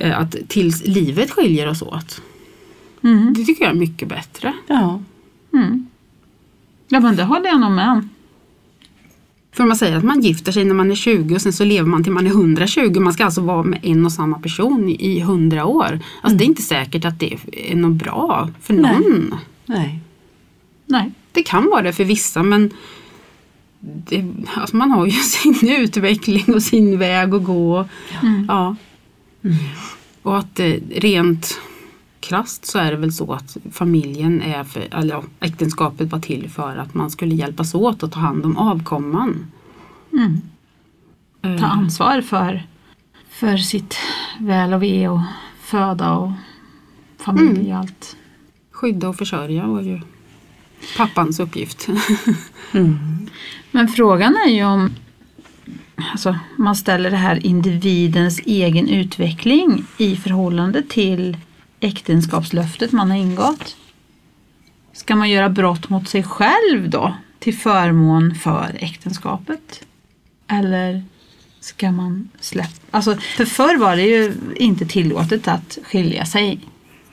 att 0.00 0.36
tills 0.48 0.86
livet 0.86 1.30
skiljer 1.30 1.68
oss 1.68 1.82
åt. 1.82 2.22
Mm. 3.02 3.34
Det 3.34 3.44
tycker 3.44 3.64
jag 3.64 3.74
är 3.74 3.78
mycket 3.78 4.08
bättre. 4.08 4.52
Ja. 4.66 5.02
Mm. 5.52 5.86
Ja 6.88 7.00
men 7.00 7.16
det 7.16 7.24
håller 7.24 7.46
jag 7.46 7.60
nog 7.60 7.70
med 7.72 7.90
om. 7.90 8.08
För 9.52 9.64
man 9.64 9.76
säger 9.76 9.96
att 9.96 10.04
man 10.04 10.20
gifter 10.20 10.52
sig 10.52 10.64
när 10.64 10.74
man 10.74 10.90
är 10.90 10.94
20 10.94 11.34
och 11.34 11.40
sen 11.42 11.52
så 11.52 11.64
lever 11.64 11.88
man 11.88 12.04
till 12.04 12.12
man 12.12 12.26
är 12.26 12.30
120. 12.30 13.00
Man 13.00 13.12
ska 13.12 13.24
alltså 13.24 13.40
vara 13.40 13.62
med 13.62 13.80
en 13.82 14.04
och 14.06 14.12
samma 14.12 14.38
person 14.38 14.88
i- 14.88 15.06
i 15.16 15.20
100 15.20 15.64
år. 15.66 16.00
Alltså 16.22 16.38
det 16.38 16.44
är 16.44 16.46
inte 16.46 16.62
säkert 16.62 17.04
att 17.04 17.20
det 17.20 17.36
är 17.52 17.76
något 17.76 17.92
bra 18.04 18.48
för 18.62 18.74
Nej. 18.74 18.92
någon. 18.92 19.34
Nej. 19.66 20.00
Nej. 20.86 21.10
Det 21.32 21.42
kan 21.42 21.66
vara 21.70 21.82
det 21.82 21.92
för 21.92 22.04
vissa 22.04 22.42
men 22.42 22.70
det, 23.80 24.32
alltså 24.54 24.76
man 24.76 24.90
har 24.90 25.06
ju 25.06 25.12
sin 25.52 25.68
utveckling 25.70 26.44
och 26.54 26.62
sin 26.62 26.98
väg 26.98 27.34
att 27.34 27.44
gå. 27.44 27.88
Mm. 28.22 28.44
Ja. 28.48 28.76
Och 30.22 30.38
att 30.38 30.60
eh, 30.60 30.74
rent 30.90 31.60
krasst 32.20 32.66
så 32.66 32.78
är 32.78 32.90
det 32.90 32.96
väl 32.96 33.12
så 33.12 33.32
att 33.32 33.56
familjen 33.72 34.42
är 34.42 34.64
för, 34.64 34.80
eller 34.94 35.14
ja, 35.14 35.22
äktenskapet 35.40 36.10
var 36.12 36.18
till 36.20 36.50
för 36.50 36.76
att 36.76 36.94
man 36.94 37.10
skulle 37.10 37.34
hjälpas 37.34 37.74
åt 37.74 38.02
att 38.02 38.12
ta 38.12 38.20
hand 38.20 38.44
om 38.44 38.56
avkomman. 38.56 39.46
Mm. 40.12 40.40
Eh, 41.42 41.60
Ta 41.60 41.66
ansvar 41.66 42.20
för, 42.20 42.66
för 43.28 43.56
sitt 43.56 43.96
väl 44.38 44.72
och 44.72 44.82
ve 44.82 45.08
och 45.08 45.20
föda 45.60 46.12
och 46.12 46.32
familj 47.18 47.72
och 47.72 47.78
allt. 47.78 48.16
Skydda 48.70 49.08
och 49.08 49.16
försörja 49.16 49.66
var 49.66 49.82
ju 49.82 50.00
pappans 50.96 51.40
uppgift. 51.40 51.88
Men 53.70 53.88
frågan 53.88 54.36
är 54.46 54.50
ju 54.50 54.64
om 54.64 54.90
alltså, 56.12 56.38
man 56.56 56.76
ställer 56.76 57.10
det 57.10 57.16
här 57.16 57.46
individens 57.46 58.40
egen 58.44 58.88
utveckling 58.88 59.84
i 59.98 60.16
förhållande 60.16 60.82
till 60.82 61.36
äktenskapslöftet 61.80 62.92
man 62.92 63.10
har 63.10 63.18
ingått. 63.18 63.76
Ska 64.92 65.16
man 65.16 65.30
göra 65.30 65.48
brott 65.48 65.88
mot 65.88 66.08
sig 66.08 66.22
själv 66.22 66.90
då 66.90 67.14
till 67.38 67.56
förmån 67.56 68.34
för 68.34 68.76
äktenskapet? 68.80 69.84
Eller 70.48 71.04
ska 71.60 71.92
man 71.92 72.28
släppa? 72.40 72.70
Alltså, 72.90 73.16
för 73.16 73.44
förr 73.44 73.78
var 73.78 73.96
det 73.96 74.02
ju 74.02 74.34
inte 74.56 74.86
tillåtet 74.86 75.48
att 75.48 75.78
skilja 75.84 76.24
sig. 76.24 76.60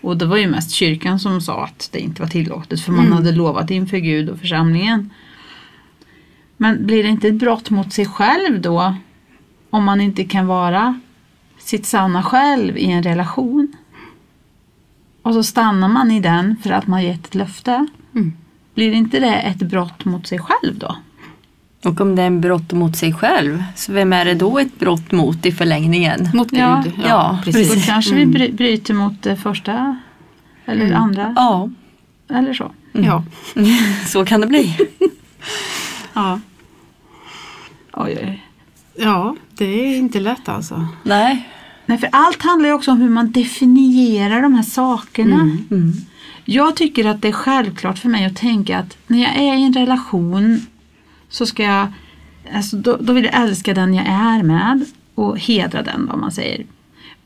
Och 0.02 0.18
det 0.18 0.26
var 0.26 0.38
ju 0.38 0.48
mest 0.48 0.72
kyrkan 0.72 1.20
som 1.20 1.42
sa 1.42 1.64
att 1.64 1.90
det 1.92 2.00
inte 2.00 2.22
var 2.22 2.30
tillåtet 2.30 2.82
för 2.82 2.92
man 2.92 3.14
hade 3.14 3.32
lovat 3.32 3.72
inför 3.72 3.98
Gud 3.98 4.30
och 4.30 4.40
församlingen. 4.40 5.10
Men 6.58 6.86
blir 6.86 7.04
det 7.04 7.10
inte 7.10 7.28
ett 7.28 7.36
brott 7.36 7.70
mot 7.70 7.94
sig 7.94 8.06
själv 8.06 8.62
då? 8.62 8.96
Om 9.70 9.84
man 9.84 10.02
inte 10.02 10.24
kan 10.24 10.48
vara 10.48 11.00
sitt 11.60 11.86
sanna 11.86 12.24
själv 12.24 12.78
i 12.78 12.86
en 12.92 13.04
relation? 13.04 13.74
Och 15.22 15.34
så 15.34 15.44
stannar 15.44 15.88
man 15.88 16.12
i 16.12 16.20
den 16.20 16.56
för 16.64 16.72
att 16.72 16.88
man 16.88 17.04
gett 17.04 17.26
ett 17.26 17.36
löfte. 17.36 17.88
Mm. 18.16 18.34
Blir 18.76 18.92
inte 18.92 19.20
det 19.20 19.36
ett 19.36 19.58
brott 19.58 20.06
mot 20.06 20.28
sig 20.28 20.40
själv 20.40 20.78
då? 20.80 20.96
Och 21.84 22.02
om 22.02 22.16
det 22.16 22.22
är 22.22 22.28
en 22.28 22.42
brott 22.42 22.72
mot 22.74 22.98
sig 22.98 23.14
själv, 23.14 23.64
så 23.76 23.94
vem 23.94 24.14
är 24.14 24.26
det 24.26 24.34
då 24.34 24.60
ett 24.60 24.80
brott 24.80 25.12
mot 25.12 25.46
i 25.46 25.52
förlängningen? 25.52 26.30
Mot 26.34 26.50
Gud. 26.50 26.60
Ja, 26.60 26.84
Ja, 26.86 27.04
ja, 27.08 27.40
precis. 27.44 27.76
Då 27.76 27.82
kanske 27.82 28.16
Mm. 28.16 28.32
vi 28.32 28.38
bry- 28.38 28.52
bryter 28.56 28.94
mot 28.94 29.22
det 29.24 29.36
första 29.36 29.98
eller 30.66 30.86
Mm. 30.86 31.02
andra 31.02 31.34
Ja, 31.36 31.70
eller 32.30 32.54
så. 32.54 32.72
Ja. 32.92 33.24
så 34.08 34.26
kan 34.26 34.42
det 34.42 34.48
bli. 34.48 34.78
Ja. 36.16 36.40
Oj, 37.94 38.18
oj. 38.22 38.44
ja, 38.96 39.36
det 39.54 39.66
är 39.66 39.98
inte 39.98 40.20
lätt 40.20 40.50
alltså. 40.50 40.88
Nej. 41.04 41.50
Nej, 41.86 41.98
för 41.98 42.10
allt 42.12 42.44
handlar 42.44 42.70
ju 42.70 42.76
också 42.76 42.92
om 42.92 43.02
hur 43.02 43.10
man 43.10 43.32
definierar 43.32 44.42
de 44.42 44.54
här 44.54 44.64
sakerna. 44.64 45.36
Mm. 45.72 45.94
Jag 46.46 46.76
tycker 46.76 47.06
att 47.06 47.22
det 47.22 47.28
är 47.28 47.32
självklart 47.32 48.00
för 48.00 48.10
mig 48.10 48.26
att 48.26 48.36
tänka 48.36 48.80
att 48.80 48.98
när 49.08 49.24
jag 49.24 49.36
är 49.36 49.56
i 49.56 49.64
en 49.64 49.74
relation 49.74 50.66
så 51.30 51.46
ska 51.46 51.64
jag, 51.64 51.88
alltså 52.54 52.78
då, 52.78 52.98
då 53.00 53.14
vill 53.14 53.26
jag 53.26 53.44
älska 53.44 53.74
den 53.74 53.94
jag 53.94 54.06
är 54.08 54.44
med 54.44 54.86
och 55.16 55.40
hedra 55.40 55.82
den 55.82 56.08
vad 56.08 56.20
man 56.20 56.32
säger. 56.32 56.66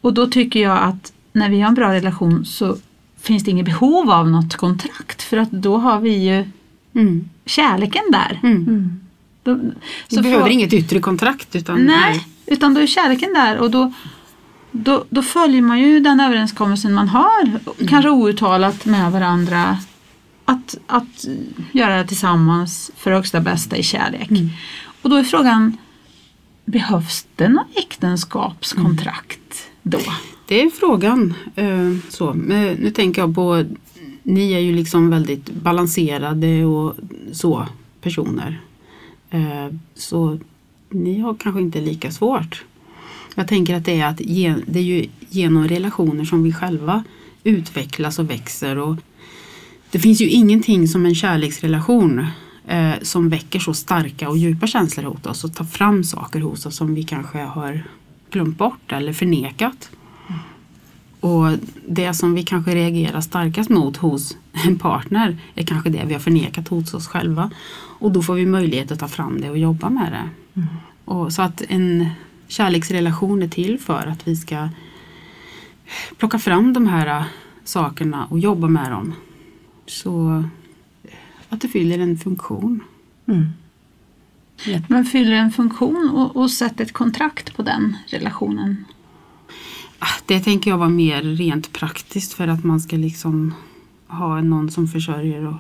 Och 0.02 0.14
då 0.14 0.28
tycker 0.28 0.60
jag 0.60 0.84
att 0.84 1.14
när 1.34 1.50
vi 1.50 1.62
har 1.62 1.68
en 1.68 1.76
bra 1.76 1.94
relation 1.94 2.46
så 2.46 2.78
finns 3.22 3.44
det 3.44 3.52
inget 3.52 3.66
behov 3.66 4.12
av 4.12 4.30
något 4.30 4.56
kontrakt 4.56 5.22
för 5.22 5.38
att 5.38 5.52
då 5.52 5.78
har 5.78 6.00
vi 6.00 6.18
ju 6.18 6.46
Mm. 6.96 7.30
kärleken 7.46 8.04
där. 8.12 8.40
Mm. 8.44 9.00
Då, 9.44 9.54
Vi 10.10 10.16
så 10.16 10.22
behöver 10.22 10.42
får- 10.44 10.52
inget 10.52 10.74
yttre 10.74 11.00
kontrakt 11.00 11.56
utan 11.56 11.86
Nej, 11.86 12.26
utan 12.46 12.74
då 12.74 12.82
är 12.82 12.88
kärleken 12.88 13.34
där 13.34 13.58
och 13.58 13.72
då, 13.72 13.94
då, 14.72 15.06
då 15.10 15.22
följer 15.22 15.62
man 15.62 15.80
ju 15.80 16.00
den 16.00 16.20
överenskommelsen 16.20 16.94
man 16.94 17.08
har, 17.08 17.60
kanske 17.88 18.10
outtalat 18.10 18.86
med 18.86 19.12
varandra. 19.12 19.78
Att, 20.46 20.78
att 20.88 21.26
göra 21.72 21.98
det 21.98 22.08
tillsammans 22.08 22.92
för 22.98 23.12
högsta 23.12 23.40
bästa 23.42 23.78
i 23.78 23.84
kärlek. 23.84 24.30
Och 25.02 25.10
då 25.10 25.16
är 25.16 25.24
frågan, 25.24 25.78
behövs 26.66 27.28
det 27.36 27.48
något 27.50 27.68
äktenskapskontrakt 27.78 29.70
då? 29.84 30.00
Det 30.48 30.62
är 30.62 30.70
frågan. 30.70 31.34
Eh, 31.56 31.94
så. 32.10 32.34
Nu 32.34 32.92
tänker 32.96 33.22
jag 33.22 33.36
på, 33.36 33.66
ni 34.30 34.54
är 34.54 34.60
ju 34.60 34.76
liksom 34.76 35.10
väldigt 35.10 35.50
balanserade 35.50 36.66
och 36.66 36.96
så 37.32 37.68
personer. 38.02 38.62
Eh, 39.30 39.68
så 39.96 40.40
ni 40.90 41.20
har 41.20 41.34
kanske 41.34 41.62
inte 41.62 41.82
lika 41.82 42.12
svårt. 42.12 42.64
Jag 43.36 43.48
tänker 43.48 43.76
att 43.76 43.86
det 43.86 44.00
är, 44.00 44.06
att 44.06 44.18
det 44.66 44.80
är 44.80 44.84
ju 44.84 45.06
genom 45.30 45.68
relationer 45.68 46.26
som 46.26 46.44
vi 46.44 46.54
själva 46.54 47.04
utvecklas 47.44 48.20
och 48.20 48.30
växer. 48.30 48.78
Och 48.78 48.96
det 49.92 50.00
finns 50.00 50.22
ju 50.22 50.30
ingenting 50.30 50.88
som 50.88 51.06
en 51.06 51.16
kärleksrelation 51.16 52.26
eh, 52.68 52.94
som 53.02 53.30
väcker 53.30 53.60
så 53.60 53.74
starka 53.74 54.30
och 54.30 54.38
djupa 54.38 54.68
känslor 54.68 55.04
hos 55.04 55.26
oss 55.26 55.44
och 55.44 55.56
tar 55.56 55.66
fram 55.66 56.04
saker 56.04 56.40
hos 56.40 56.66
oss 56.66 56.76
som 56.76 56.96
vi 56.96 57.04
kanske 57.04 57.40
har 57.40 57.84
glömt 58.32 58.58
bort 58.58 58.92
eller 58.92 59.14
förnekat. 59.14 59.90
Och 61.20 61.48
det 61.88 62.14
som 62.14 62.34
vi 62.34 62.44
kanske 62.44 62.76
reagerar 62.76 63.22
starkast 63.22 63.70
mot 63.70 63.98
hos 63.98 64.38
en 64.52 64.80
partner 64.80 65.38
är 65.56 65.64
kanske 65.66 65.90
det 65.90 66.04
vi 66.06 66.14
har 66.14 66.20
förnekat 66.20 66.68
hos 66.68 66.94
oss 66.94 67.08
själva. 67.08 67.52
Och 68.00 68.12
då 68.12 68.22
får 68.22 68.34
vi 68.34 68.46
möjlighet 68.46 68.92
att 68.92 69.00
ta 69.00 69.08
fram 69.08 69.42
det 69.42 69.50
och 69.50 69.58
jobba 69.58 69.90
med 69.90 70.12
det. 70.12 70.30
Och 71.06 71.34
så 71.34 71.42
att 71.42 71.62
en 71.68 72.10
kärleksrelation 72.48 73.44
är 73.44 73.48
till 73.48 73.80
för 73.80 74.08
att 74.08 74.28
vi 74.28 74.36
ska 74.36 74.70
plocka 76.18 76.40
fram 76.40 76.74
de 76.74 76.88
här 76.88 77.24
sakerna 77.64 78.26
och 78.26 78.40
jobba 78.40 78.68
med 78.68 78.92
dem. 78.92 79.14
Så 79.86 80.44
att 81.50 81.62
det 81.62 81.68
fyller 81.68 82.00
en 82.00 82.18
funktion. 82.18 82.84
Mm. 83.26 83.46
Men 84.88 85.06
fyller 85.06 85.32
en 85.32 85.52
funktion 85.52 86.10
och, 86.10 86.36
och 86.36 86.52
sätter 86.52 86.84
ett 86.84 86.94
kontrakt 86.94 87.56
på 87.56 87.62
den 87.62 87.98
relationen? 88.08 88.86
Ah, 90.00 90.06
Det 90.26 90.40
tänker 90.40 90.72
jag 90.72 90.78
var 90.78 90.90
mer 90.90 91.22
rent 91.22 91.74
praktiskt 91.74 92.34
för 92.34 92.48
att 92.48 92.64
man 92.64 92.80
ska 92.80 92.96
liksom 92.96 93.54
ha 94.08 94.42
någon 94.42 94.72
som 94.72 94.88
försörjer 94.88 95.48
och, 95.48 95.56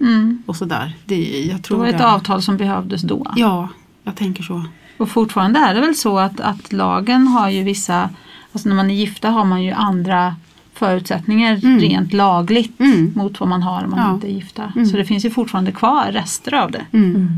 Mm. 0.00 0.42
och 0.46 0.56
sådär. 0.56 0.92
Det, 1.06 1.44
jag 1.46 1.56
Det 1.56 1.62
tror 1.62 1.78
var 1.78 1.86
ett 1.86 1.98
det. 1.98 2.06
avtal 2.10 2.42
som 2.42 2.56
behövdes 2.56 3.02
då. 3.02 3.26
Ja, 3.36 3.68
jag 4.04 4.16
tänker 4.16 4.42
så. 4.42 4.64
Och 4.98 5.08
fortfarande 5.08 5.60
är 5.60 5.74
det 5.74 5.80
väl 5.80 5.94
så 5.94 6.18
att, 6.18 6.40
att 6.40 6.72
lagen 6.72 7.26
har 7.26 7.48
ju 7.50 7.62
vissa, 7.62 8.10
alltså 8.52 8.68
när 8.68 8.76
man 8.76 8.90
är 8.90 8.94
gifta 8.94 9.30
har 9.30 9.44
man 9.44 9.62
ju 9.62 9.70
andra 9.72 10.36
förutsättningar 10.74 11.60
Mm. 11.64 11.78
rent 11.80 12.12
lagligt 12.12 12.80
Mm. 12.80 13.12
mot 13.16 13.40
vad 13.40 13.48
man 13.48 13.62
har 13.62 13.84
om 13.84 13.90
man 13.90 14.00
Ja. 14.00 14.14
inte 14.14 14.30
är 14.30 14.32
gifta. 14.34 14.72
Mm. 14.76 14.86
Så 14.86 14.96
det 14.96 15.04
finns 15.04 15.24
ju 15.24 15.30
fortfarande 15.30 15.72
kvar 15.72 16.12
rester 16.12 16.54
av 16.54 16.70
det. 16.70 16.86
Mm. 16.92 17.28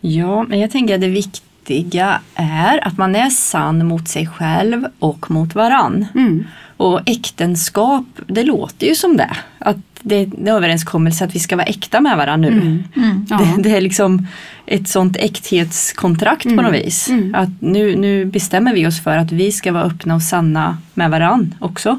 Ja, 0.00 0.42
men 0.42 0.60
jag 0.60 0.70
tänker 0.70 0.94
att 0.94 1.00
det 1.00 1.06
är 1.06 1.10
viktigt 1.10 1.42
viktiga 1.70 2.20
är 2.34 2.86
att 2.86 2.98
man 2.98 3.16
är 3.16 3.30
sann 3.30 3.86
mot 3.86 4.08
sig 4.08 4.26
själv 4.26 4.86
och 4.98 5.30
mot 5.30 5.54
varann. 5.54 6.06
Mm. 6.14 6.44
Och 6.76 7.00
äktenskap, 7.06 8.06
det 8.26 8.44
låter 8.44 8.86
ju 8.86 8.94
som 8.94 9.16
det. 9.16 9.36
Att 9.58 9.76
det 10.00 10.16
är 10.16 10.22
en 10.22 10.48
överenskommelse 10.48 11.24
att 11.24 11.34
vi 11.34 11.38
ska 11.38 11.56
vara 11.56 11.66
äkta 11.66 12.00
med 12.00 12.16
varandra 12.16 12.50
nu. 12.50 12.84
Mm. 12.96 13.26
Ja. 13.30 13.38
Det, 13.38 13.62
det 13.62 13.76
är 13.76 13.80
liksom 13.80 14.26
ett 14.66 14.88
sånt 14.88 15.16
äkthetskontrakt 15.16 16.44
på 16.44 16.62
något 16.62 16.74
vis. 16.74 17.08
Mm. 17.08 17.34
Att 17.34 17.60
nu, 17.60 17.96
nu 17.96 18.24
bestämmer 18.24 18.74
vi 18.74 18.86
oss 18.86 19.02
för 19.02 19.16
att 19.16 19.32
vi 19.32 19.52
ska 19.52 19.72
vara 19.72 19.84
öppna 19.84 20.14
och 20.14 20.22
sanna 20.22 20.78
med 20.94 21.10
varann 21.10 21.54
också. 21.60 21.98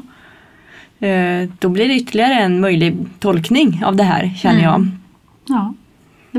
Eh, 1.00 1.48
då 1.58 1.68
blir 1.68 1.88
det 1.88 1.94
ytterligare 1.94 2.34
en 2.34 2.60
möjlig 2.60 2.96
tolkning 3.18 3.82
av 3.84 3.96
det 3.96 4.04
här 4.04 4.32
känner 4.36 4.62
jag. 4.62 4.88
Ja, 5.48 5.74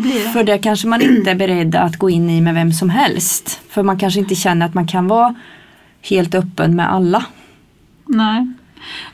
det 0.01 0.07
blir 0.07 0.23
det. 0.23 0.29
För 0.29 0.43
det 0.43 0.57
kanske 0.57 0.87
man 0.87 1.01
inte 1.01 1.31
är 1.31 1.35
beredd 1.35 1.75
att 1.75 1.97
gå 1.97 2.09
in 2.09 2.29
i 2.29 2.41
med 2.41 2.53
vem 2.53 2.71
som 2.71 2.89
helst. 2.89 3.61
För 3.69 3.83
man 3.83 3.99
kanske 3.99 4.19
inte 4.19 4.35
känner 4.35 4.65
att 4.65 4.73
man 4.73 4.87
kan 4.87 5.07
vara 5.07 5.35
helt 6.01 6.35
öppen 6.35 6.75
med 6.75 6.91
alla. 6.91 7.25
Nej. 8.05 8.53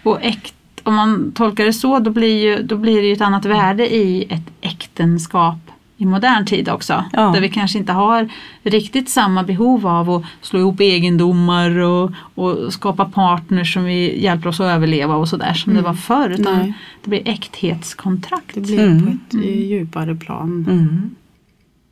Och 0.03 0.23
äkt, 0.23 0.53
om 0.83 0.95
man 0.95 1.31
tolkar 1.31 1.65
det 1.65 1.73
så 1.73 1.99
då 1.99 2.11
blir, 2.11 2.43
ju, 2.43 2.63
då 2.63 2.77
blir 2.77 3.01
det 3.01 3.07
ju 3.07 3.13
ett 3.13 3.21
annat 3.21 3.45
värde 3.45 3.95
i 3.95 4.27
ett 4.29 4.51
äktenskap 4.61 5.64
i 5.97 6.05
modern 6.05 6.45
tid 6.45 6.69
också. 6.69 7.05
Ja. 7.13 7.21
Där 7.21 7.41
vi 7.41 7.49
kanske 7.49 7.77
inte 7.77 7.91
har 7.93 8.29
riktigt 8.63 9.09
samma 9.09 9.43
behov 9.43 9.87
av 9.87 10.09
att 10.09 10.23
slå 10.41 10.59
ihop 10.59 10.79
egendomar 10.79 11.77
och, 11.77 12.11
och 12.35 12.73
skapa 12.73 13.05
partners 13.05 13.73
som 13.73 13.83
vi 13.83 14.23
hjälper 14.23 14.49
oss 14.49 14.59
att 14.59 14.65
överleva 14.65 15.15
och 15.15 15.29
sådär 15.29 15.53
som 15.53 15.73
det 15.73 15.81
var 15.81 15.93
förr. 15.93 16.29
Utan 16.29 16.57
Nej. 16.57 16.73
det 17.03 17.09
blir 17.09 17.27
äkthetskontrakt. 17.27 18.53
Det 18.53 18.61
blir 18.61 18.79
Mm. 18.79 19.05
på 19.05 19.11
ett 19.11 19.43
eh, 19.43 19.59
djupare 19.59 20.15
plan. 20.15 20.65
Mm. 20.69 21.15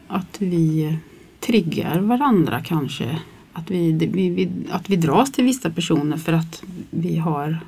Att 0.07 0.35
vi 0.39 0.97
triggar 1.39 1.99
varandra 1.99 2.61
kanske. 2.61 3.19
Att 3.53 3.71
vi, 3.71 3.91
vi, 3.91 4.29
vi, 4.29 4.49
att 4.71 4.89
vi 4.89 4.95
dras 4.95 5.31
till 5.31 5.43
vissa 5.43 5.69
personer 5.69 6.17
för 6.17 6.33
att 6.33 6.63
vi 6.89 7.17
har 7.17 7.59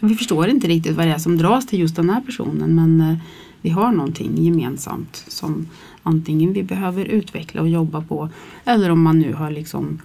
vi 0.00 0.14
förstår 0.14 0.48
inte 0.48 0.68
riktigt 0.68 0.96
vad 0.96 1.06
det 1.06 1.12
är 1.12 1.18
som 1.18 1.38
dras 1.38 1.66
till 1.66 1.80
just 1.80 1.96
den 1.96 2.10
här 2.10 2.20
personen 2.20 2.74
men 2.74 3.00
eh, 3.00 3.16
vi 3.62 3.70
har 3.70 3.92
någonting 3.92 4.36
gemensamt 4.44 5.24
som 5.28 5.66
antingen 6.02 6.52
vi 6.52 6.62
behöver 6.62 7.04
utveckla 7.04 7.60
och 7.62 7.68
jobba 7.68 8.00
på 8.00 8.28
eller 8.64 8.90
om 8.90 9.02
man 9.02 9.18
nu 9.18 9.32
har 9.34 9.50
liksom 9.50 9.98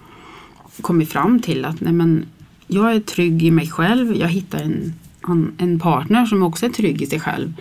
kommit 0.81 1.09
fram 1.09 1.39
till 1.39 1.65
att 1.65 1.81
nej 1.81 1.93
men, 1.93 2.25
jag 2.67 2.95
är 2.95 2.99
trygg 2.99 3.43
i 3.43 3.51
mig 3.51 3.67
själv, 3.67 4.15
jag 4.15 4.27
hittar 4.27 4.59
en, 4.59 4.93
en 5.57 5.79
partner 5.79 6.25
som 6.25 6.43
också 6.43 6.65
är 6.65 6.69
trygg 6.69 7.01
i 7.01 7.05
sig 7.05 7.19
själv. 7.19 7.53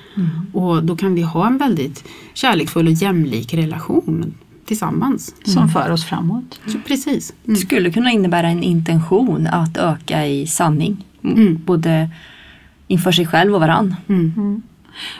Och 0.52 0.84
då 0.84 0.96
kan 0.96 1.14
vi 1.14 1.22
ha 1.22 1.46
en 1.46 1.58
väldigt 1.58 2.04
kärleksfull 2.34 2.86
och 2.86 2.92
jämlik 2.92 3.54
relation 3.54 4.34
tillsammans. 4.66 5.34
Som 5.44 5.68
för 5.68 5.90
oss 5.90 6.04
framåt. 6.04 6.60
Så 6.66 6.78
precis. 6.86 7.34
Det 7.44 7.48
Mm. 7.50 7.60
skulle 7.60 7.90
kunna 7.90 8.10
innebära 8.12 8.48
en 8.48 8.62
intention 8.62 9.46
att 9.46 9.76
öka 9.76 10.26
i 10.26 10.46
sanning. 10.46 11.04
Mm. 11.24 11.60
Både 11.64 12.10
inför 12.88 13.12
sig 13.12 13.26
själv 13.26 13.54
och 13.54 13.60
varann. 13.60 13.94
Mm. 14.08 14.62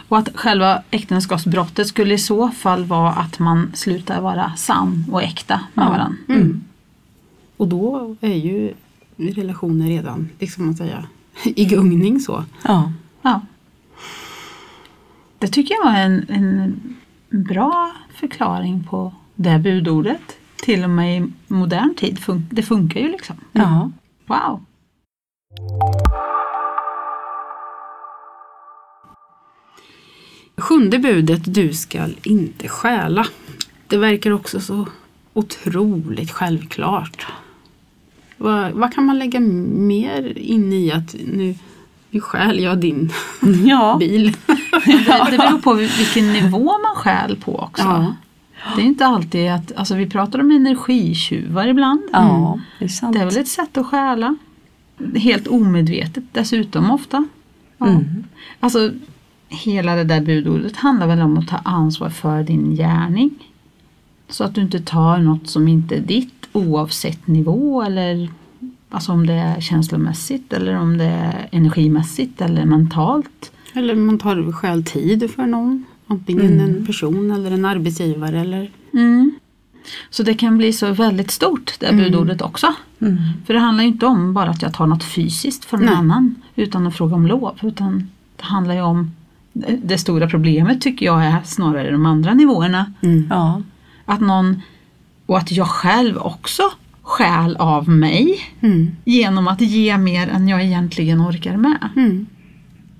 Och 0.09 0.19
att 0.19 0.29
själva 0.35 0.83
äktenskapsbrottet 0.91 1.87
skulle 1.87 2.15
i 2.15 2.19
så 2.19 2.49
fall 2.51 2.85
vara 2.85 3.11
att 3.13 3.39
man 3.39 3.71
slutar 3.75 4.21
vara 4.21 4.53
sann 4.57 5.05
och 5.13 5.23
äkta 5.23 5.61
med 5.75 5.85
Ja. 5.87 5.91
varandra. 5.91 6.17
Mm. 6.29 6.65
Och 7.57 7.69
då 7.69 8.17
är 8.21 8.35
ju 8.35 8.73
relationen 9.17 9.89
redan, 9.89 10.29
liksom 10.39 10.65
man 10.67 10.75
säga, 10.75 11.07
i 11.45 11.65
gungning 11.65 12.21
så. 12.21 12.45
Ja. 12.65 12.93
Ja. 13.23 13.41
Det 15.39 15.49
tycker 15.49 15.75
jag 15.75 15.95
är 15.99 16.05
en, 16.07 16.27
en 16.29 16.81
bra 17.45 17.93
förklaring 18.15 18.85
på 18.91 19.13
det 19.35 19.59
budordet. 19.59 20.37
Till 20.57 20.85
och 20.85 20.91
med 20.91 21.19
i 21.23 21.27
modern 21.47 21.95
tid. 21.95 22.19
Fun- 22.19 22.47
det 22.51 22.63
funkar 22.63 23.01
ju 23.01 23.09
liksom. 23.13 23.37
ja. 23.53 23.91
Wow! 24.27 24.65
Sjunde 30.65 30.99
budet, 30.99 31.55
du 31.55 31.73
skall 31.73 32.17
inte 32.23 32.69
stjäla. 32.69 33.27
Det 33.87 33.97
verkar 33.97 34.31
också 34.31 34.61
så 34.61 34.89
otroligt 35.33 36.31
självklart. 36.31 37.27
Vad, 38.37 38.73
vad 38.73 38.95
kan 38.95 39.05
man 39.05 39.19
lägga 39.19 39.41
mer 39.41 40.39
in 40.39 40.73
i 40.73 40.93
att 40.93 41.15
nu, 41.27 41.55
nu 42.11 42.21
stjäl 42.21 42.61
jag 42.61 42.79
din 42.79 43.13
Ja. 43.65 43.97
bil? 44.01 44.37
Det, 44.87 45.31
det 45.31 45.37
beror 45.39 45.59
på 45.59 45.73
vilken 45.99 46.33
nivå 46.33 46.65
man 46.65 46.95
stjäl 46.97 47.37
på 47.37 47.59
också. 47.59 47.83
Ja. 47.85 48.15
Det 48.77 48.83
är 48.83 48.87
inte 48.87 49.07
alltid 49.07 49.51
att, 49.51 49.73
alltså 49.77 49.95
vi 49.95 50.11
pratar 50.11 50.39
om 50.39 50.51
energitjuvar 50.51 51.67
ibland. 51.67 52.03
ja, 52.13 52.61
det 52.79 52.85
är. 52.85 53.13
Det 53.13 53.19
är 53.19 53.25
väl 53.25 53.37
ett 53.39 53.49
sätt 53.49 53.77
att 53.77 53.87
stjäla. 53.87 54.37
Helt 55.15 55.47
omedvetet 55.47 56.25
dessutom 56.33 56.91
ofta. 56.91 57.25
Ja. 57.79 57.87
Mm. 57.87 58.25
Alltså 58.61 58.91
hela 59.55 59.95
det 59.95 60.05
där 60.05 60.21
budordet 60.21 60.77
handlar 60.77 61.07
väl 61.07 61.21
om 61.21 61.39
att 61.39 61.49
ta 61.49 61.57
ansvar 61.57 62.09
för 62.11 62.43
din 62.43 62.75
gärning. 62.77 63.31
Så 64.29 64.45
att 64.45 64.55
du 64.55 64.61
inte 64.61 64.81
tar 64.81 65.19
något 65.19 65.49
som 65.49 65.69
inte 65.69 65.97
är 65.97 66.01
ditt 66.01 66.49
oavsett 66.53 67.27
nivå 67.27 67.83
eller 67.83 68.29
alltså 68.91 69.13
om 69.13 69.27
det 69.27 69.33
är 69.33 69.61
känslomässigt 69.61 70.53
eller 70.53 70.75
om 70.77 70.99
det 70.99 71.05
är 71.05 71.49
energimässigt 71.53 72.41
eller 72.41 72.65
mentalt. 72.65 73.53
Eller 73.75 73.95
man 73.95 74.19
tar 74.19 74.53
själv 74.53 74.83
tid 74.85 75.31
för 75.31 75.47
någon. 75.47 75.85
Antingen 76.07 76.47
Mm. 76.53 76.61
en 76.77 76.87
person 76.87 77.31
eller 77.31 77.51
en 77.51 77.65
arbetsgivare. 77.65 78.41
Eller, 78.41 78.71
Mm. 78.93 79.33
Så 80.11 80.23
det 80.23 80.35
kan 80.35 80.59
bli 80.59 80.73
så 80.73 80.93
väldigt 80.93 81.31
stort 81.31 81.75
det 81.81 81.87
Mm. 81.87 82.05
budordet 82.05 82.43
också. 82.43 82.75
Mm. 83.01 83.17
För 83.47 83.55
det 83.55 83.61
handlar 83.61 83.85
ju 83.85 83.91
inte 83.91 84.07
om 84.07 84.35
bara 84.35 84.51
att 84.51 84.63
jag 84.63 84.75
tar 84.75 84.87
något 84.87 85.05
fysiskt 85.05 85.65
från 85.65 85.81
någon 85.81 85.95
annan 85.95 86.35
utan 86.57 86.87
att 86.87 86.95
fråga 86.97 87.15
om 87.15 87.27
lov. 87.27 87.59
Utan 87.63 88.11
det 88.37 88.45
handlar 88.45 88.75
ju 88.75 88.81
om 88.81 89.11
det 89.83 89.99
stora 89.99 90.29
problemet 90.29 90.81
tycker 90.81 91.07
jag 91.07 91.25
är 91.25 91.37
snarare 91.45 91.91
de 91.91 92.07
andra 92.07 92.35
nivåerna. 92.35 92.93
mm. 93.03 93.27
Ja. 93.31 93.63
Att 94.05 94.21
någon, 94.21 94.63
och 95.27 95.39
att 95.39 95.53
jag 95.53 95.67
själv 95.69 96.19
också 96.19 96.63
stjäl 97.03 97.57
av 97.57 97.89
mig 97.89 98.39
Mm. 98.61 98.91
genom 99.05 99.49
att 99.49 99.61
ge 99.61 99.99
mer 99.99 100.29
än 100.29 100.49
jag 100.49 100.65
egentligen 100.65 101.21
orkar 101.21 101.57
med. 101.57 101.89
Mm. 101.97 102.27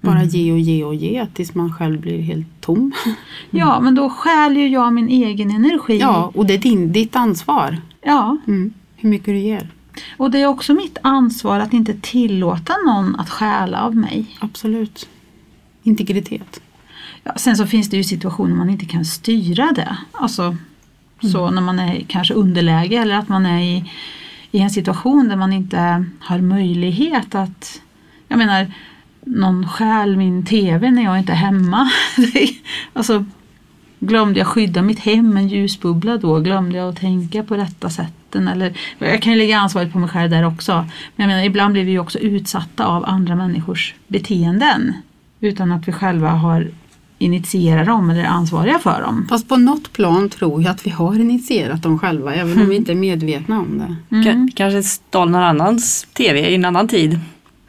Bara 0.01 0.25
ge 0.25 0.53
och 0.53 0.59
ge 0.59 0.85
och 0.85 0.95
ge 0.95 1.27
tills 1.35 1.55
man 1.55 1.73
själv 1.73 2.01
blir 2.01 2.21
helt 2.23 2.47
tom. 2.61 2.93
Ja, 3.51 3.81
men 3.81 3.95
då 3.95 4.11
stjäl 4.11 4.57
ju 4.57 4.69
jag 4.69 4.93
min 4.93 5.09
egen 5.09 5.51
energi. 5.51 5.99
Ja, 5.99 6.33
och 6.35 6.47
det 6.47 6.55
är 6.55 6.59
din, 6.59 6.93
ditt 6.93 7.17
ansvar. 7.17 7.77
ja. 8.05 8.37
Mm. 8.47 8.73
Hur 8.97 9.09
mycket 9.09 9.27
du 9.27 9.39
ger. 9.39 9.69
Och 10.17 10.31
det 10.31 10.39
är 10.43 10.47
också 10.47 10.75
mitt 10.75 10.99
ansvar 11.03 11.59
att 11.61 11.73
inte 11.73 11.95
tillåta 12.01 12.75
någon 12.87 13.17
att 13.17 13.31
stjäla 13.31 13.83
av 13.83 13.97
mig. 13.97 14.27
Absolut. 14.41 15.09
Integritet. 15.87 16.61
Ja, 17.23 17.33
sen 17.37 17.57
så 17.57 17.67
finns 17.67 17.91
det 17.91 17.97
ju 17.97 18.05
situationer 18.05 18.55
man 18.55 18.71
inte 18.71 18.87
kan 18.87 19.05
styra 19.05 19.73
det. 19.73 19.97
Alltså 20.13 20.57
så 21.33 21.51
när 21.51 21.63
man 21.63 21.79
är 21.79 22.05
kanske 22.09 22.35
underläge 22.35 22.97
eller 22.97 23.15
att 23.15 23.29
man 23.29 23.47
är 23.47 23.61
i, 23.61 23.91
i 24.51 24.59
en 24.59 24.71
situation 24.71 25.29
där 25.29 25.37
man 25.37 25.53
inte 25.53 26.05
har 26.21 26.39
möjlighet 26.39 27.35
att 27.35 27.81
Jag 28.29 28.39
menar 28.39 28.73
någon 29.21 29.69
stjäl 29.69 30.17
min 30.17 30.47
TV 30.47 30.91
när 30.91 31.03
jag 31.03 31.19
inte 31.19 31.33
är 31.33 31.37
hemma. 31.37 31.91
alltså 32.93 33.25
Glömde 34.07 34.39
jag 34.41 34.47
skydda 34.47 34.83
mitt 34.83 34.99
hem 34.99 35.31
med 35.31 35.43
en 35.43 35.49
ljusbubbla 35.49 36.17
då? 36.17 36.41
Glömde 36.41 36.79
jag 36.79 36.89
att 36.89 37.01
tänka 37.01 37.43
på 37.43 37.57
rätta 37.57 37.91
sätten? 37.91 38.49
Eller, 38.49 38.79
jag 38.99 39.23
kan 39.23 39.33
ju 39.33 39.39
lägga 39.39 39.59
ansvaret 39.59 39.93
på 39.93 39.99
mig 39.99 40.09
själv 40.09 40.31
där 40.31 40.47
också. 40.47 40.73
Men 41.17 41.25
jag 41.25 41.27
menar, 41.27 41.45
ibland 41.45 41.73
blir 41.73 41.85
vi 41.85 41.91
ju 41.91 41.99
också 41.99 42.19
utsatta 42.19 42.87
av 42.87 43.05
andra 43.05 43.37
människors 43.37 43.95
beteenden. 44.07 44.95
Utan 45.45 45.73
att 45.73 45.89
vi 45.89 45.93
själva 45.93 46.29
har 46.31 46.71
initierat 47.19 47.87
dem 47.87 48.11
eller 48.11 48.21
är 48.21 48.27
ansvariga 48.27 48.79
för 48.79 49.03
dem. 49.03 49.27
Fast 49.29 49.49
på 49.49 49.57
något 49.57 49.93
plan 49.93 50.29
tror 50.29 50.63
jag 50.63 50.71
att 50.71 50.87
vi 50.87 50.91
har 50.91 51.15
initierat 51.21 51.83
dem 51.83 51.99
själva 51.99 52.35
även 52.35 52.61
om 52.63 52.69
vi 52.69 52.77
inte 52.77 52.93
är 52.93 52.97
medvetna 52.97 53.59
om 53.61 53.79
det. 53.79 54.25
K- 54.25 54.49
Kanske 54.55 54.83
stal 54.83 55.31
någon 55.31 55.43
annans 55.43 56.07
TV 56.13 56.51
i 56.51 56.55
en 56.55 56.65
annan 56.65 56.89
tid. 56.89 57.21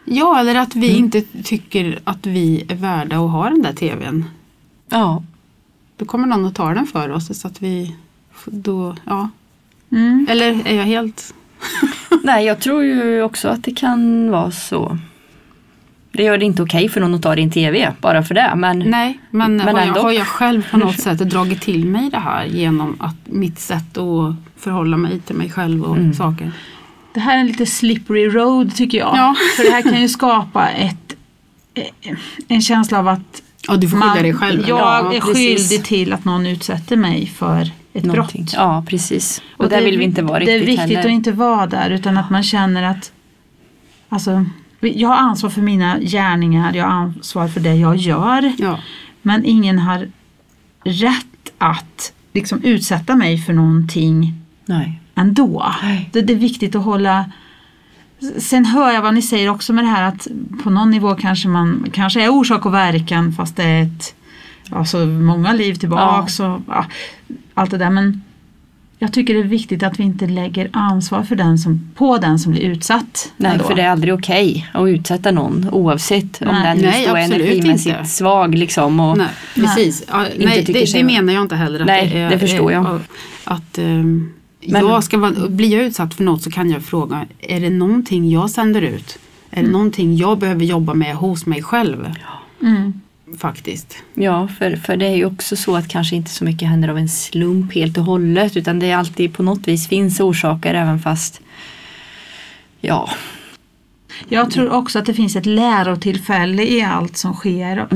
Ja, 0.06 0.40
eller 0.40 0.56
att 0.56 0.76
vi 0.76 0.98
inte 0.98 1.22
tycker 1.44 2.00
att 2.04 2.26
vi 2.26 2.66
är 2.68 2.76
värda 2.76 3.16
att 3.16 3.32
ha 3.32 3.50
den 3.50 3.62
där 3.62 3.74
TVn. 3.74 4.26
Ja. 4.90 5.24
Då 5.98 6.06
kommer 6.06 6.28
någon 6.28 6.46
att 6.46 6.56
ta 6.56 6.74
den 6.74 6.88
för 6.88 7.10
oss 7.12 7.40
så 7.42 7.48
att 7.48 7.62
vi 7.62 7.96
då, 8.46 8.96
ja. 9.06 9.30
Mm. 9.92 10.28
Eller 10.30 10.68
är 10.68 10.76
jag 10.76 10.84
helt... 10.84 11.34
Nej, 12.24 12.46
jag 12.46 12.60
tror 12.60 12.84
ju 12.84 13.22
också 13.24 13.48
att 13.48 13.64
det 13.64 13.72
kan 13.72 14.32
vara 14.32 14.52
så. 14.52 14.98
Det 16.16 16.24
gör 16.24 16.38
det 16.38 16.46
inte 16.46 16.64
okej 16.64 16.90
för 16.90 17.02
någon 17.02 17.16
att 17.16 17.22
ta 17.22 17.36
din 17.36 17.52
TV 17.52 17.94
bara 18.02 18.24
för 18.24 18.36
det. 18.36 18.54
Men 18.56 18.80
Nej, 18.80 19.20
men, 19.30 19.56
Men 19.58 19.68
har, 19.68 19.80
jag, 19.80 19.88
ändå. 19.88 20.02
har 20.02 20.12
jag 20.12 20.28
själv 20.28 20.70
på 20.72 20.78
något 20.78 21.00
sätt 21.00 21.18
dragit 21.20 21.62
till 21.62 21.86
mig 21.86 22.10
det 22.10 22.18
här 22.20 22.46
genom 22.46 22.96
att 23.00 23.16
mitt 23.26 23.60
sätt 23.60 23.98
att 23.98 24.36
förhålla 24.58 24.98
mig 24.98 25.20
till 25.20 25.36
mig 25.36 25.50
själv 25.50 25.84
och 25.84 25.96
Mm. 25.98 26.14
saker. 26.14 26.52
Det 27.14 27.20
här 27.20 27.36
är 27.36 27.40
en 27.40 27.48
lite 27.48 27.66
slippery 27.66 28.28
road 28.28 28.76
tycker 28.76 28.98
jag. 28.98 29.16
Ja. 29.18 29.36
För 29.58 29.64
det 29.64 29.70
här 29.72 29.82
kan 29.82 30.02
ju 30.02 30.10
skapa 30.10 30.70
ett, 30.70 31.16
eh, 31.74 32.14
en 32.48 32.62
känsla 32.62 33.00
av 33.00 33.08
att 33.08 33.42
Ja, 33.68 33.76
du 33.76 33.90
får 33.90 33.98
skylla 33.98 34.22
dig 34.22 34.34
själv. 34.34 34.66
jag 34.68 34.80
Ja, 34.80 35.14
är 35.14 35.20
precis. 35.22 35.70
skyldig 35.70 35.86
till 35.86 36.14
att 36.14 36.26
någon 36.26 36.46
utsätter 36.48 36.96
mig 36.98 37.26
för 37.28 37.72
ett 37.94 38.04
Någonting. 38.06 38.44
brott. 38.44 38.54
Ja, 38.56 38.86
precis. 38.90 39.42
Och, 39.58 39.64
det 39.64 39.76
där 39.76 39.82
är 39.82 39.86
vill 39.86 39.98
vi 39.98 40.04
inte 40.04 40.22
vara 40.22 40.40
Det 40.40 40.46
riktigt 40.46 40.62
är 40.62 40.66
viktigt 40.66 40.80
heller. 40.98 41.00
att 41.00 41.06
inte 41.14 41.32
vara 41.32 41.68
där 41.68 41.90
utan 41.90 42.18
att 42.18 42.30
man 42.30 42.44
känner 42.44 42.84
att 42.84 43.12
alltså, 44.10 44.46
jag 44.80 45.10
har 45.10 45.16
ansvar 45.16 45.50
för 45.50 45.62
mina 45.62 46.00
gärningar, 46.00 46.74
jag 46.74 46.86
har 46.86 46.92
ansvar 46.92 47.48
för 47.48 47.60
det 47.60 47.76
jag 47.76 47.96
gör. 47.96 48.54
Ja. 48.58 48.80
Men 49.22 49.46
ingen 49.46 49.80
har 49.80 50.08
rätt 50.84 51.52
att 51.58 52.14
liksom 52.34 52.64
utsätta 52.64 53.16
mig 53.16 53.38
för 53.38 53.54
någonting 53.54 54.34
Nej. 54.66 55.02
ändå. 55.16 55.74
Nej. 55.84 56.10
Det, 56.14 56.22
det 56.22 56.34
är 56.34 56.38
viktigt 56.38 56.76
att 56.76 56.84
hålla 56.84 57.26
Sen 58.38 58.66
hör 58.66 58.92
jag 58.92 59.02
vad 59.02 59.14
ni 59.14 59.22
säger 59.22 59.50
också 59.50 59.74
med 59.74 59.84
det 59.84 59.90
här 59.90 60.04
att 60.04 60.28
på 60.64 60.70
någon 60.70 60.92
nivå 60.92 61.16
kanske 61.16 61.48
man 61.48 61.88
kanske 61.94 62.24
är 62.24 62.30
orsak 62.30 62.66
och 62.66 62.74
verkan 62.74 63.32
fast 63.32 63.56
det 63.56 63.64
är 63.64 63.84
ett 63.84 64.16
alltså 64.70 64.98
många 65.06 65.54
liv 65.54 65.74
tillbaks 65.74 66.40
och 66.40 66.62
ja, 66.68 66.86
allt 67.54 67.72
det 67.72 67.78
där 67.78 67.90
men 67.90 68.22
jag 69.00 69.14
tycker 69.14 69.34
det 69.34 69.40
är 69.40 69.44
viktigt 69.44 69.84
att 69.84 70.00
vi 70.00 70.04
inte 70.04 70.28
lägger 70.28 70.70
ansvar 70.74 71.24
för 71.24 71.36
den 71.36 71.58
som, 71.58 71.90
på 71.96 72.18
den 72.18 72.40
som 72.40 72.52
blir 72.52 72.62
utsatt. 72.62 73.32
Nej, 73.38 73.52
ändå. 73.52 73.64
för 73.64 73.76
det 73.76 73.82
är 73.82 73.90
aldrig 73.90 74.14
okej 74.14 74.68
att 74.74 74.88
utsätta 74.88 75.32
någon 75.32 75.70
oavsett 75.72 76.42
om 76.42 76.48
Nej. 76.48 76.64
den 76.64 76.78
Nej, 76.78 76.98
just 77.02 77.10
då 77.10 77.16
är 77.16 77.22
energimässigt 77.22 77.98
inte. 77.98 78.10
svag. 78.10 78.56
Liksom, 78.56 79.00
och, 79.00 79.18
Nej, 79.18 79.28
precis. 79.56 80.04
Ja, 80.12 80.26
nej, 80.38 80.64
det, 80.68 80.88
sig- 80.88 81.00
det 81.02 81.06
menar 81.06 81.34
jag 81.34 81.42
inte 81.42 81.56
heller. 81.56 81.80
Att 81.80 81.88
Nej, 81.88 82.10
det, 82.14 82.20
är, 82.20 82.30
det 82.30 82.40
förstår 82.40 82.72
jag. 82.72 82.86
Att, 82.88 83.02
att 83.44 83.78
Men- 83.78 84.88
jag 84.88 85.04
ska 85.04 85.18
vara, 85.18 85.48
blir 85.50 85.74
jag 85.78 85.84
utsatt 85.86 86.14
för 86.14 86.24
något 86.24 86.42
så 86.42 86.52
kan 86.52 86.70
jag 86.70 86.84
fråga, 86.84 87.26
är 87.40 87.60
det 87.60 87.70
någonting 87.70 88.30
jag 88.30 88.50
sänder 88.50 88.82
ut? 88.82 89.18
Är 89.52 89.58
Mm. 89.60 89.66
det 89.72 89.78
någonting 89.78 90.16
jag 90.18 90.40
behöver 90.40 90.66
jobba 90.66 90.94
med 90.94 91.16
hos 91.16 91.46
mig 91.46 91.64
själv? 91.64 92.14
Mm. 92.62 93.02
Faktiskt. 93.40 93.96
Ja, 94.14 94.48
för, 94.48 94.76
för 94.76 94.98
det 94.98 95.06
är 95.06 95.16
ju 95.16 95.26
också 95.26 95.56
så 95.56 95.76
att 95.76 95.88
kanske 95.88 96.16
inte 96.16 96.30
så 96.32 96.44
mycket 96.46 96.68
händer 96.70 96.90
av 96.90 96.98
en 96.98 97.10
slump 97.10 97.74
helt 97.74 97.98
och 97.98 98.04
hållet 98.04 98.58
utan 98.58 98.80
det 98.80 98.92
är 98.92 98.96
alltid 98.98 99.34
på 99.34 99.44
något 99.44 99.68
vis 99.68 99.88
finns 99.88 100.20
orsaker 100.20 100.74
även 100.74 101.00
fast 101.00 101.42
ja, 102.82 103.10
Jag 104.30 104.52
tror 104.52 104.70
också 104.72 105.00
att 105.00 105.06
det 105.06 105.14
finns 105.14 105.36
ett 105.36 105.46
lärotillfälle 105.46 106.64
i 106.64 106.82
allt 106.82 107.18
som 107.18 107.34
sker. 107.34 107.88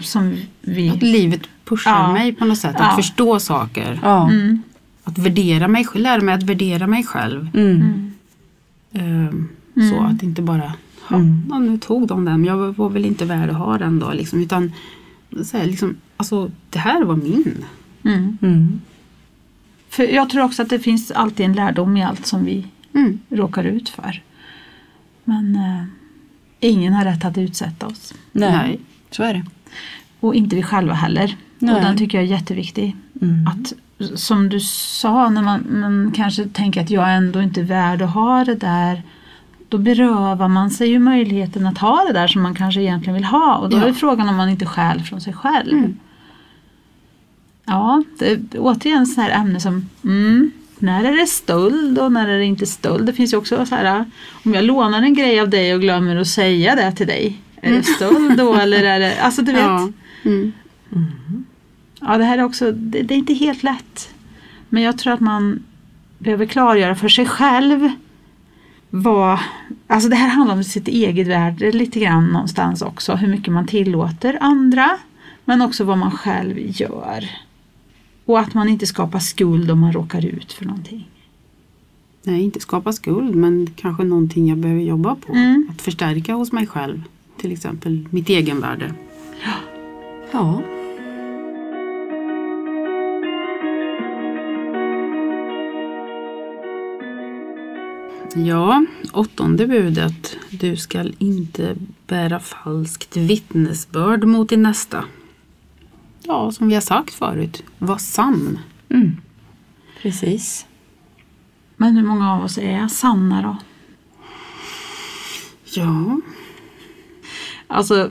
Som 0.00 0.36
vi... 0.60 0.90
Att 0.90 1.02
livet 1.02 1.40
pushar 1.64 1.90
Ja. 1.90 2.12
mig 2.12 2.32
på 2.32 2.44
något 2.44 2.58
sätt. 2.58 2.76
Ja. 2.78 2.84
Att 2.84 2.96
förstå 2.96 3.40
saker. 3.40 4.00
ja. 4.02 4.30
Mm. 4.30 4.62
Att 5.04 5.18
värdera 5.18 5.68
mig, 5.68 5.86
lära 5.94 6.20
mig 6.20 6.34
att 6.34 6.42
värdera 6.42 6.86
mig 6.86 7.04
själv. 7.04 7.48
Mm. 7.54 8.12
Ehm, 8.92 9.48
Så 9.74 9.80
Mm. 9.96 10.04
att 10.06 10.22
inte 10.22 10.42
bara, 10.42 10.72
ja, 11.10 11.16
Mm. 11.16 11.66
nu 11.66 11.78
tog 11.78 12.06
de 12.08 12.24
den, 12.24 12.40
men 12.40 12.44
jag 12.44 12.72
var 12.76 12.88
väl 12.88 13.04
inte 13.04 13.24
värd 13.24 13.50
att 13.50 13.56
ha 13.56 13.78
den 13.78 13.98
då. 13.98 14.12
Liksom, 14.12 14.40
utan 14.42 14.72
så 15.44 15.56
här, 15.58 15.66
liksom, 15.66 15.96
alltså, 16.16 16.50
det 16.70 16.78
här 16.78 17.04
var 17.04 17.16
min. 17.16 17.64
Mm. 18.04 18.38
Mm. 18.42 18.80
För 19.88 20.02
jag 20.02 20.30
tror 20.30 20.42
också 20.44 20.62
att 20.62 20.68
det 20.70 20.78
finns 20.78 21.10
alltid 21.10 21.46
en 21.46 21.52
lärdom 21.52 21.96
i 21.96 22.04
allt 22.04 22.26
som 22.26 22.44
vi 22.44 22.66
Mm. 22.94 23.18
råkar 23.28 23.64
ut 23.64 23.88
för. 23.88 24.22
Men 25.24 25.56
eh, 25.56 25.84
ingen 26.60 26.92
har 26.92 27.04
rätt 27.04 27.24
att 27.24 27.38
utsätta 27.38 27.86
oss. 27.86 28.14
Nej, 28.32 28.50
Nej. 28.52 28.80
så 29.10 29.22
är 29.22 29.34
det. 29.34 29.44
Och 30.20 30.34
inte 30.34 30.56
vi 30.56 30.62
själva 30.62 30.94
heller. 30.94 31.36
Nej. 31.58 31.74
Och 31.74 31.80
den 31.80 31.96
tycker 31.96 32.18
jag 32.18 32.24
är 32.26 32.30
jätteviktig. 32.30 32.96
Mm. 33.22 33.46
Att, 33.46 33.72
som 34.18 34.48
du 34.48 34.60
sa, 34.60 35.30
när 35.30 35.42
man, 35.42 35.66
man 35.70 36.12
kanske 36.16 36.44
tänker 36.48 36.80
att 36.82 36.90
jag 36.90 37.08
är 37.08 37.16
ändå 37.16 37.42
inte 37.42 37.60
är 37.60 37.64
värd 37.64 38.02
att 38.02 38.10
ha 38.14 38.44
det 38.44 38.54
där. 38.54 39.02
Då 39.72 39.78
berövar 39.78 40.48
man 40.48 40.70
sig 40.70 40.88
ju 40.88 40.98
möjligheten 40.98 41.66
att 41.66 41.78
ha 41.78 42.04
det 42.04 42.12
där 42.12 42.26
som 42.26 42.42
man 42.42 42.54
kanske 42.54 42.80
egentligen 42.80 43.14
vill 43.14 43.24
ha. 43.24 43.56
Och 43.56 43.70
då 43.70 43.76
Ja. 43.76 43.84
är 43.84 43.92
frågan 43.92 44.28
om 44.28 44.36
man 44.36 44.48
inte 44.48 44.66
stjäl 44.66 45.00
från 45.02 45.20
sig 45.20 45.32
själv. 45.32 45.72
Mm. 45.78 45.98
Ja, 47.64 48.02
det 48.18 48.58
återigen 48.58 49.06
så 49.06 49.20
här 49.20 49.30
ämne 49.30 49.60
som 49.60 49.88
mm, 50.04 50.50
när 50.78 51.04
är 51.04 51.16
det 51.16 51.26
stöld 51.26 51.98
och 51.98 52.12
när 52.12 52.28
är 52.28 52.38
det 52.38 52.44
inte 52.44 52.66
stöld? 52.66 53.06
Det 53.06 53.12
finns 53.12 53.32
ju 53.32 53.36
också 53.36 53.66
så 53.66 53.74
här 53.74 54.04
om 54.44 54.54
jag 54.54 54.64
lånar 54.64 55.02
en 55.02 55.14
grej 55.14 55.40
av 55.40 55.48
dig 55.48 55.74
och 55.74 55.80
glömmer 55.80 56.16
att 56.16 56.28
säga 56.28 56.74
det 56.74 56.92
till 56.92 57.06
dig. 57.06 57.40
Är 57.62 57.72
det 57.72 57.82
stöld 57.82 58.36
då 58.38 58.54
eller 58.62 58.84
är 58.84 59.00
det, 59.00 59.20
alltså 59.20 59.42
du 59.42 59.52
vet. 59.52 59.62
Ja. 59.62 59.88
Mm. 60.24 60.52
Ja, 62.00 62.18
det 62.18 62.24
här 62.24 62.38
är 62.38 62.44
också, 62.44 62.72
det, 62.72 63.02
det 63.02 63.14
är 63.14 63.18
inte 63.18 63.34
helt 63.34 63.62
lätt. 63.62 64.14
Men 64.68 64.82
jag 64.82 64.98
tror 64.98 65.12
att 65.12 65.20
man 65.20 65.62
behöver 66.18 66.46
klargöra 66.46 66.94
för 66.94 67.08
sig 67.08 67.26
själv 67.26 67.90
vad, 68.94 69.38
alltså 69.86 70.08
det 70.08 70.16
här 70.16 70.28
handlar 70.28 70.56
om 70.56 70.64
sitt 70.64 70.88
eget 70.88 71.26
värde 71.26 71.72
lite 71.72 72.00
grann 72.00 72.26
någonstans 72.26 72.82
också. 72.82 73.14
Hur 73.14 73.28
mycket 73.28 73.52
man 73.52 73.66
tillåter 73.66 74.38
andra. 74.40 74.98
Men 75.44 75.62
också 75.62 75.84
vad 75.84 75.98
man 75.98 76.10
själv 76.10 76.54
gör. 76.58 77.30
Och 78.24 78.40
att 78.40 78.54
man 78.54 78.68
inte 78.68 78.86
skapar 78.86 79.18
skuld 79.18 79.70
om 79.70 79.80
man 79.80 79.92
råkar 79.92 80.24
ut 80.24 80.52
för 80.52 80.64
någonting. 80.64 81.08
Nej, 82.22 82.42
inte 82.42 82.60
skapa 82.60 82.92
skuld 82.92 83.34
men 83.34 83.70
kanske 83.76 84.04
någonting 84.04 84.48
jag 84.48 84.58
behöver 84.58 84.82
jobba 84.82 85.14
på. 85.14 85.32
Mm. 85.32 85.68
Att 85.70 85.82
förstärka 85.82 86.34
hos 86.34 86.52
mig 86.52 86.66
själv. 86.66 87.02
Till 87.40 87.52
exempel 87.52 88.08
mitt 88.10 88.28
egenvärde. 88.28 88.94
Ja. 89.44 89.52
Ja, 90.32 90.62
åttonde 99.12 99.66
budet. 99.66 100.36
Du 100.50 100.76
skall 100.76 101.14
inte 101.18 101.76
bära 102.06 102.40
falskt 102.40 103.16
vittnesbörd 103.16 104.24
mot 104.24 104.48
din 104.48 104.62
nästa. 104.62 105.04
Ja, 106.22 106.52
som 106.52 106.68
vi 106.68 106.74
har 106.74 106.80
sagt 106.80 107.14
förut, 107.14 107.62
var 107.78 107.98
sann. 107.98 108.58
Mm. 108.88 109.16
Precis. 110.02 110.66
Men 111.76 111.96
hur 111.96 112.06
många 112.06 112.32
av 112.32 112.44
oss 112.44 112.58
är 112.58 112.88
sanna 112.88 113.42
då? 113.42 113.56
Ja, 115.64 116.20
Alltså, 117.66 118.10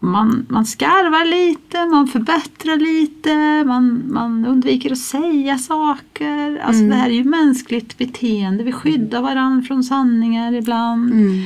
man, 0.00 0.46
man 0.48 0.66
skarvar 0.66 1.24
lite, 1.24 1.86
man 1.86 2.06
förbättrar 2.08 2.76
lite, 2.76 3.64
man, 3.64 4.02
man 4.12 4.46
undviker 4.46 4.92
att 4.92 4.98
säga 4.98 5.58
saker. 5.58 6.58
Alltså 6.64 6.82
Mm. 6.82 6.90
det 6.90 6.96
här 6.96 7.08
är 7.10 7.14
ju 7.14 7.24
mänskligt 7.24 7.98
beteende. 7.98 8.64
Vi 8.64 8.72
skyddar 8.72 9.22
varandra 9.22 9.62
från 9.66 9.84
sanningar 9.84 10.52
ibland. 10.54 11.12
mm. 11.12 11.42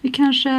Vi 0.00 0.10
kanske 0.10 0.50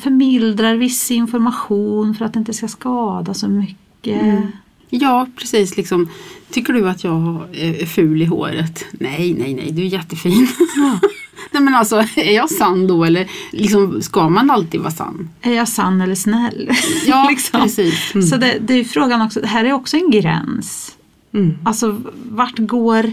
förmildrar 0.00 0.74
viss 0.74 1.10
information 1.10 2.14
för 2.14 2.24
att 2.24 2.32
det 2.32 2.38
inte 2.38 2.52
ska 2.52 2.68
skada 2.68 3.34
så 3.34 3.48
mycket. 3.48 4.22
Mm. 4.22 4.42
ja 4.90 5.26
precis. 5.36 5.76
Liksom. 5.76 6.08
Tycker 6.50 6.72
du 6.72 6.88
att 6.88 7.04
jag 7.04 7.36
är 7.52 7.86
ful 7.86 8.22
i 8.22 8.24
håret? 8.24 8.84
Nej, 8.92 9.34
nej, 9.38 9.54
nej, 9.54 9.70
du 9.72 9.82
är 9.82 9.86
jättefin. 9.86 10.46
nej, 11.52 11.62
men 11.62 11.74
alltså, 11.74 11.96
är 12.16 12.34
jag 12.36 12.50
sann 12.50 12.86
då 12.86 13.04
eller 13.04 13.26
liksom, 13.50 14.02
ska 14.02 14.28
man 14.28 14.50
alltid 14.50 14.80
vara 14.80 14.90
sann? 14.90 15.30
Är 15.42 15.52
jag 15.54 15.68
sann 15.68 16.00
eller 16.00 16.14
snäll? 16.14 16.70
Ja, 17.06 17.26
Liksom. 17.30 17.60
precis. 17.60 18.12
Så 18.30 18.36
det, 18.36 18.58
det 18.60 18.74
är 18.74 18.84
frågan 18.84 19.22
också, 19.22 19.40
det 19.40 19.46
här 19.46 19.64
är 19.64 19.72
också 19.72 19.96
en 19.96 20.10
gräns. 20.10 20.96
Mm. 21.34 21.58
Alltså 21.64 22.00
vart 22.30 22.58
går 22.58 23.12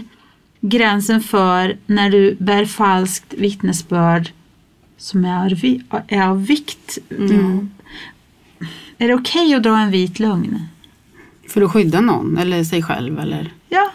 gränsen 0.60 1.20
för 1.22 1.76
när 1.86 2.10
du 2.10 2.36
bär 2.38 2.64
falskt 2.64 3.34
vittnesbörd 3.34 4.30
som 4.98 5.24
är, 5.24 5.80
är 6.08 6.22
av 6.28 6.46
vikt? 6.46 6.98
Mm. 7.18 7.70
Är 8.98 9.08
det 9.08 9.14
okej 9.14 9.54
att 9.54 9.62
dra 9.62 9.78
en 9.78 9.90
vit 9.90 10.18
lögn? 10.18 10.58
För 11.48 11.62
att 11.62 11.72
skydda 11.72 12.00
någon 12.00 12.38
eller 12.38 12.64
sig 12.64 12.82
själv 12.82 13.18
eller 13.18 13.52
Ja, 13.68 13.90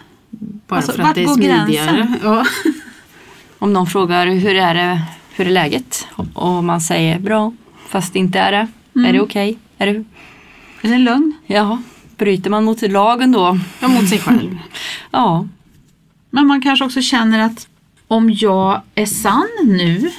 bara 0.67 0.75
Alltså, 0.75 0.91
för 0.91 1.03
att 1.03 1.15
det 1.15 1.23
är 1.23 1.27
smidigare. 1.27 1.71
gränsen? 1.71 2.15
Ja. 2.23 2.45
Om 3.59 3.73
någon 3.73 3.87
frågar 3.87 4.27
hur 4.27 4.55
är 4.55 4.73
det, 4.73 5.01
hur 5.35 5.47
är 5.47 5.51
läget? 5.51 6.07
Och 6.33 6.63
man 6.63 6.81
säger 6.81 7.19
bra, 7.19 7.53
fast 7.87 8.13
det 8.13 8.19
inte 8.19 8.39
är 8.39 8.51
det. 8.51 8.67
Mm. 8.95 9.09
Är 9.09 9.13
det 9.13 9.21
okej? 9.21 9.57
Är 9.77 9.85
det, 9.85 10.03
är 10.81 10.87
det 10.89 10.93
en 10.93 11.03
lögn? 11.03 11.33
ja, 11.45 11.81
bryter 12.17 12.49
man 12.49 12.63
mot 12.63 12.81
lagen 12.81 13.31
då? 13.31 13.59
ja, 13.79 13.87
mot 13.87 14.09
sig 14.09 14.19
själv. 14.19 14.57
Ja, 15.11 15.47
Men 16.29 16.47
man 16.47 16.61
kanske 16.61 16.85
också 16.85 17.01
känner 17.01 17.39
att 17.39 17.67
om 18.07 18.29
jag 18.33 18.81
är 18.95 19.05
sann 19.05 19.47
nu 19.63 20.11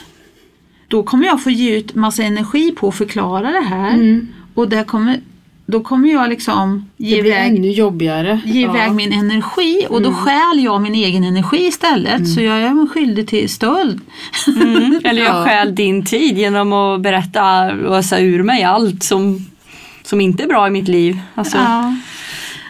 då 0.88 1.02
kommer 1.02 1.26
jag 1.26 1.42
få 1.42 1.50
ge 1.50 1.76
ut 1.76 1.94
massa 1.94 2.22
energi 2.22 2.72
på 2.72 2.88
att 2.88 2.94
förklara 2.94 3.50
det 3.52 3.64
här. 3.64 3.94
Mm. 3.94 4.28
Och 4.54 4.68
det 4.68 4.84
kommer, 4.84 5.20
då 5.66 5.80
kommer 5.80 6.08
jag 6.12 6.28
liksom 6.28 6.90
ge 6.96 7.16
iväg 7.18 7.56
ännu 7.56 7.70
jobbigare. 7.70 8.40
ge 8.44 8.60
Ja. 8.62 8.70
iväg 8.70 8.92
min 8.92 9.12
energi 9.12 9.86
och 9.90 10.02
då 10.02 10.08
Mm. 10.08 10.20
stjäl 10.20 10.64
jag 10.64 10.82
min 10.82 10.94
egen 10.94 11.24
energi 11.24 11.66
istället 11.66 12.28
så 12.34 12.40
jag 12.40 12.62
är 12.62 12.74
mig 12.74 12.88
skyldig 12.88 13.28
till 13.28 13.48
stöld. 13.48 14.00
mm. 14.46 15.00
eller 15.04 15.22
jag 15.22 15.36
Ja. 15.36 15.44
stjäl 15.44 15.74
din 15.74 16.04
tid 16.04 16.38
genom 16.38 16.72
att 16.72 17.00
berätta 17.00 17.72
och 17.74 17.96
ösa 17.96 18.18
ur 18.20 18.42
mig 18.42 18.62
allt 18.64 19.02
som, 19.02 19.46
som 20.02 20.20
inte 20.20 20.42
är 20.42 20.48
bra 20.48 20.66
i 20.66 20.70
mitt 20.70 20.88
liv. 20.88 21.18
Alltså, 21.34 21.56
Ja. 21.56 21.96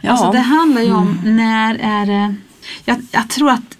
ja. 0.03 0.11
Alltså 0.11 0.30
det 0.32 0.38
handlar 0.38 0.82
ju 0.82 0.92
om 0.92 1.18
när 1.24 1.74
är 1.82 2.07
det... 2.07 2.34
Jag, 2.84 2.97
jag 3.12 3.28
tror 3.30 3.51
att 3.51 3.76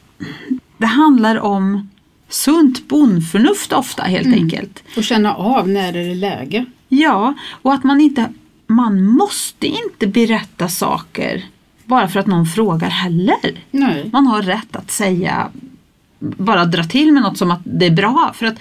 det 0.79 0.87
handlar 0.87 1.37
om 1.41 1.89
sunt 2.29 2.89
bondförnuft 2.89 3.73
ofta 3.73 4.03
helt 4.03 4.35
enkelt. 4.35 4.83
Och 4.97 5.05
känna 5.05 5.35
av 5.35 5.69
när 5.69 5.89
är 5.97 6.09
det 6.09 6.15
läge. 6.15 6.65
Ja, 6.89 7.35
och 7.63 7.75
att 7.75 7.85
man 7.85 8.01
inte 8.01 8.27
man 8.67 9.05
måste 9.07 9.67
inte 9.67 10.07
berätta 10.07 10.69
saker 10.69 11.45
bara 11.85 12.09
för 12.09 12.21
att 12.21 12.27
någon 12.27 12.47
frågar 12.47 12.91
heller. 12.91 13.59
Nej. 13.71 14.11
Man 14.13 14.27
har 14.27 14.43
rätt 14.43 14.77
att 14.77 14.91
säga, 14.91 15.51
bara 16.19 16.65
dra 16.65 16.85
till 16.85 17.13
med 17.13 17.23
något 17.23 17.39
som 17.39 17.51
att 17.51 17.61
det 17.65 17.87
är 17.87 17.91
bra. 17.91 18.33
För 18.35 18.47
att 18.47 18.59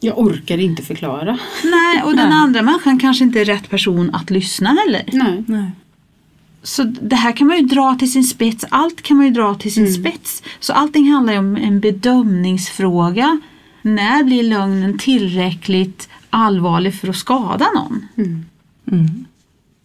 Jag 0.00 0.18
orkar 0.18 0.58
inte 0.58 0.82
förklara. 0.82 1.38
nej, 1.64 2.02
och 2.02 2.16
den 2.16 2.28
Nej. 2.28 2.38
andra 2.38 2.62
människan 2.62 2.98
kanske 2.98 3.24
inte 3.24 3.40
är 3.40 3.44
rätt 3.44 3.70
person 3.70 4.14
att 4.14 4.30
lyssna 4.30 4.68
heller. 4.84 5.02
Nej. 5.12 5.44
Nej. 5.46 5.70
Så 6.62 6.82
det 6.84 7.16
här 7.16 7.32
kan 7.32 7.46
man 7.46 7.56
ju 7.56 7.62
dra 7.62 7.94
till 7.98 8.12
sin 8.12 8.24
spets. 8.24 8.64
Allt 8.70 9.02
kan 9.02 9.16
man 9.16 9.26
ju 9.26 9.32
dra 9.32 9.54
till 9.54 9.74
sin 9.74 9.92
spets. 9.94 10.42
Så 10.60 10.72
allting 10.72 11.12
handlar 11.12 11.32
ju 11.32 11.38
om 11.38 11.56
en 11.56 11.80
bedömningsfråga. 11.80 13.40
När 13.82 14.24
blir 14.24 14.42
lögnen 14.42 14.98
tillräckligt 14.98 16.08
allvarlig 16.30 16.94
för 16.94 17.08
att 17.08 17.16
skada 17.16 17.66
någon? 17.74 18.08
Mm. 18.16 18.44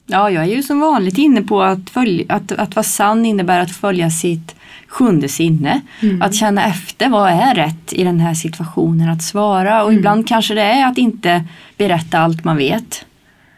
Ja, 0.05 0.29
jag 0.29 0.43
är 0.43 0.55
ju 0.55 0.63
som 0.63 0.79
vanligt 0.79 1.17
inne 1.17 1.41
på 1.41 1.63
att, 1.63 1.89
följa, 1.89 2.25
att, 2.29 2.51
att 2.51 2.75
vara 2.75 2.83
sann 2.83 3.25
innebär 3.25 3.59
att 3.59 3.71
följa 3.71 4.09
sitt 4.09 4.55
sjunde 4.87 5.29
sinne. 5.29 5.81
Att 6.21 6.35
känna 6.35 6.65
efter 6.65 7.09
vad 7.09 7.31
är 7.31 7.55
rätt 7.55 7.93
i 7.93 8.03
den 8.03 8.19
här 8.19 8.33
situationen 8.33 9.09
att 9.09 9.23
svara 9.23 9.83
och 9.83 9.93
ibland 9.93 10.27
kanske 10.27 10.53
det 10.53 10.61
är 10.61 10.87
att 10.87 10.97
inte 10.97 11.43
berätta 11.77 12.19
allt 12.19 12.43
man 12.43 12.57
vet. 12.57 13.05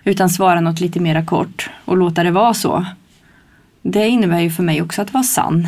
Utan 0.04 0.30
svara 0.30 0.62
något 0.62 0.80
lite 0.80 1.00
mera 1.00 1.26
kort 1.26 1.70
och 1.86 1.98
låta 1.98 2.24
det 2.24 2.32
vara 2.32 2.54
så. 2.54 2.86
Det 3.82 4.08
innebär 4.08 4.40
ju 4.40 4.52
för 4.52 4.64
mig 4.64 4.82
också 4.82 5.02
att 5.02 5.14
vara 5.14 5.24
sann. 5.24 5.68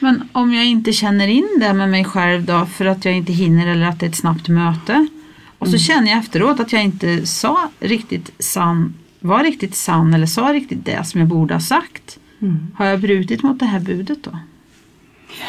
Men 0.00 0.28
om 0.32 0.54
jag 0.54 0.66
inte 0.66 0.92
känner 0.92 1.28
in 1.28 1.48
det 1.60 1.72
med 1.72 1.88
mig 1.88 2.04
själv 2.04 2.44
då 2.44 2.66
för 2.66 2.84
att 2.86 3.04
jag 3.04 3.14
inte 3.14 3.32
hinner 3.32 3.66
eller 3.66 3.86
att 3.86 4.00
det 4.00 4.06
är 4.06 4.10
ett 4.10 4.16
snabbt 4.16 4.48
möte. 4.48 5.06
Och 5.58 5.68
så 5.68 5.78
känner 5.78 6.10
jag 6.10 6.18
efteråt 6.18 6.60
att 6.60 6.72
jag 6.72 6.84
inte 6.84 7.26
sa 7.26 7.70
riktigt 7.80 8.30
sann, 8.38 8.94
var 9.20 9.42
riktigt 9.44 9.74
sann 9.74 10.14
eller 10.14 10.26
sa 10.26 10.52
riktigt 10.52 10.84
det 10.84 11.04
som 11.06 11.20
jag 11.20 11.28
borde 11.28 11.54
ha 11.54 11.60
sagt. 11.60 12.18
Har 12.74 12.86
jag 12.86 13.00
brutit 13.00 13.42
mot 13.42 13.58
det 13.58 13.66
här 13.66 13.80
budet 13.80 14.24
då? 14.24 14.38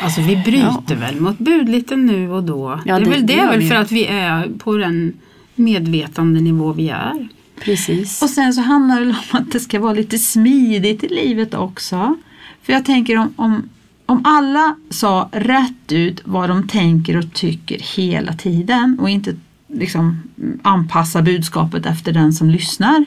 Alltså 0.03 0.22
vi 0.22 0.36
bryter 0.36 0.95
väl 0.95 1.22
mot 1.22 1.38
bud 1.38 1.70
lite 1.70 1.95
nu 1.95 2.32
och 2.32 2.43
då. 2.43 2.82
Ja, 2.86 2.99
det 2.99 3.05
är 3.05 3.05
det- 3.05 3.12
väl, 3.12 3.26
det 3.26 3.34
det 3.34 3.39
är 3.39 3.47
väl 3.58 3.68
för 3.68 3.76
att 3.76 3.91
vi 3.91 4.05
är 4.05 4.49
på 4.58 4.78
den 4.78 5.14
medvetande 5.55 6.39
nivå 6.41 6.74
vi 6.74 6.89
är. 6.89 7.28
Precis. 7.62 8.22
Och 8.22 8.30
sen 8.30 8.53
så 8.53 8.62
handlar 8.62 9.01
det 9.01 9.05
om 9.10 9.16
att 9.32 9.51
det 9.51 9.60
ska 9.60 9.80
vara 9.80 9.93
lite 9.93 10.18
smidigt 10.18 11.03
i 11.03 11.08
livet 11.08 11.53
också. 11.53 12.16
För 12.64 12.74
jag 12.74 12.86
tänker 12.86 13.18
om, 13.18 13.34
om, 13.36 13.70
om 14.05 14.22
alla 14.26 14.76
sa 14.89 15.30
rätt 15.32 15.91
ut 15.91 16.22
vad 16.26 16.49
de 16.49 16.68
tänker 16.68 17.18
och 17.18 17.34
tycker 17.34 17.80
hela 17.97 18.34
tiden 18.34 18.97
och 18.99 19.10
inte 19.10 19.36
liksom 19.68 20.22
anpassa 20.61 21.22
budskapet 21.22 21.86
efter 21.86 22.11
den 22.13 22.34
som 22.34 22.49
lyssnar. 22.49 23.05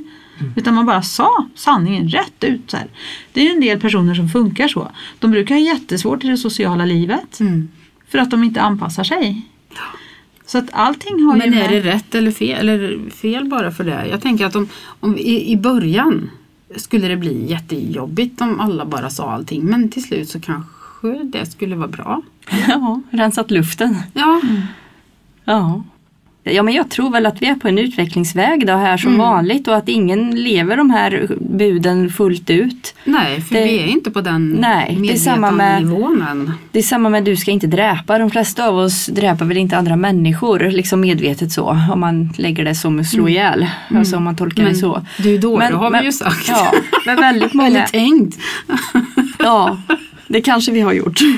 Utan 0.56 0.74
man 0.74 0.86
bara 0.86 1.02
sa 1.02 1.46
sanningen 1.54 2.08
rätt 2.08 2.44
ut. 2.44 2.70
Så 2.70 2.76
här. 2.76 2.86
Det 3.32 3.40
är 3.40 3.44
ju 3.44 3.50
en 3.50 3.60
del 3.60 3.80
personer 3.80 4.14
som 4.14 4.28
funkar 4.28 4.68
så. 4.68 4.90
De 5.18 5.30
brukar 5.30 5.54
ha 5.54 5.62
jättesvårt 5.62 6.24
i 6.24 6.28
det 6.28 6.36
sociala 6.36 6.84
livet 6.84 7.38
för 8.08 8.18
att 8.18 8.30
de 8.30 8.44
inte 8.44 8.60
anpassar 8.62 9.04
sig. 9.04 9.46
Så 10.46 10.58
att 10.58 10.68
allting 10.72 11.22
har 11.24 11.34
ju 11.34 11.38
Men 11.38 11.54
är 11.54 11.68
med... 11.68 11.70
det 11.70 11.80
rätt 11.90 12.14
eller 12.14 12.30
fel, 12.30 12.68
eller 12.68 13.10
fel 13.10 13.44
bara 13.48 13.70
för 13.70 13.84
det? 13.84 14.06
Jag 14.06 14.20
tänker 14.22 14.46
att 14.46 14.56
om, 14.56 14.68
om 15.00 15.18
i, 15.18 15.52
i 15.52 15.56
början 15.56 16.30
skulle 16.76 17.08
det 17.08 17.16
bli 17.16 17.50
jättejobbigt 17.50 18.40
om 18.40 18.60
alla 18.60 18.84
bara 18.84 19.10
sa 19.10 19.30
allting. 19.30 19.64
Men 19.64 19.88
till 19.88 20.02
slut 20.02 20.28
så 20.28 20.40
kanske 20.40 21.24
det 21.24 21.46
skulle 21.46 21.76
vara 21.76 21.88
bra. 21.88 22.22
Ja, 22.68 23.00
rensat 23.10 23.50
luften. 23.50 23.96
Ja, 24.14 24.40
Ja. 25.44 25.82
Ja 26.44 26.62
men 26.62 26.74
jag 26.74 26.90
tror 26.90 27.10
väl 27.10 27.26
att 27.26 27.42
vi 27.42 27.46
är 27.46 27.54
på 27.54 27.68
en 27.68 27.78
utvecklingsväg 27.78 28.66
då 28.66 28.72
här 28.72 28.96
som 28.96 29.14
Mm. 29.14 29.26
vanligt 29.26 29.68
och 29.68 29.76
att 29.76 29.88
ingen 29.88 30.30
lever 30.42 30.76
de 30.76 30.90
här 30.90 31.28
buden 31.40 32.10
fullt 32.10 32.50
ut. 32.50 32.94
nej 33.04 33.40
för 33.40 33.54
Det- 33.54 33.64
vi 33.64 33.78
är 33.78 33.86
inte 33.86 34.10
på 34.10 34.20
den 34.20 34.48
Nej, 34.60 34.98
det 35.02 35.12
är 35.12 35.16
samma 35.16 35.50
med- 35.50 35.82
nivån 35.82 36.22
än. 36.30 36.52
Det 36.72 36.78
är 36.78 36.82
samma 36.82 37.08
med 37.08 37.24
du 37.24 37.36
ska 37.36 37.50
inte 37.50 37.66
dräpa. 37.66 38.18
De 38.18 38.30
flesta 38.30 38.68
av 38.68 38.76
oss 38.78 39.06
dräper 39.06 39.44
väl 39.44 39.56
inte 39.56 39.76
andra 39.76 39.96
människor 39.96 40.60
liksom 40.70 41.00
medvetet 41.00 41.52
så. 41.52 41.78
Om 41.92 42.00
man 42.00 42.32
lägger 42.38 42.64
det 42.64 42.74
som 42.74 43.04
slå 43.04 43.28
ihjäl. 43.28 43.66
Alltså 43.96 44.16
om 44.16 44.24
man 44.24 44.36
tolkar 44.36 44.64
det 44.64 44.74
så. 44.74 45.06
du 45.18 45.38
då, 45.38 45.58
Men- 45.58 45.72
det 45.72 45.78
har 45.78 45.90
men- 45.90 46.00
vi 46.00 46.06
ju 46.06 46.12
sagt. 46.12 46.48
Ja, 46.48 46.72
men 47.06 47.16
väldigt 47.16 47.54
Eller 47.54 47.64
många. 47.70 47.86
tänkt. 47.86 48.38
Ja, 49.38 49.78
det 50.26 50.40
kanske 50.40 50.72
vi 50.72 50.80
har 50.80 50.92
gjort. 50.92 51.18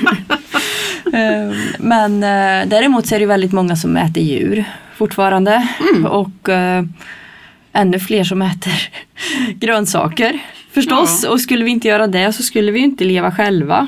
Eh, 1.05 1.55
Men 1.79 2.13
eh, 2.23 2.69
däremot 2.69 3.07
så 3.07 3.15
är 3.15 3.19
det 3.19 3.25
väldigt 3.25 3.51
många 3.51 3.75
som 3.75 3.97
äter 3.97 4.23
djur 4.23 4.65
fortfarande. 5.03 5.67
Och 6.09 6.49
eh, 6.49 6.83
ännu 7.73 7.99
fler 7.99 8.23
som 8.23 8.41
äter 8.41 8.89
grönsaker 9.59 10.39
förstås. 10.71 11.21
Ja. 11.23 11.29
Och 11.29 11.41
skulle 11.41 11.65
vi 11.65 11.71
inte 11.71 11.87
göra 11.87 12.07
det 12.07 12.33
så 12.33 12.43
skulle 12.43 12.71
vi 12.71 12.79
inte 12.79 13.03
leva 13.03 13.31
själva. 13.31 13.87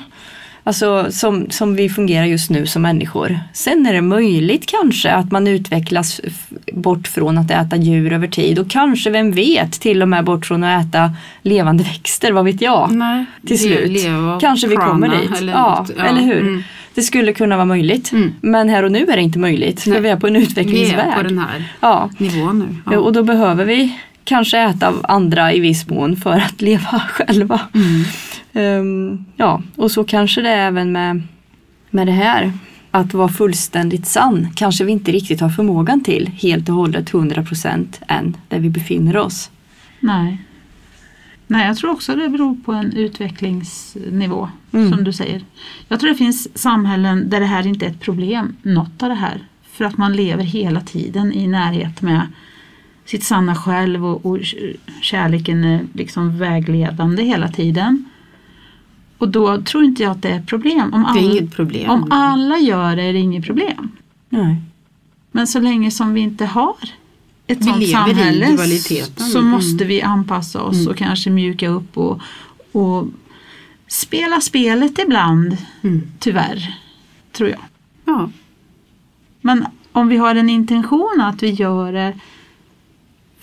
Alltså 0.67 1.05
som, 1.11 1.49
som 1.49 1.75
vi 1.75 1.89
fungerar 1.89 2.25
just 2.25 2.49
nu 2.49 2.65
som 2.65 2.81
människor. 2.81 3.39
Sen 3.53 3.85
är 3.85 3.93
det 3.93 4.01
möjligt 4.01 4.65
kanske 4.65 5.11
att 5.11 5.31
man 5.31 5.47
utvecklas 5.47 6.21
bort 6.73 7.07
från 7.07 7.37
att 7.37 7.51
äta 7.51 7.75
djur 7.75 8.13
över 8.13 8.27
tid. 8.27 8.59
Och 8.59 8.69
kanske, 8.69 9.09
vem 9.09 9.31
vet, 9.31 9.71
till 9.71 10.01
och 10.01 10.09
med 10.09 10.23
bort 10.25 10.45
från 10.45 10.63
att 10.63 10.85
äta 10.85 11.11
levande 11.41 11.83
växter, 11.83 12.31
vad 12.31 12.45
vet 12.45 12.61
jag? 12.61 12.91
Nej, 12.91 13.25
till 13.47 13.59
slut. 13.59 14.05
Kanske 14.41 14.67
vi 14.67 14.75
prana 14.75 14.89
kommer 14.91 15.07
dit. 15.21 15.37
Eller 15.37 15.53
ja, 15.53 15.79
något. 15.79 15.89
eller 15.89 16.21
hur? 16.21 16.41
mm. 16.41 16.63
Det 16.93 17.01
skulle 17.01 17.33
kunna 17.33 17.55
vara 17.55 17.65
möjligt. 17.65 18.11
Mm. 18.11 18.33
Men 18.41 18.69
här 18.69 18.83
och 18.83 18.91
nu 18.91 19.05
är 19.05 19.15
det 19.15 19.21
inte 19.21 19.39
möjligt. 19.39 19.81
För 19.81 19.89
Nej. 19.89 20.01
vi 20.01 20.09
är 20.09 20.17
på 20.17 20.27
en 20.27 20.33
Vi 20.33 20.39
utvecklingsväg. 20.43 20.99
är 20.99 21.11
på 21.17 21.23
den 21.23 21.39
här 21.39 21.63
Ja. 21.79 22.09
nivån 22.17 22.59
nu. 22.59 22.91
Ja. 22.95 22.99
Och 22.99 23.13
då 23.13 23.23
behöver 23.23 23.65
vi 23.65 23.99
kanske 24.25 24.59
äta 24.59 24.87
av 24.87 25.05
andra 25.09 25.53
i 25.53 25.59
viss 25.59 25.89
mån 25.89 26.15
för 26.15 26.37
att 26.37 26.61
leva 26.61 26.99
själva. 27.09 27.61
Mm. 27.73 28.03
Ehm, 28.53 29.25
ja, 29.35 29.61
och 29.75 29.91
så 29.91 30.03
kanske 30.03 30.41
det 30.41 30.49
är 30.49 30.67
även 30.67 30.91
med, 30.91 31.21
med 31.89 32.07
det 32.07 32.11
här. 32.13 32.53
Att 32.91 33.13
vara 33.13 33.27
fullständigt 33.29 34.05
sann 34.05 34.47
kanske 34.55 34.83
vi 34.83 34.91
inte 34.91 35.11
riktigt 35.11 35.41
har 35.41 35.49
förmågan 35.49 36.03
till 36.03 36.27
helt 36.27 36.69
och 36.69 36.75
hållet 36.75 37.11
100% 37.11 37.85
än 38.07 38.37
där 38.47 38.59
vi 38.59 38.69
befinner 38.69 39.17
oss. 39.17 39.49
Nej. 39.99 40.37
Nej, 41.47 41.67
jag 41.67 41.77
tror 41.77 41.91
också 41.91 42.15
det 42.15 42.29
beror 42.29 42.55
på 42.65 42.71
en 42.73 42.93
utvecklingsnivå, 42.93 44.49
Mm. 44.73 44.91
som 44.91 45.03
du 45.03 45.13
säger. 45.13 45.41
Jag 45.87 45.99
tror 45.99 46.09
det 46.09 46.15
finns 46.15 46.57
samhällen 46.59 47.29
där 47.29 47.39
det 47.39 47.45
här 47.45 47.67
inte 47.67 47.85
är 47.85 47.89
ett 47.89 47.99
problem, 48.01 48.55
något 48.61 49.03
av 49.03 49.09
det 49.09 49.15
här. 49.15 49.43
För 49.71 49.85
att 49.85 49.97
man 49.97 50.13
lever 50.15 50.43
hela 50.43 50.81
tiden 50.81 51.33
i 51.33 51.47
närhet 51.47 52.01
med 52.01 52.21
sitt 53.05 53.23
sanna 53.23 53.55
själv 53.55 54.05
och, 54.05 54.25
och 54.25 54.39
kärleken 55.01 55.63
är 55.63 55.85
liksom 55.93 56.37
vägledande 56.37 57.23
hela 57.23 57.47
tiden. 57.47 58.05
Och 59.17 59.29
då 59.29 59.61
tror 59.61 59.83
inte 59.83 60.03
jag 60.03 60.11
att 60.11 60.21
det 60.21 60.29
är 60.29 60.39
ett 60.39 60.47
problem. 60.47 60.93
Om 60.93 61.01
Det 61.03 61.07
är 61.19 61.23
alla, 61.23 61.31
inget 61.37 61.51
problem. 61.55 61.89
om 61.89 62.11
alla 62.11 62.57
gör 62.57 62.95
det 62.95 63.03
är 63.03 63.13
det 63.13 63.19
inget 63.19 63.45
problem. 63.45 63.91
Nej. 64.29 64.55
Men 65.31 65.47
så 65.47 65.59
länge 65.59 65.91
som 65.91 66.13
vi 66.13 66.21
inte 66.21 66.45
har 66.45 66.75
ett 67.47 67.57
Vi 67.57 67.63
sånt 67.63 67.89
samhälle 67.89 68.57
så 69.17 69.37
Mm. 69.39 69.49
måste 69.51 69.85
vi 69.85 70.01
anpassa 70.01 70.61
oss 70.61 70.75
Mm. 70.77 70.87
och 70.87 70.97
kanske 70.97 71.29
mjuka 71.29 71.67
upp 71.67 71.97
och, 71.97 72.21
och 72.71 73.07
spela 73.87 74.41
spelet 74.41 74.99
ibland, 74.99 75.57
Mm. 75.83 76.01
tyvärr, 76.19 76.75
tror 77.31 77.49
jag. 77.49 77.59
Ja. 78.05 78.29
Men 79.41 79.65
om 79.91 80.07
vi 80.07 80.17
har 80.17 80.35
en 80.35 80.49
intention 80.49 81.21
att 81.21 81.43
vi 81.43 81.49
gör 81.49 81.93
det 81.93 82.13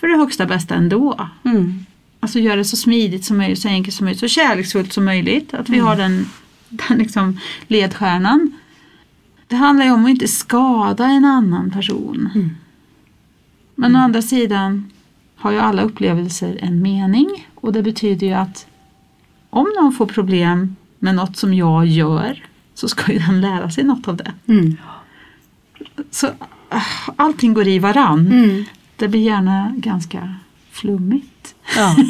för 0.03 0.09
det 0.09 0.17
högsta 0.17 0.47
bästa 0.47 0.75
ändå. 0.75 1.29
Mm. 1.45 1.87
Alltså 2.21 2.39
gör 2.39 2.57
det 2.57 2.65
så 2.65 2.77
smidigt 2.77 3.25
som 3.25 3.37
möjligt, 3.37 3.59
så 3.59 3.69
enkelt 3.69 3.97
som 3.97 4.05
möjligt, 4.05 4.21
så 4.21 4.29
kärleksfullt 4.29 4.93
som 4.93 5.05
möjligt. 5.05 5.55
Att 5.55 5.69
vi 5.69 5.75
Mm. 5.75 5.87
har 5.87 5.97
den, 5.97 6.27
den 6.69 6.99
liksom 6.99 7.39
ledstjärnan. 7.69 8.53
Det 9.47 9.57
handlar 9.57 9.85
ju 9.87 9.91
om 9.93 10.05
att 10.05 10.11
inte 10.11 10.29
skada 10.29 11.07
en 11.07 11.25
annan 11.25 11.71
person. 11.71 12.29
Mm. 12.35 12.51
Men 13.75 13.97
å 13.97 13.99
andra 13.99 14.23
sidan 14.23 14.91
har 15.37 15.51
ju 15.53 15.59
alla 15.59 15.83
upplevelser 15.83 16.59
en 16.63 16.83
mening. 16.83 17.49
Och 17.55 17.73
det 17.73 17.83
betyder 17.83 18.27
ju 18.27 18.33
att 18.33 18.67
om 19.51 19.67
någon 19.81 19.93
får 19.93 20.07
problem 20.07 20.77
med 20.99 21.15
något 21.15 21.37
som 21.37 21.55
jag 21.55 21.87
gör 21.87 22.45
så 22.75 22.89
ska 22.89 23.13
ju 23.13 23.19
den 23.19 23.41
lära 23.41 23.71
sig 23.71 23.85
något 23.85 24.09
av 24.09 24.17
det. 24.17 24.33
Mm. 24.47 24.77
Så 26.11 26.29
ah, 26.69 26.83
allting 27.17 27.55
går 27.55 27.69
i 27.69 27.79
varann. 27.79 28.27
Mm. 28.33 28.65
Det 29.03 29.09
blir 29.09 29.21
gärna 29.21 29.73
ganska 29.77 30.35
flummigt. 30.71 31.55
Ja. 31.77 31.97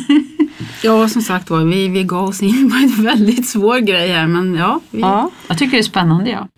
Ja, 0.82 1.08
som 1.08 1.22
sagt 1.22 1.50
var, 1.50 1.64
vi, 1.64 1.88
vi 1.88 2.04
gav 2.04 2.28
oss 2.28 2.42
in 2.42 2.70
på 2.70 2.76
en 2.76 3.04
väldigt 3.04 3.48
svår 3.48 3.78
grej 3.78 4.08
här 4.08 4.26
men 4.26 4.54
ja. 4.54 4.80
Vi, 4.90 5.00
ja. 5.00 5.30
Jag 5.48 5.58
tycker 5.58 5.72
det 5.72 5.78
är 5.78 5.82
spännande 5.82 6.30
ja. 6.30 6.48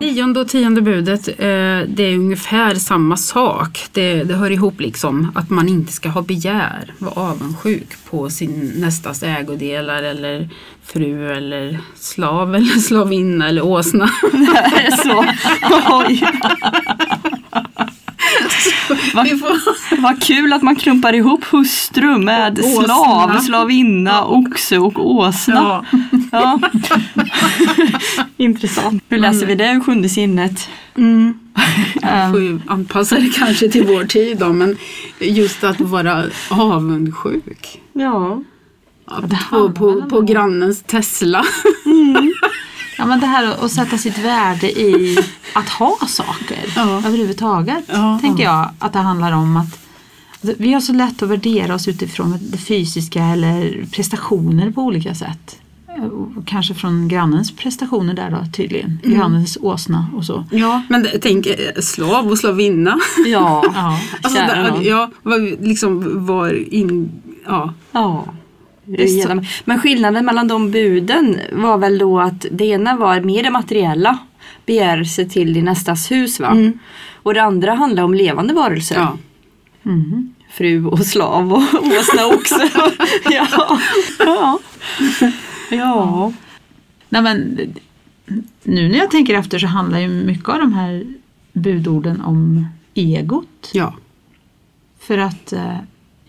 Nionde 0.00 0.40
och 0.40 0.48
tionde 0.48 0.80
budet, 0.82 1.28
eh, 1.28 1.34
det 1.88 2.02
är 2.02 2.14
ungefär 2.14 2.74
samma 2.74 3.16
sak. 3.16 3.86
Det, 3.92 4.24
det 4.24 4.34
hör 4.34 4.50
ihop 4.50 4.80
liksom 4.80 5.32
att 5.34 5.50
man 5.50 5.68
inte 5.68 5.92
ska 5.92 6.08
ha 6.08 6.22
begär, 6.22 6.94
vara 6.98 7.12
avundsjuk 7.30 7.88
på 8.10 8.30
sin 8.30 8.72
nästas 8.76 9.22
ägodelar 9.22 10.02
eller 10.02 10.48
fru 10.84 11.32
eller 11.32 11.78
slav 11.94 12.54
eller 12.54 12.78
slavinna 12.80 13.48
eller 13.48 13.64
åsna. 13.64 14.10
Det 14.32 14.36
är 14.86 14.90
så. 14.90 15.24
Oj. 16.06 16.22
Vad, 19.14 19.28
vad 19.98 20.22
kul 20.22 20.52
att 20.52 20.62
man 20.62 20.76
klumpar 20.76 21.12
ihop 21.12 21.44
hustru 21.44 22.18
med 22.18 22.58
Och 22.58 22.64
åsna. 22.64 22.84
slav, 22.84 23.40
slavinna, 23.40 24.24
oxe 24.24 24.78
och 24.78 25.10
åsna. 25.10 25.84
Ja. 26.32 26.60
Intressant. 28.36 29.04
Hur 29.08 29.18
läser 29.18 29.46
vi 29.46 29.54
det 29.54 29.70
ur 29.72 29.80
sjunde 29.80 30.08
sinnet? 30.08 30.68
Mm. 30.96 31.38
Jag 32.02 32.30
får 32.30 32.40
ju 32.40 32.60
anpassa 32.66 33.14
det 33.14 33.28
kanske 33.38 33.68
till 33.68 33.86
vår 33.86 34.04
tid 34.04 34.38
då, 34.38 34.52
men 34.52 34.76
just 35.20 35.64
att 35.64 35.80
vara 35.80 36.24
avundsjuk. 36.50 37.80
Ja. 37.92 38.42
På, 39.50 39.72
på, 39.72 40.02
på 40.10 40.20
grannens 40.20 40.82
Tesla. 40.82 41.44
Ja 43.00 43.06
men 43.06 43.20
det 43.20 43.26
här 43.26 43.64
att- 43.64 43.72
sätta 43.72 43.98
sitt 43.98 44.18
värde 44.18 44.80
i 44.80 45.18
att 45.54 45.68
ha 45.68 45.96
saker 46.08 46.58
Ja. 46.76 46.96
överhuvudtaget. 47.06 47.84
Ja. 47.92 48.18
Tänker 48.22 48.44
jag 48.44 48.70
att 48.78 48.92
det 48.92 48.98
handlar 48.98 49.32
om 49.32 49.56
att 49.56 49.78
alltså, 50.42 50.62
vi 50.62 50.72
har 50.72 50.80
så 50.80 50.92
lätt 50.92 51.22
att 51.22 51.28
värdera 51.28 51.74
oss 51.74 51.88
utifrån 51.88 52.38
det 52.40 52.58
fysiska 52.58 53.24
eller 53.24 53.84
prestationer 53.92 54.70
på 54.70 54.82
olika 54.82 55.14
sätt. 55.14 55.56
Kanske 56.46 56.74
från 56.74 57.08
grannens 57.08 57.56
prestationer 57.56 58.14
där 58.14 58.30
då 58.30 58.44
tydligen. 58.56 58.98
Grannens 59.04 59.58
åsna 59.60 60.06
och 60.16 60.24
så. 60.24 60.44
Ja, 60.50 60.82
men 60.88 61.06
tänk 61.22 61.46
eh, 61.46 61.80
slav 61.82 62.26
och 62.30 62.38
slavinna. 62.38 62.98
Ja. 63.26 63.64
Ja. 63.74 64.00
Alltså, 64.22 64.38
Kära 64.38 64.62
det, 64.62 64.70
nån. 64.70 64.84
ja, 64.84 65.10
liksom 65.60 66.26
var 66.26 66.74
in... 66.74 67.10
Ja. 67.46 67.74
Ja. 67.92 68.24
Så- 69.42 69.44
Men 69.64 69.78
skillnaden 69.80 70.24
mellan 70.24 70.48
de 70.48 70.70
buden 70.70 71.40
var 71.52 71.78
väl 71.78 71.98
då 71.98 72.20
att 72.20 72.46
det 72.50 72.64
ena 72.64 72.96
var 72.96 73.20
mer 73.20 73.42
det 73.42 73.50
materiella. 73.50 74.18
Begär 74.66 75.04
sig 75.04 75.28
till 75.28 75.52
din 75.54 75.64
nästas 75.64 76.10
hus 76.10 76.40
va? 76.40 76.48
Mm. 76.50 76.78
Och 77.14 77.34
det 77.34 77.42
andra 77.42 77.74
handlar 77.74 78.02
om 78.02 78.14
levande 78.14 78.54
varelser. 78.54 78.96
ja. 78.96 79.16
Mhm. 79.82 80.34
Fru 80.50 80.86
och 80.86 81.06
slav 81.06 81.52
och 81.52 81.62
åsna 81.98 82.26
också. 82.26 82.54
ja. 83.30 83.78
ja. 84.18 84.58
Ja. 85.70 86.32
Nej, 87.08 87.22
men, 87.22 87.58
nu 88.62 88.88
när 88.88 88.98
jag 88.98 89.10
tänker 89.10 89.34
efter 89.34 89.58
så 89.58 89.66
handlar 89.66 89.98
ju 89.98 90.08
mycket 90.08 90.48
av 90.48 90.58
de 90.58 90.72
här 90.72 91.04
budorden 91.52 92.20
om 92.20 92.66
egot. 92.94 93.70
Ja. 93.72 93.94
För 95.00 95.18
att 95.18 95.52
eh, 95.52 95.76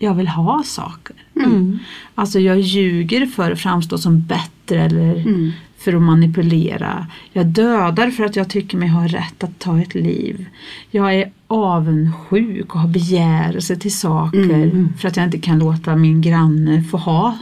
jag 0.02 0.14
vill 0.14 0.28
ha 0.28 0.62
saker. 0.62 1.16
Mm. 1.36 1.78
Alltså 2.14 2.40
jag 2.40 2.60
ljuger 2.60 3.26
för 3.26 3.50
att 3.50 3.60
framstå 3.60 3.98
som 3.98 4.20
bättre 4.20 4.82
eller 4.82 5.16
Mm. 5.16 5.52
för 5.78 5.92
att 5.94 6.02
manipulera. 6.02 7.06
Jag 7.32 7.46
dödar 7.46 8.10
för 8.10 8.24
att 8.24 8.36
jag 8.36 8.48
tycker 8.48 8.76
mig 8.78 8.88
ha 8.88 9.06
rätt 9.06 9.44
att 9.44 9.58
ta 9.58 9.78
ett 9.80 9.94
liv. 9.94 10.46
Jag 10.90 11.14
är 11.14 11.30
avundsjuk 11.46 12.74
och 12.74 12.80
har 12.80 12.88
begärelse 12.88 13.76
till 13.76 13.96
saker 13.96 14.38
Mm. 14.62 14.92
för 14.98 15.08
att 15.08 15.16
jag 15.16 15.24
inte 15.26 15.38
kan 15.38 15.58
låta 15.58 15.96
min 15.96 16.20
granne 16.22 16.82
få 16.82 16.96
ha 16.96 17.38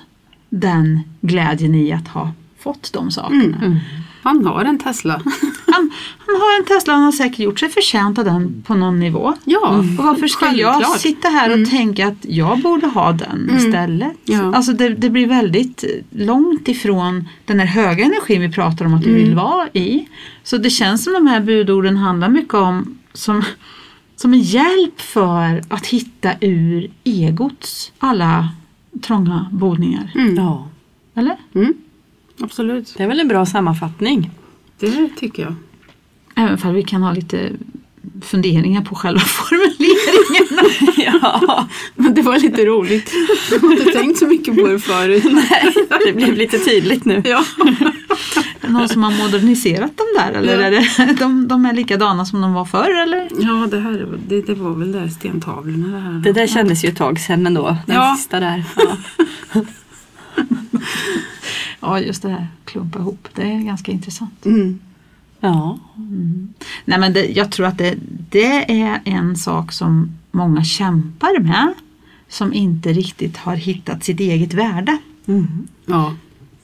den 0.49 1.01
glädjen 1.21 1.75
i 1.75 1.93
att 1.93 2.09
ha 2.09 2.33
fått 2.59 2.91
de 2.93 3.11
sakerna. 3.11 3.81
Mm. 4.23 4.45
Han 4.45 4.47
har 4.47 4.65
en 4.65 4.79
Tesla. 4.79 5.13
Han, 5.73 5.91
han 6.27 6.35
har 6.41 6.59
en 6.61 6.65
Tesla 6.67 6.93
och 6.93 6.97
han 6.97 7.05
har 7.05 7.13
säkert 7.13 7.39
gjort 7.39 7.61
sig 7.61 7.69
förtjänt 7.69 8.19
av 8.19 8.25
den 8.25 8.63
på 8.67 8.75
någon 8.75 8.99
nivå. 9.01 9.35
Ja, 9.45 9.69
Och 9.79 9.85
varför 9.85 10.27
ska 10.29 10.47
jag 10.47 10.73
Självklart. 10.75 11.01
sitta 11.01 11.29
här 11.29 11.63
och 11.63 11.71
tänka 11.71 12.09
att 12.09 12.17
jag 12.29 12.59
borde 12.63 12.87
ha 12.87 13.13
den 13.13 13.49
Mm. 13.51 13.57
istället? 13.57 14.13
Ja. 14.25 14.55
Alltså 14.55 14.73
det, 14.73 14.89
det 14.89 15.11
blir 15.11 15.27
väldigt 15.27 15.85
långt 16.11 16.69
ifrån 16.69 17.29
den 17.45 17.59
här 17.61 17.67
höga 17.67 18.05
energin 18.05 18.41
vi 18.41 18.53
pratar 18.53 18.85
om 18.85 18.95
att 18.95 19.05
vi 19.07 19.11
Mm. 19.11 19.23
vill 19.25 19.35
vara 19.35 19.69
i. 19.73 20.09
Så 20.45 20.57
det 20.57 20.71
känns 20.71 21.05
som 21.05 21.13
de 21.13 21.27
här 21.27 21.41
budorden 21.41 21.97
handlar 21.97 22.29
mycket 22.29 22.55
om 22.55 22.99
som, 23.13 23.43
som 24.17 24.33
en 24.33 24.41
hjälp 24.41 25.01
för 25.01 25.63
att 25.69 25.87
hitta 25.87 26.33
ur 26.41 26.91
egots 27.05 27.93
alla 27.99 28.49
trånga 29.03 29.47
bodningar. 29.53 30.13
Mm. 30.15 30.37
ja. 30.37 30.69
Eller? 31.15 31.37
Mm. 31.55 31.75
Absolut, 32.41 32.95
Det 32.97 33.03
är 33.03 33.09
väl 33.09 33.21
en 33.21 33.29
bra 33.29 33.47
sammanfattning. 33.47 34.31
det 34.79 35.09
tycker 35.19 35.43
jag. 35.43 35.55
Även 36.37 36.59
för 36.59 36.73
vi 36.73 36.83
kan 36.83 37.03
ha 37.03 37.13
lite 37.13 37.51
funderingar 38.23 38.83
på 38.83 38.95
själva 38.95 39.21
formuleringen. 39.27 40.73
ja. 41.23 41.69
Men 41.95 42.15
det 42.15 42.23
var 42.23 42.39
lite 42.39 42.65
roligt. 42.67 43.13
Jag 43.51 43.59
har 43.61 43.73
inte 43.73 43.85
tänkt 43.85 44.19
så 44.19 44.27
mycket 44.27 44.55
på 44.57 44.67
det 44.67 44.79
förut. 44.79 45.25
Det 46.07 46.13
blev 46.13 46.35
lite 46.35 46.59
tydligt 46.59 47.05
nu. 47.05 47.23
Ja. 47.25 47.45
Någon 48.69 48.89
som 48.89 49.03
har 49.03 49.11
moderniserat 49.23 49.97
dem 49.97 50.07
där 50.19 50.33
eller 50.33 50.61
Ja. 50.61 50.67
är 50.67 50.71
det, 51.07 51.13
de, 51.19 51.49
de 51.49 51.67
är 51.67 51.73
likadana 51.73 52.25
som 52.25 52.41
de 52.41 52.53
var 52.53 52.65
förr 52.65 53.03
eller? 53.03 53.29
Ja, 53.41 53.67
det, 53.71 53.81
här, 53.81 54.19
det, 54.29 54.41
det 54.43 54.55
var 54.55 54.71
väl 54.75 54.93
där 54.93 55.09
stentavlorna. 55.09 55.97
Det 55.97 56.01
här. 56.03 56.13
Det 56.13 56.33
där 56.33 56.47
kändes 56.47 56.85
ju 56.85 56.89
ett 56.89 56.97
tag 56.97 57.21
sedan 57.21 57.47
ändå. 57.47 57.77
Den 57.87 57.97
Ja. 57.97 58.15
sista 58.19 58.41
där. 58.41 58.65
Ja. 58.77 58.97
Ja 61.81 62.01
just 62.01 62.23
det 62.23 62.29
här 62.29 62.47
klumpa 62.65 62.99
ihop, 62.99 63.29
det 63.35 63.43
är 63.43 63.59
ganska 63.65 63.93
intressant. 63.93 64.47
Mm. 64.47 64.79
ja. 65.41 65.79
Nej 66.85 66.99
men 67.01 67.13
det, 67.13 67.27
jag 67.27 67.53
tror 67.53 67.67
att 67.67 67.79
det, 67.79 67.95
det 68.31 68.81
är 68.83 69.01
en 69.05 69.37
sak 69.37 69.73
som 69.73 70.11
många 70.31 70.65
kämpar 70.65 71.41
med 71.41 71.75
som 72.29 72.53
inte 72.53 72.93
riktigt 72.93 73.37
har 73.37 73.57
hittat 73.57 74.05
sitt 74.05 74.21
eget 74.21 74.55
värde. 74.55 74.99
Mm. 75.27 75.69
Ja. 75.87 76.15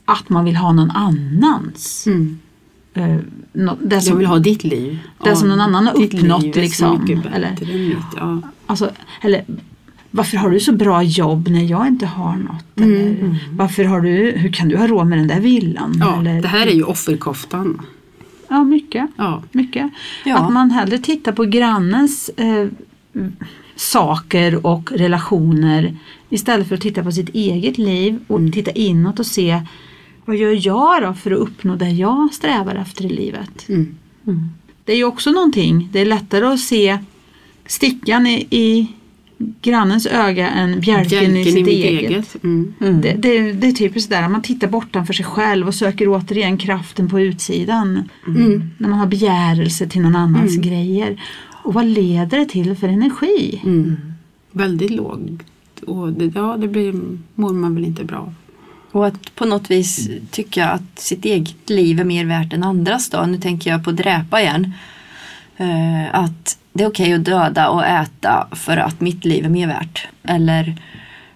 Att 0.05 0.29
man 0.29 0.45
vill 0.45 0.57
ha 0.57 0.73
någon 0.73 0.91
annans. 0.91 2.07
Mm. 2.07 2.39
eh, 2.95 3.17
nå- 3.53 3.77
det 3.83 3.95
Jag 3.97 4.03
som, 4.03 4.19
vill 4.19 4.27
ha 4.27 4.39
ditt 4.39 4.65
liv. 4.65 4.99
Det 5.25 5.37
som 5.37 5.49
någon 5.49 5.61
annan 5.61 5.87
har 5.87 6.03
uppnått, 6.03 6.57
liksom, 6.57 7.23
eller? 7.35 7.57
Ja. 8.17 8.41
alltså, 8.67 8.91
eller, 9.23 9.45
varför 10.17 10.37
har 10.37 10.51
du 10.51 10.61
så 10.61 10.73
bra 10.73 11.03
jobb 11.03 11.49
när 11.49 11.63
jag 11.65 11.87
inte 11.87 12.07
har 12.07 12.37
något? 12.37 12.81
Eller, 12.81 13.39
varför 13.51 13.85
har 13.85 14.01
du, 14.01 14.31
hur 14.37 14.53
kan 14.53 14.69
du 14.69 14.77
ha 14.77 14.87
råd 14.87 15.07
med 15.07 15.19
den 15.19 15.29
där 15.29 15.41
villan? 15.41 15.93
Mm. 15.95 15.99
Ja, 16.09 16.21
eller, 16.21 16.43
det 16.43 16.49
här 16.49 16.67
är 16.67 16.73
ju 16.75 16.83
offerkoftan. 16.83 17.83
Ja, 18.49 18.65
mycket. 18.65 19.11
Ja. 19.17 19.43
mycket. 19.53 19.91
Ja. 20.25 20.37
Att 20.39 20.53
man 20.53 20.71
hellre 20.71 20.99
tittar 20.99 21.33
på 21.33 21.45
grannens 21.45 22.29
eh, 22.37 22.67
saker 23.77 24.67
och 24.67 24.93
relationer 24.93 25.97
istället 26.31 26.69
för 26.69 26.75
att 26.75 26.81
titta 26.81 27.03
på 27.03 27.13
sitt 27.13 27.29
eget 27.29 27.79
liv 27.79 28.19
och 28.27 28.39
Mm. 28.39 28.53
titta 28.53 28.71
inåt 28.71 29.19
och 29.21 29.27
se 29.27 29.63
vad 30.25 30.37
gör 30.37 30.67
jag 30.67 31.03
då 31.03 31.15
för 31.15 31.31
att 31.31 31.39
uppnå 31.39 31.77
det 31.77 31.89
jag 31.91 32.35
strävar 32.35 32.75
efter 32.75 33.05
i 33.05 33.09
livet. 33.09 33.69
Mm. 33.69 33.97
Det 34.85 34.93
är 34.93 34.97
ju 34.97 35.05
också 35.05 35.31
någonting, 35.31 35.89
det 35.93 36.01
är 36.01 36.07
lättare 36.07 36.45
att 36.47 36.61
se 36.61 36.99
stickan 37.67 38.27
i, 38.27 38.47
i 38.51 38.89
grannens 39.39 40.07
öga 40.07 40.51
än 40.51 40.81
bjälken, 40.81 41.19
i 41.19 41.33
Bjälken 41.33 41.53
sitt 41.53 41.67
mitt 41.67 41.69
eget. 41.69 42.45
Mm. 42.45 42.75
Mm. 42.81 43.01
Det, 43.01 43.13
det, 43.13 43.53
det 43.53 43.67
är 43.67 43.73
typiskt 43.73 44.11
där, 44.11 44.29
man 44.29 44.43
tittar 44.43 44.69
bortanför 44.69 45.13
sig 45.13 45.25
själv 45.25 45.67
och 45.67 45.75
söker 45.75 46.09
återigen 46.09 46.59
kraften 46.59 47.09
på 47.11 47.21
utsidan. 47.21 48.09
Mm. 48.27 48.71
När 48.79 48.89
man 48.89 48.99
har 48.99 49.07
begärelse 49.07 49.89
till 49.89 50.01
någon 50.01 50.17
annans 50.17 50.57
Mm. 50.57 50.69
grejer. 50.69 51.23
Och 51.63 51.75
vad 51.75 51.85
leder 51.85 52.39
det 52.39 52.47
till 52.47 52.77
för 52.77 52.89
energi? 52.89 53.61
Mm. 53.65 53.97
Väldigt 54.53 54.91
lågt. 54.91 55.43
Och 55.87 56.13
det, 56.13 56.33
ja, 56.35 56.57
det 56.61 56.69
blir, 56.69 56.95
mår 57.35 57.53
man 57.53 57.75
väl 57.75 57.85
inte 57.85 58.05
bra. 58.05 58.33
Och 58.93 59.07
att 59.07 59.35
på 59.35 59.45
något 59.47 59.71
vis 59.71 60.09
tycka 60.31 60.69
att 60.69 60.99
sitt 60.99 61.25
eget 61.25 61.71
liv 61.71 62.01
är 62.01 62.05
mer 62.05 62.25
värt 62.25 62.53
än 62.53 62.63
andras 62.63 63.11
då. 63.11 63.23
Nu 63.27 63.39
tänker 63.39 63.71
jag 63.71 63.85
på 63.85 63.93
dräpa 63.93 64.41
igen. 64.41 64.73
Eh, 65.57 66.15
att 66.15 66.59
det 66.77 66.85
är 66.85 66.89
okej 66.89 67.13
att 67.13 67.25
döda 67.25 67.69
och 67.69 67.85
äta 67.87 68.47
för 68.53 68.77
att 68.77 69.01
mitt 69.01 69.25
liv 69.25 69.45
är 69.45 69.49
mer 69.49 69.67
värt. 69.67 70.09
Eller 70.23 70.77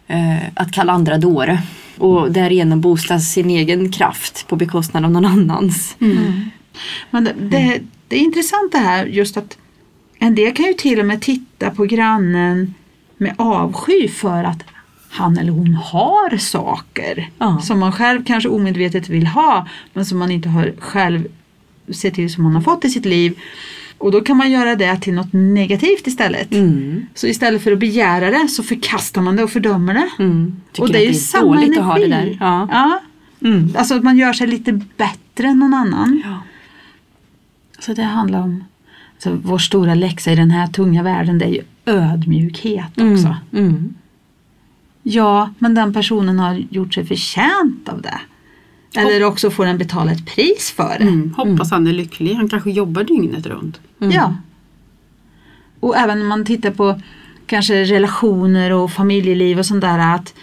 eh, 0.07 0.36
att 0.55 0.72
kalla 0.72 0.93
andra 0.93 1.18
dåre. 1.18 1.62
Och 1.99 2.32
därigenom 2.32 2.80
boosta 2.80 3.18
sin 3.18 3.51
egen 3.51 3.93
kraft 3.93 4.47
på 4.49 4.57
bekostnad 4.57 5.05
av 5.05 5.11
någon 5.11 5.24
annans. 5.24 5.97
Men 7.11 7.24
det, 7.24 7.32
det, 7.38 7.80
det 8.09 8.16
är 8.16 8.20
intressant 8.20 8.72
det 8.72 8.78
här 8.78 9.07
just 9.07 9.36
att 9.36 9.59
en 10.18 10.34
del 10.34 10.55
kan 10.55 10.66
ju 10.66 10.72
till 10.74 11.01
och 11.01 11.07
med 11.07 11.22
titta 11.22 11.70
på 11.70 11.84
grannen 11.84 12.74
med 13.16 13.34
avsky 13.38 14.09
för 14.09 14.45
att 14.45 14.64
han 15.11 15.38
eller 15.38 15.53
hon 15.53 15.74
har 15.74 16.36
saker 16.36 17.28
Ja. 17.38 17.59
som 17.62 17.78
man 17.78 17.93
själv 17.93 18.24
kanske 18.24 18.49
omedvetet 18.49 19.09
vill 19.09 19.26
ha 19.26 19.66
men 19.93 20.07
som 20.07 20.18
man 20.18 20.30
inte 20.30 20.49
har 20.49 20.72
själv 20.78 21.26
sett 21.93 22.14
till 22.14 22.32
som 22.32 22.45
man 22.45 22.55
har 22.55 22.62
fått 22.62 22.84
i 22.84 22.88
sitt 22.88 23.05
liv. 23.05 23.38
Och 24.01 24.13
då 24.13 24.21
kan 24.21 24.37
man 24.37 24.51
göra 24.51 24.77
det 24.77 24.97
till 24.97 25.15
något 25.15 25.33
negativt 25.33 26.07
istället. 26.07 26.53
Mm. 26.53 27.07
Så 27.15 27.27
istället 27.27 27.63
för 27.63 27.73
att 27.73 27.79
begära 27.79 28.31
det 28.31 28.49
så 28.49 28.63
förkastar 28.63 29.23
man 29.23 29.37
det 29.37 29.43
och 29.43 29.51
fördömer 29.51 29.95
det. 29.95 30.11
Mm. 30.19 30.61
Och 30.79 30.93
det 30.93 30.99
är 30.99 31.03
ju 31.03 31.09
det 31.09 31.17
är 31.17 31.19
samma 31.19 31.45
dåligt 31.45 31.65
energi. 31.65 31.81
att 31.81 31.87
ha 31.87 31.99
det 31.99 32.09
där. 32.09 32.37
Ja. 32.41 32.69
Ja. 32.71 33.01
Mm. 33.49 33.75
Alltså 33.77 33.95
att 33.95 34.03
man 34.03 34.19
gör 34.19 34.33
sig 34.33 34.47
lite 34.47 34.73
bättre 34.73 35.49
än 35.49 35.59
någon 35.59 35.75
annan. 35.75 36.23
Ja. 36.25 36.43
Så 37.79 37.95
det 37.95 38.03
handlar 38.03 38.41
om 38.41 38.65
så 39.19 39.39
vår 39.43 39.59
stora 39.59 39.95
läxa 39.95 40.33
i 40.33 40.37
den 40.37 40.51
här 40.51 40.67
tunga 40.67 41.03
världen 41.03 41.39
det 41.39 41.45
är 41.45 41.49
ju 41.49 41.63
ödmjukhet 41.87 42.91
också. 42.91 43.37
Mm. 43.53 43.69
Mm. 43.69 43.95
Ja, 45.03 45.51
men 45.59 45.75
den 45.75 45.93
personen 45.93 46.39
har 46.39 46.55
gjort 46.55 46.95
sig 46.95 47.07
förtjänt 47.07 47.89
av 47.89 48.03
det. 48.03 48.21
Eller 48.95 49.24
också 49.24 49.51
får 49.51 49.66
den 49.66 49.78
betala 49.78 50.12
ett 50.12 50.26
pris 50.26 50.70
för 50.76 50.97
det. 50.99 51.05
Mm. 51.05 51.34
Hoppas 51.36 51.70
han 51.70 51.86
är 51.86 51.93
lycklig. 51.93 52.34
Han 52.34 52.49
kanske 52.49 52.70
jobbar 52.70 53.05
dygnet 53.05 53.47
runt. 53.47 53.80
Mm. 54.01 54.14
Ja. 54.14 54.34
Och 55.80 55.97
även 55.97 56.18
när 56.18 56.26
man 56.26 56.45
tittar 56.45 56.70
på 56.70 57.01
kanske 57.47 57.84
relationer 57.84 58.72
och 58.72 58.91
familjeliv 58.91 59.59
och 59.59 59.66
sånt 59.66 59.80
där 59.80 60.14
att 60.14 60.34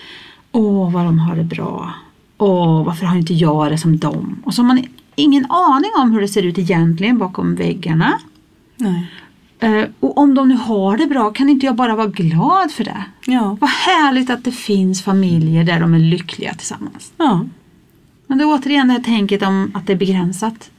åh 0.51 0.91
vad 0.91 1.05
de 1.05 1.19
har 1.19 1.35
det 1.35 1.43
bra. 1.43 1.93
Åh 2.37 2.85
varför 2.85 3.05
har 3.05 3.17
inte 3.17 3.33
jag 3.33 3.71
det 3.71 3.77
som 3.77 3.97
dem? 3.97 4.41
Och 4.43 4.53
så 4.53 4.61
har 4.61 4.67
man 4.67 4.83
ingen 5.15 5.45
aning 5.51 5.91
om 5.97 6.11
hur 6.11 6.21
det 6.21 6.27
ser 6.27 6.43
ut 6.43 6.57
egentligen 6.57 7.17
bakom 7.17 7.55
väggarna. 7.55 8.19
Nej. 8.75 9.07
Eh, 9.59 9.85
och 9.99 10.17
om 10.17 10.35
de 10.35 10.49
nu 10.49 10.55
har 10.55 10.97
det 10.97 11.07
bra 11.07 11.31
kan 11.31 11.49
inte 11.49 11.65
jag 11.65 11.75
bara 11.75 11.95
vara 11.95 12.07
glad 12.07 12.71
för 12.71 12.83
det? 12.83 13.03
Ja. 13.25 13.57
Vad 13.61 13.69
härligt 13.69 14.29
att 14.29 14.43
det 14.43 14.51
finns 14.51 15.03
familjer 15.03 15.63
där 15.63 15.79
de 15.79 15.93
är 15.93 15.99
lyckliga 15.99 16.53
tillsammans. 16.53 17.13
Ja. 17.17 17.45
Men 18.27 18.37
det 18.37 18.43
är 18.43 18.47
återigen 18.47 18.87
det 18.87 18.93
här 18.93 19.03
tänket 19.03 19.43
om 19.43 19.71
att 19.73 19.87
det 19.87 19.93
är 19.93 19.97
begränsat. 19.97 20.71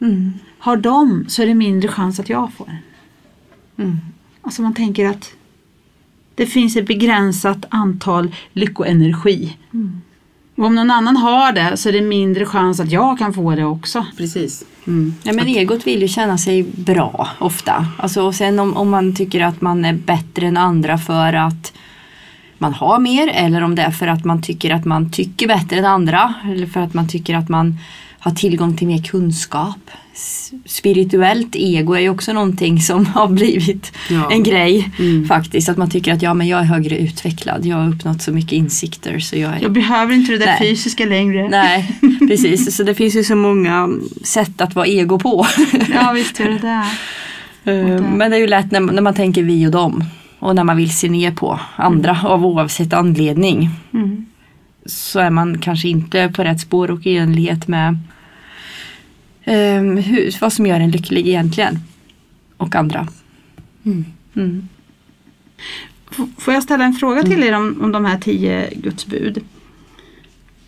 Mm. 0.00 0.32
Har 0.58 0.76
de 0.76 1.24
så 1.28 1.42
är 1.42 1.46
det 1.46 1.54
mindre 1.54 1.88
chans 1.88 2.20
att 2.20 2.28
jag 2.28 2.52
får. 2.52 2.76
Mm. 3.76 3.98
Alltså 4.42 4.62
man 4.62 4.74
tänker 4.74 5.06
att 5.06 5.32
det 6.34 6.46
finns 6.46 6.76
ett 6.76 6.86
begränsat 6.86 7.64
antal 7.68 8.34
lyckoenergi. 8.52 9.56
Och 10.56 10.64
om 10.64 10.74
någon 10.74 10.90
annan 10.90 11.16
har 11.16 11.52
det 11.52 11.76
så 11.76 11.88
är 11.88 11.92
det 11.92 12.00
mindre 12.00 12.46
chans 12.46 12.80
att 12.80 12.92
jag 12.92 13.18
kan 13.18 13.34
få 13.34 13.54
det 13.54 13.64
också. 13.64 14.06
Precis. 14.16 14.64
Mm. 14.86 15.14
Ja, 15.22 15.32
men 15.32 15.46
egot 15.46 15.86
vill 15.86 16.02
ju 16.02 16.08
känna 16.08 16.38
sig 16.38 16.62
bra 16.62 17.28
ofta. 17.38 17.86
Alltså, 17.98 18.22
och 18.22 18.34
sen 18.34 18.58
om, 18.58 18.76
om 18.76 18.90
man 18.90 19.14
tycker 19.14 19.40
att 19.40 19.60
man 19.60 19.84
är 19.84 19.92
bättre 19.92 20.46
än 20.46 20.56
andra 20.56 20.98
för 20.98 21.32
att 21.32 21.72
man 22.58 22.72
har 22.74 22.98
mer 22.98 23.28
eller 23.28 23.62
om 23.62 23.74
det 23.74 23.82
är 23.82 23.90
för 23.90 24.06
att 24.06 24.24
man 24.24 24.42
tycker 24.42 24.70
att 24.74 24.84
man 24.84 25.10
tycker 25.10 25.48
bättre 25.48 25.76
än 25.78 25.84
andra 25.84 26.34
eller 26.52 26.66
för 26.66 26.80
att 26.80 26.94
man 26.94 27.08
tycker 27.08 27.34
att 27.36 27.48
man 27.48 27.76
har 28.18 28.30
tillgång 28.32 28.76
till 28.76 28.86
mer 28.86 29.02
kunskap. 29.02 29.78
Spirituellt 30.66 31.56
ego 31.56 31.92
är 31.94 32.00
ju 32.00 32.08
också 32.10 32.32
någonting 32.32 32.80
som 32.80 33.06
har 33.14 33.28
blivit 33.28 33.92
Ja. 34.10 34.30
en 34.32 34.42
grej 34.42 34.90
Mm. 34.98 35.28
faktiskt. 35.28 35.68
Att 35.68 35.76
man 35.76 35.90
tycker 35.90 36.12
att 36.14 36.22
ja, 36.22 36.34
men 36.34 36.48
jag 36.48 36.60
är 36.60 36.64
högre 36.64 36.98
utvecklad, 36.98 37.66
jag 37.66 37.76
har 37.76 37.88
uppnått 37.88 38.22
så 38.22 38.32
mycket 38.32 38.52
insikter 38.52 39.18
så 39.18 39.36
jag 39.36 39.56
är 39.56 39.62
Jag 39.62 39.72
behöver 39.72 40.14
inte 40.14 40.32
det 40.32 40.38
där 40.38 40.46
Nej. 40.46 40.58
fysiska 40.58 41.06
längre. 41.06 41.48
Nej, 41.48 41.98
precis. 42.28 42.76
Så 42.76 42.82
det 42.82 42.94
finns 42.94 43.16
ju 43.16 43.24
så 43.24 43.36
många 43.36 43.88
sätt 44.24 44.60
att 44.60 44.74
vara 44.74 44.86
ego 44.86 45.18
på. 45.18 45.46
Ja 45.94 46.12
visst 46.12 46.40
gör 46.40 46.48
det 46.48 46.58
det. 46.58 46.84
Eh, 47.64 48.02
Men 48.02 48.30
det 48.30 48.36
är 48.36 48.40
ju 48.40 48.46
lätt 48.46 48.70
när, 48.70 48.80
när 48.80 49.02
man 49.02 49.14
tänker 49.14 49.42
vi 49.42 49.66
och 49.66 49.70
dem. 49.70 50.04
Och 50.38 50.54
när 50.54 50.64
man 50.64 50.76
vill 50.76 50.96
se 50.96 51.08
ner 51.08 51.32
på 51.32 51.60
andra 51.76 52.18
av 52.24 52.46
oavsett 52.46 52.92
anledning. 52.92 53.70
Mm. 53.92 54.26
Så 54.86 55.20
är 55.20 55.30
man 55.30 55.58
kanske 55.58 55.88
inte 55.88 56.32
på 56.36 56.44
rätt 56.44 56.60
spår 56.60 56.90
och 56.90 57.06
i 57.06 57.16
enlighet 57.16 57.68
med 57.68 57.98
eh, 59.44 59.82
hur, 59.82 60.40
vad 60.40 60.52
som 60.52 60.66
gör 60.66 60.80
en 60.80 60.90
lycklig 60.90 61.28
egentligen. 61.28 61.78
Och 62.56 62.74
andra. 62.74 63.08
Mm. 63.84 64.04
Mm. 64.36 64.68
Får 66.38 66.54
jag 66.54 66.62
ställa 66.62 66.84
en 66.84 66.92
fråga 66.92 67.22
till 67.22 67.42
er 67.42 67.52
om, 67.52 67.78
om 67.82 67.92
de 67.92 68.04
här 68.04 68.18
tio 68.18 68.70
gudsbud? 68.74 69.44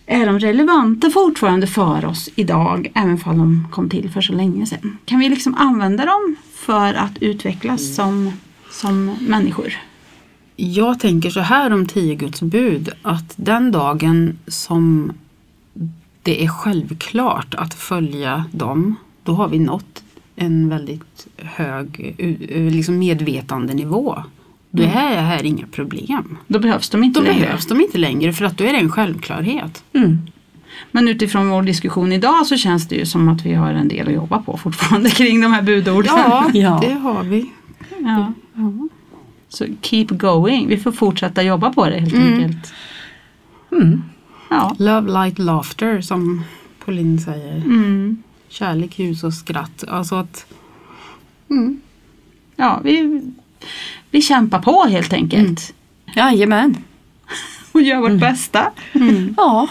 Är 0.07 0.27
de 0.27 0.39
relevanta 0.39 1.11
fortfarande 1.11 1.67
för 1.67 2.05
oss 2.05 2.29
idag 2.35 2.91
även 2.95 3.19
om 3.25 3.39
de 3.39 3.69
kom 3.73 3.89
till 3.89 4.11
för 4.11 4.21
så 4.21 4.33
länge 4.33 4.67
sedan? 4.67 4.99
Kan 5.05 5.19
vi 5.19 5.29
liksom 5.29 5.55
använda 5.55 6.05
dem 6.05 6.37
för 6.55 6.95
att 6.95 7.19
utvecklas 7.21 7.95
som, 7.95 8.33
som 8.71 9.17
människor? 9.21 9.73
Jag 10.57 11.01
tänker 11.01 11.31
så 11.31 11.41
här 11.41 11.73
om 11.73 11.87
tio 11.87 12.15
Guds 12.15 12.43
bud 12.43 12.91
att 13.03 13.33
den 13.37 13.73
dagen 13.73 14.39
som 14.47 15.13
det 16.23 16.45
är 16.45 16.49
självklart 16.49 17.55
att 17.55 17.75
följa 17.75 18.45
dem, 18.53 18.97
då 19.23 19.33
har 19.33 19.49
vi 19.49 19.59
nått 19.59 20.03
en 20.37 20.69
väldigt 20.69 21.27
hög 21.37 22.15
liksom 22.73 22.99
medvetandenivå. 22.99 24.23
Då 24.71 24.83
är 24.83 24.87
det 24.87 25.21
här 25.21 25.43
inga 25.47 25.67
problem. 25.67 26.37
Då 26.47 26.59
behövs 26.59 26.91
de 26.91 27.05
inte 27.05 27.21
Då 27.21 27.25
längre. 27.27 27.41
behövs 27.41 27.67
de 27.67 27.81
inte 27.81 27.99
längre 27.99 28.33
för 28.33 28.45
att 28.45 28.59
då 28.59 28.65
är 28.65 28.73
det 28.73 28.79
en 28.79 28.91
självklarhet. 28.93 29.85
Mm. 29.93 30.19
Men 30.93 31.09
utifrån 31.09 31.49
vår 31.49 31.63
diskussion 31.63 32.13
idag 32.13 32.47
så 32.47 32.57
känns 32.57 32.89
det 32.89 32.95
ju 32.97 33.07
som 33.07 33.29
att 33.29 33.47
vi 33.47 33.55
har 33.55 33.71
en 33.73 33.89
del 33.89 34.09
att 34.09 34.15
jobba 34.15 34.39
på 34.43 34.57
fortfarande 34.57 35.11
kring 35.21 35.41
de 35.41 35.53
här 35.53 35.63
budorden. 35.63 36.13
Ja, 36.17 36.51
Ja. 36.55 36.79
det 36.83 36.93
har 36.95 37.23
vi. 37.23 37.51
Ja. 37.99 38.33
Så 39.49 39.67
keep 39.83 40.07
going. 40.11 40.69
Vi 40.69 40.77
får 40.77 40.93
fortsätta 40.93 41.43
jobba 41.43 41.73
på 41.73 41.87
det 41.89 41.99
helt 42.01 42.13
Mm. 42.15 42.33
enkelt. 42.35 42.73
Mm. 43.73 44.03
Ja. 44.51 44.77
Love, 44.79 45.13
light, 45.25 45.39
laughter 45.39 46.01
som 46.01 46.45
Pauline 46.85 47.19
säger. 47.21 47.57
Mm. 47.57 48.23
Kärlek, 48.49 48.99
ljus 48.99 49.25
och 49.25 49.35
skratt. 49.35 49.85
Alltså 49.89 50.15
att... 50.15 50.47
Mm. 51.51 51.81
ja, 52.57 52.81
vi, 52.85 53.23
vi 54.11 54.23
kämpar 54.23 54.59
på 54.63 54.85
helt 54.85 55.13
enkelt. 55.13 55.75
Jajamän. 56.17 56.77
Och 57.73 57.83
gör 57.83 58.01
vårt 58.01 58.21
bästa. 58.21 58.71
Ja. 59.37 59.69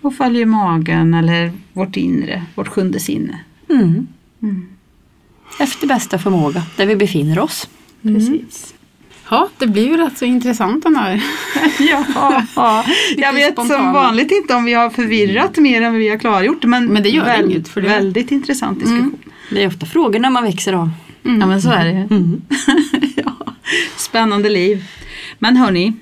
Och 0.00 0.14
följer 0.14 0.46
magen 0.46 1.14
eller 1.14 1.52
vårt 1.72 1.96
inre, 1.96 2.44
vårt 2.54 2.68
sjunde 2.68 3.00
sinne. 3.00 3.40
Mm. 3.70 4.06
Efter 5.60 5.86
bästa 5.86 6.18
förmåga, 6.18 6.62
där 6.76 6.86
vi 6.86 6.96
befinner 6.96 7.38
oss. 7.38 7.68
Precis. 8.02 8.74
Ja, 9.30 9.48
det 9.58 9.66
blir 9.66 9.86
ju 9.88 9.96
rätt 9.96 10.18
så 10.18 10.24
intressant 10.24 10.82
den 10.84 10.96
här. 10.96 11.22
Ja, 11.78 12.04
ja. 12.56 12.84
jag 13.16 13.32
vet 13.32 13.54
som 13.54 13.66
spontana. 13.66 13.92
vanligt 13.92 14.30
inte 14.30 14.54
om 14.54 14.64
vi 14.64 14.74
har 14.74 14.90
förvirrat 14.90 15.56
mer 15.56 15.82
än 15.82 15.94
vi 15.94 16.08
har 16.08 16.18
klargjort. 16.18 16.64
Men, 16.64 16.86
Men 16.86 17.02
det 17.02 17.08
gör 17.08 17.24
väl- 17.24 17.50
inget, 17.50 17.68
för 17.68 17.80
det- 17.80 17.88
Väldigt 17.88 18.30
intressant 18.30 18.78
diskussion. 18.80 19.18
Det 19.50 19.62
är 19.62 19.68
ofta 19.68 19.86
frågorna 19.86 20.30
man 20.30 20.44
växer 20.44 20.72
av. 20.72 20.90
Ja 21.22 21.46
men 21.46 21.62
så 21.62 21.70
är 21.70 21.84
det 21.84 21.90
ju. 21.92 22.38
ja. 23.24 23.32
Spännande 23.96 24.48
liv. 24.48 24.84
Men 25.38 25.56
hörni, 25.56 25.92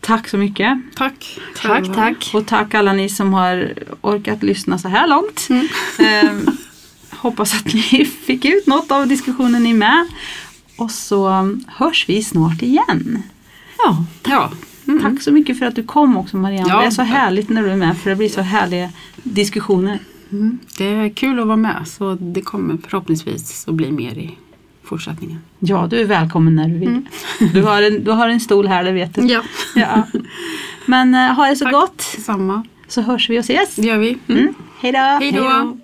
tack 0.00 0.28
så 0.28 0.36
mycket. 0.38 0.78
Tack. 0.96 1.38
Tack, 1.62 1.94
tack. 1.94 2.30
Och 2.34 2.46
tack 2.46 2.74
alla 2.74 2.92
ni 2.92 3.08
som 3.08 3.34
har 3.34 3.72
orkat 4.00 4.42
lyssna 4.42 4.78
så 4.78 4.88
här 4.88 5.06
långt. 5.06 5.48
Eh, 5.98 6.30
hoppas 7.10 7.54
att 7.54 7.74
ni 7.74 8.04
fick 8.26 8.44
ut 8.44 8.66
något 8.66 8.92
av 8.92 9.06
diskussionen 9.06 9.62
ni 9.62 9.72
med. 9.74 10.06
Och 10.76 10.90
så 10.90 11.28
hörs 11.66 12.08
vi 12.08 12.22
snart 12.22 12.62
igen. 12.62 13.22
Ja. 13.78 14.04
Ja. 14.24 14.50
Tack 15.02 15.22
så 15.22 15.32
mycket 15.32 15.58
för 15.58 15.66
att 15.66 15.74
du 15.74 15.82
kom 15.82 16.16
också 16.16 16.36
Marianne. 16.36 16.68
Ja. 16.68 16.80
Det 16.80 16.86
är 16.86 16.90
så 16.90 17.02
härligt 17.02 17.48
när 17.48 17.62
du 17.62 17.70
är 17.70 17.76
med 17.76 17.98
för 17.98 18.10
det 18.10 18.16
blir 18.16 18.28
så 18.28 18.40
härliga 18.40 18.90
diskussioner. 19.22 19.98
Mm. 20.32 20.58
Det 20.78 20.84
är 20.84 21.08
kul 21.08 21.40
att 21.40 21.46
vara 21.46 21.56
med 21.56 21.88
så 21.88 22.14
det 22.14 22.40
kommer 22.40 22.76
förhoppningsvis 22.88 23.68
att 23.68 23.74
bli 23.74 23.92
mer 23.92 24.18
i 24.18 24.38
fortsättningen. 24.84 25.38
Ja, 25.58 25.86
du 25.90 26.00
är 26.00 26.04
välkommen 26.04 26.56
när 26.56 26.68
du 26.68 26.78
vill. 26.78 27.00
Du, 27.52 27.62
har 27.62 27.82
en, 27.82 28.04
du 28.04 28.10
har 28.10 28.28
en 28.28 28.40
stol 28.40 28.66
här, 28.66 28.84
det 28.84 28.92
vet 28.92 29.14
du. 29.14 29.26
Ja. 29.26 29.42
Ja. 29.74 30.02
Men 30.86 31.14
eh, 31.14 31.20
ha 31.34 31.46
det 31.46 31.56
så 31.56 31.64
Tack. 31.64 31.74
gott 31.74 32.02
Samma. 32.02 32.62
så 32.88 33.00
hörs 33.02 33.30
vi 33.30 33.38
och 33.38 33.44
ses. 33.44 33.76
Det 33.76 33.86
gör 33.86 33.98
vi. 33.98 34.18
Mm. 34.28 34.54
Hej 34.80 34.92
då! 34.92 34.98
Hej 34.98 35.32
då. 35.32 35.76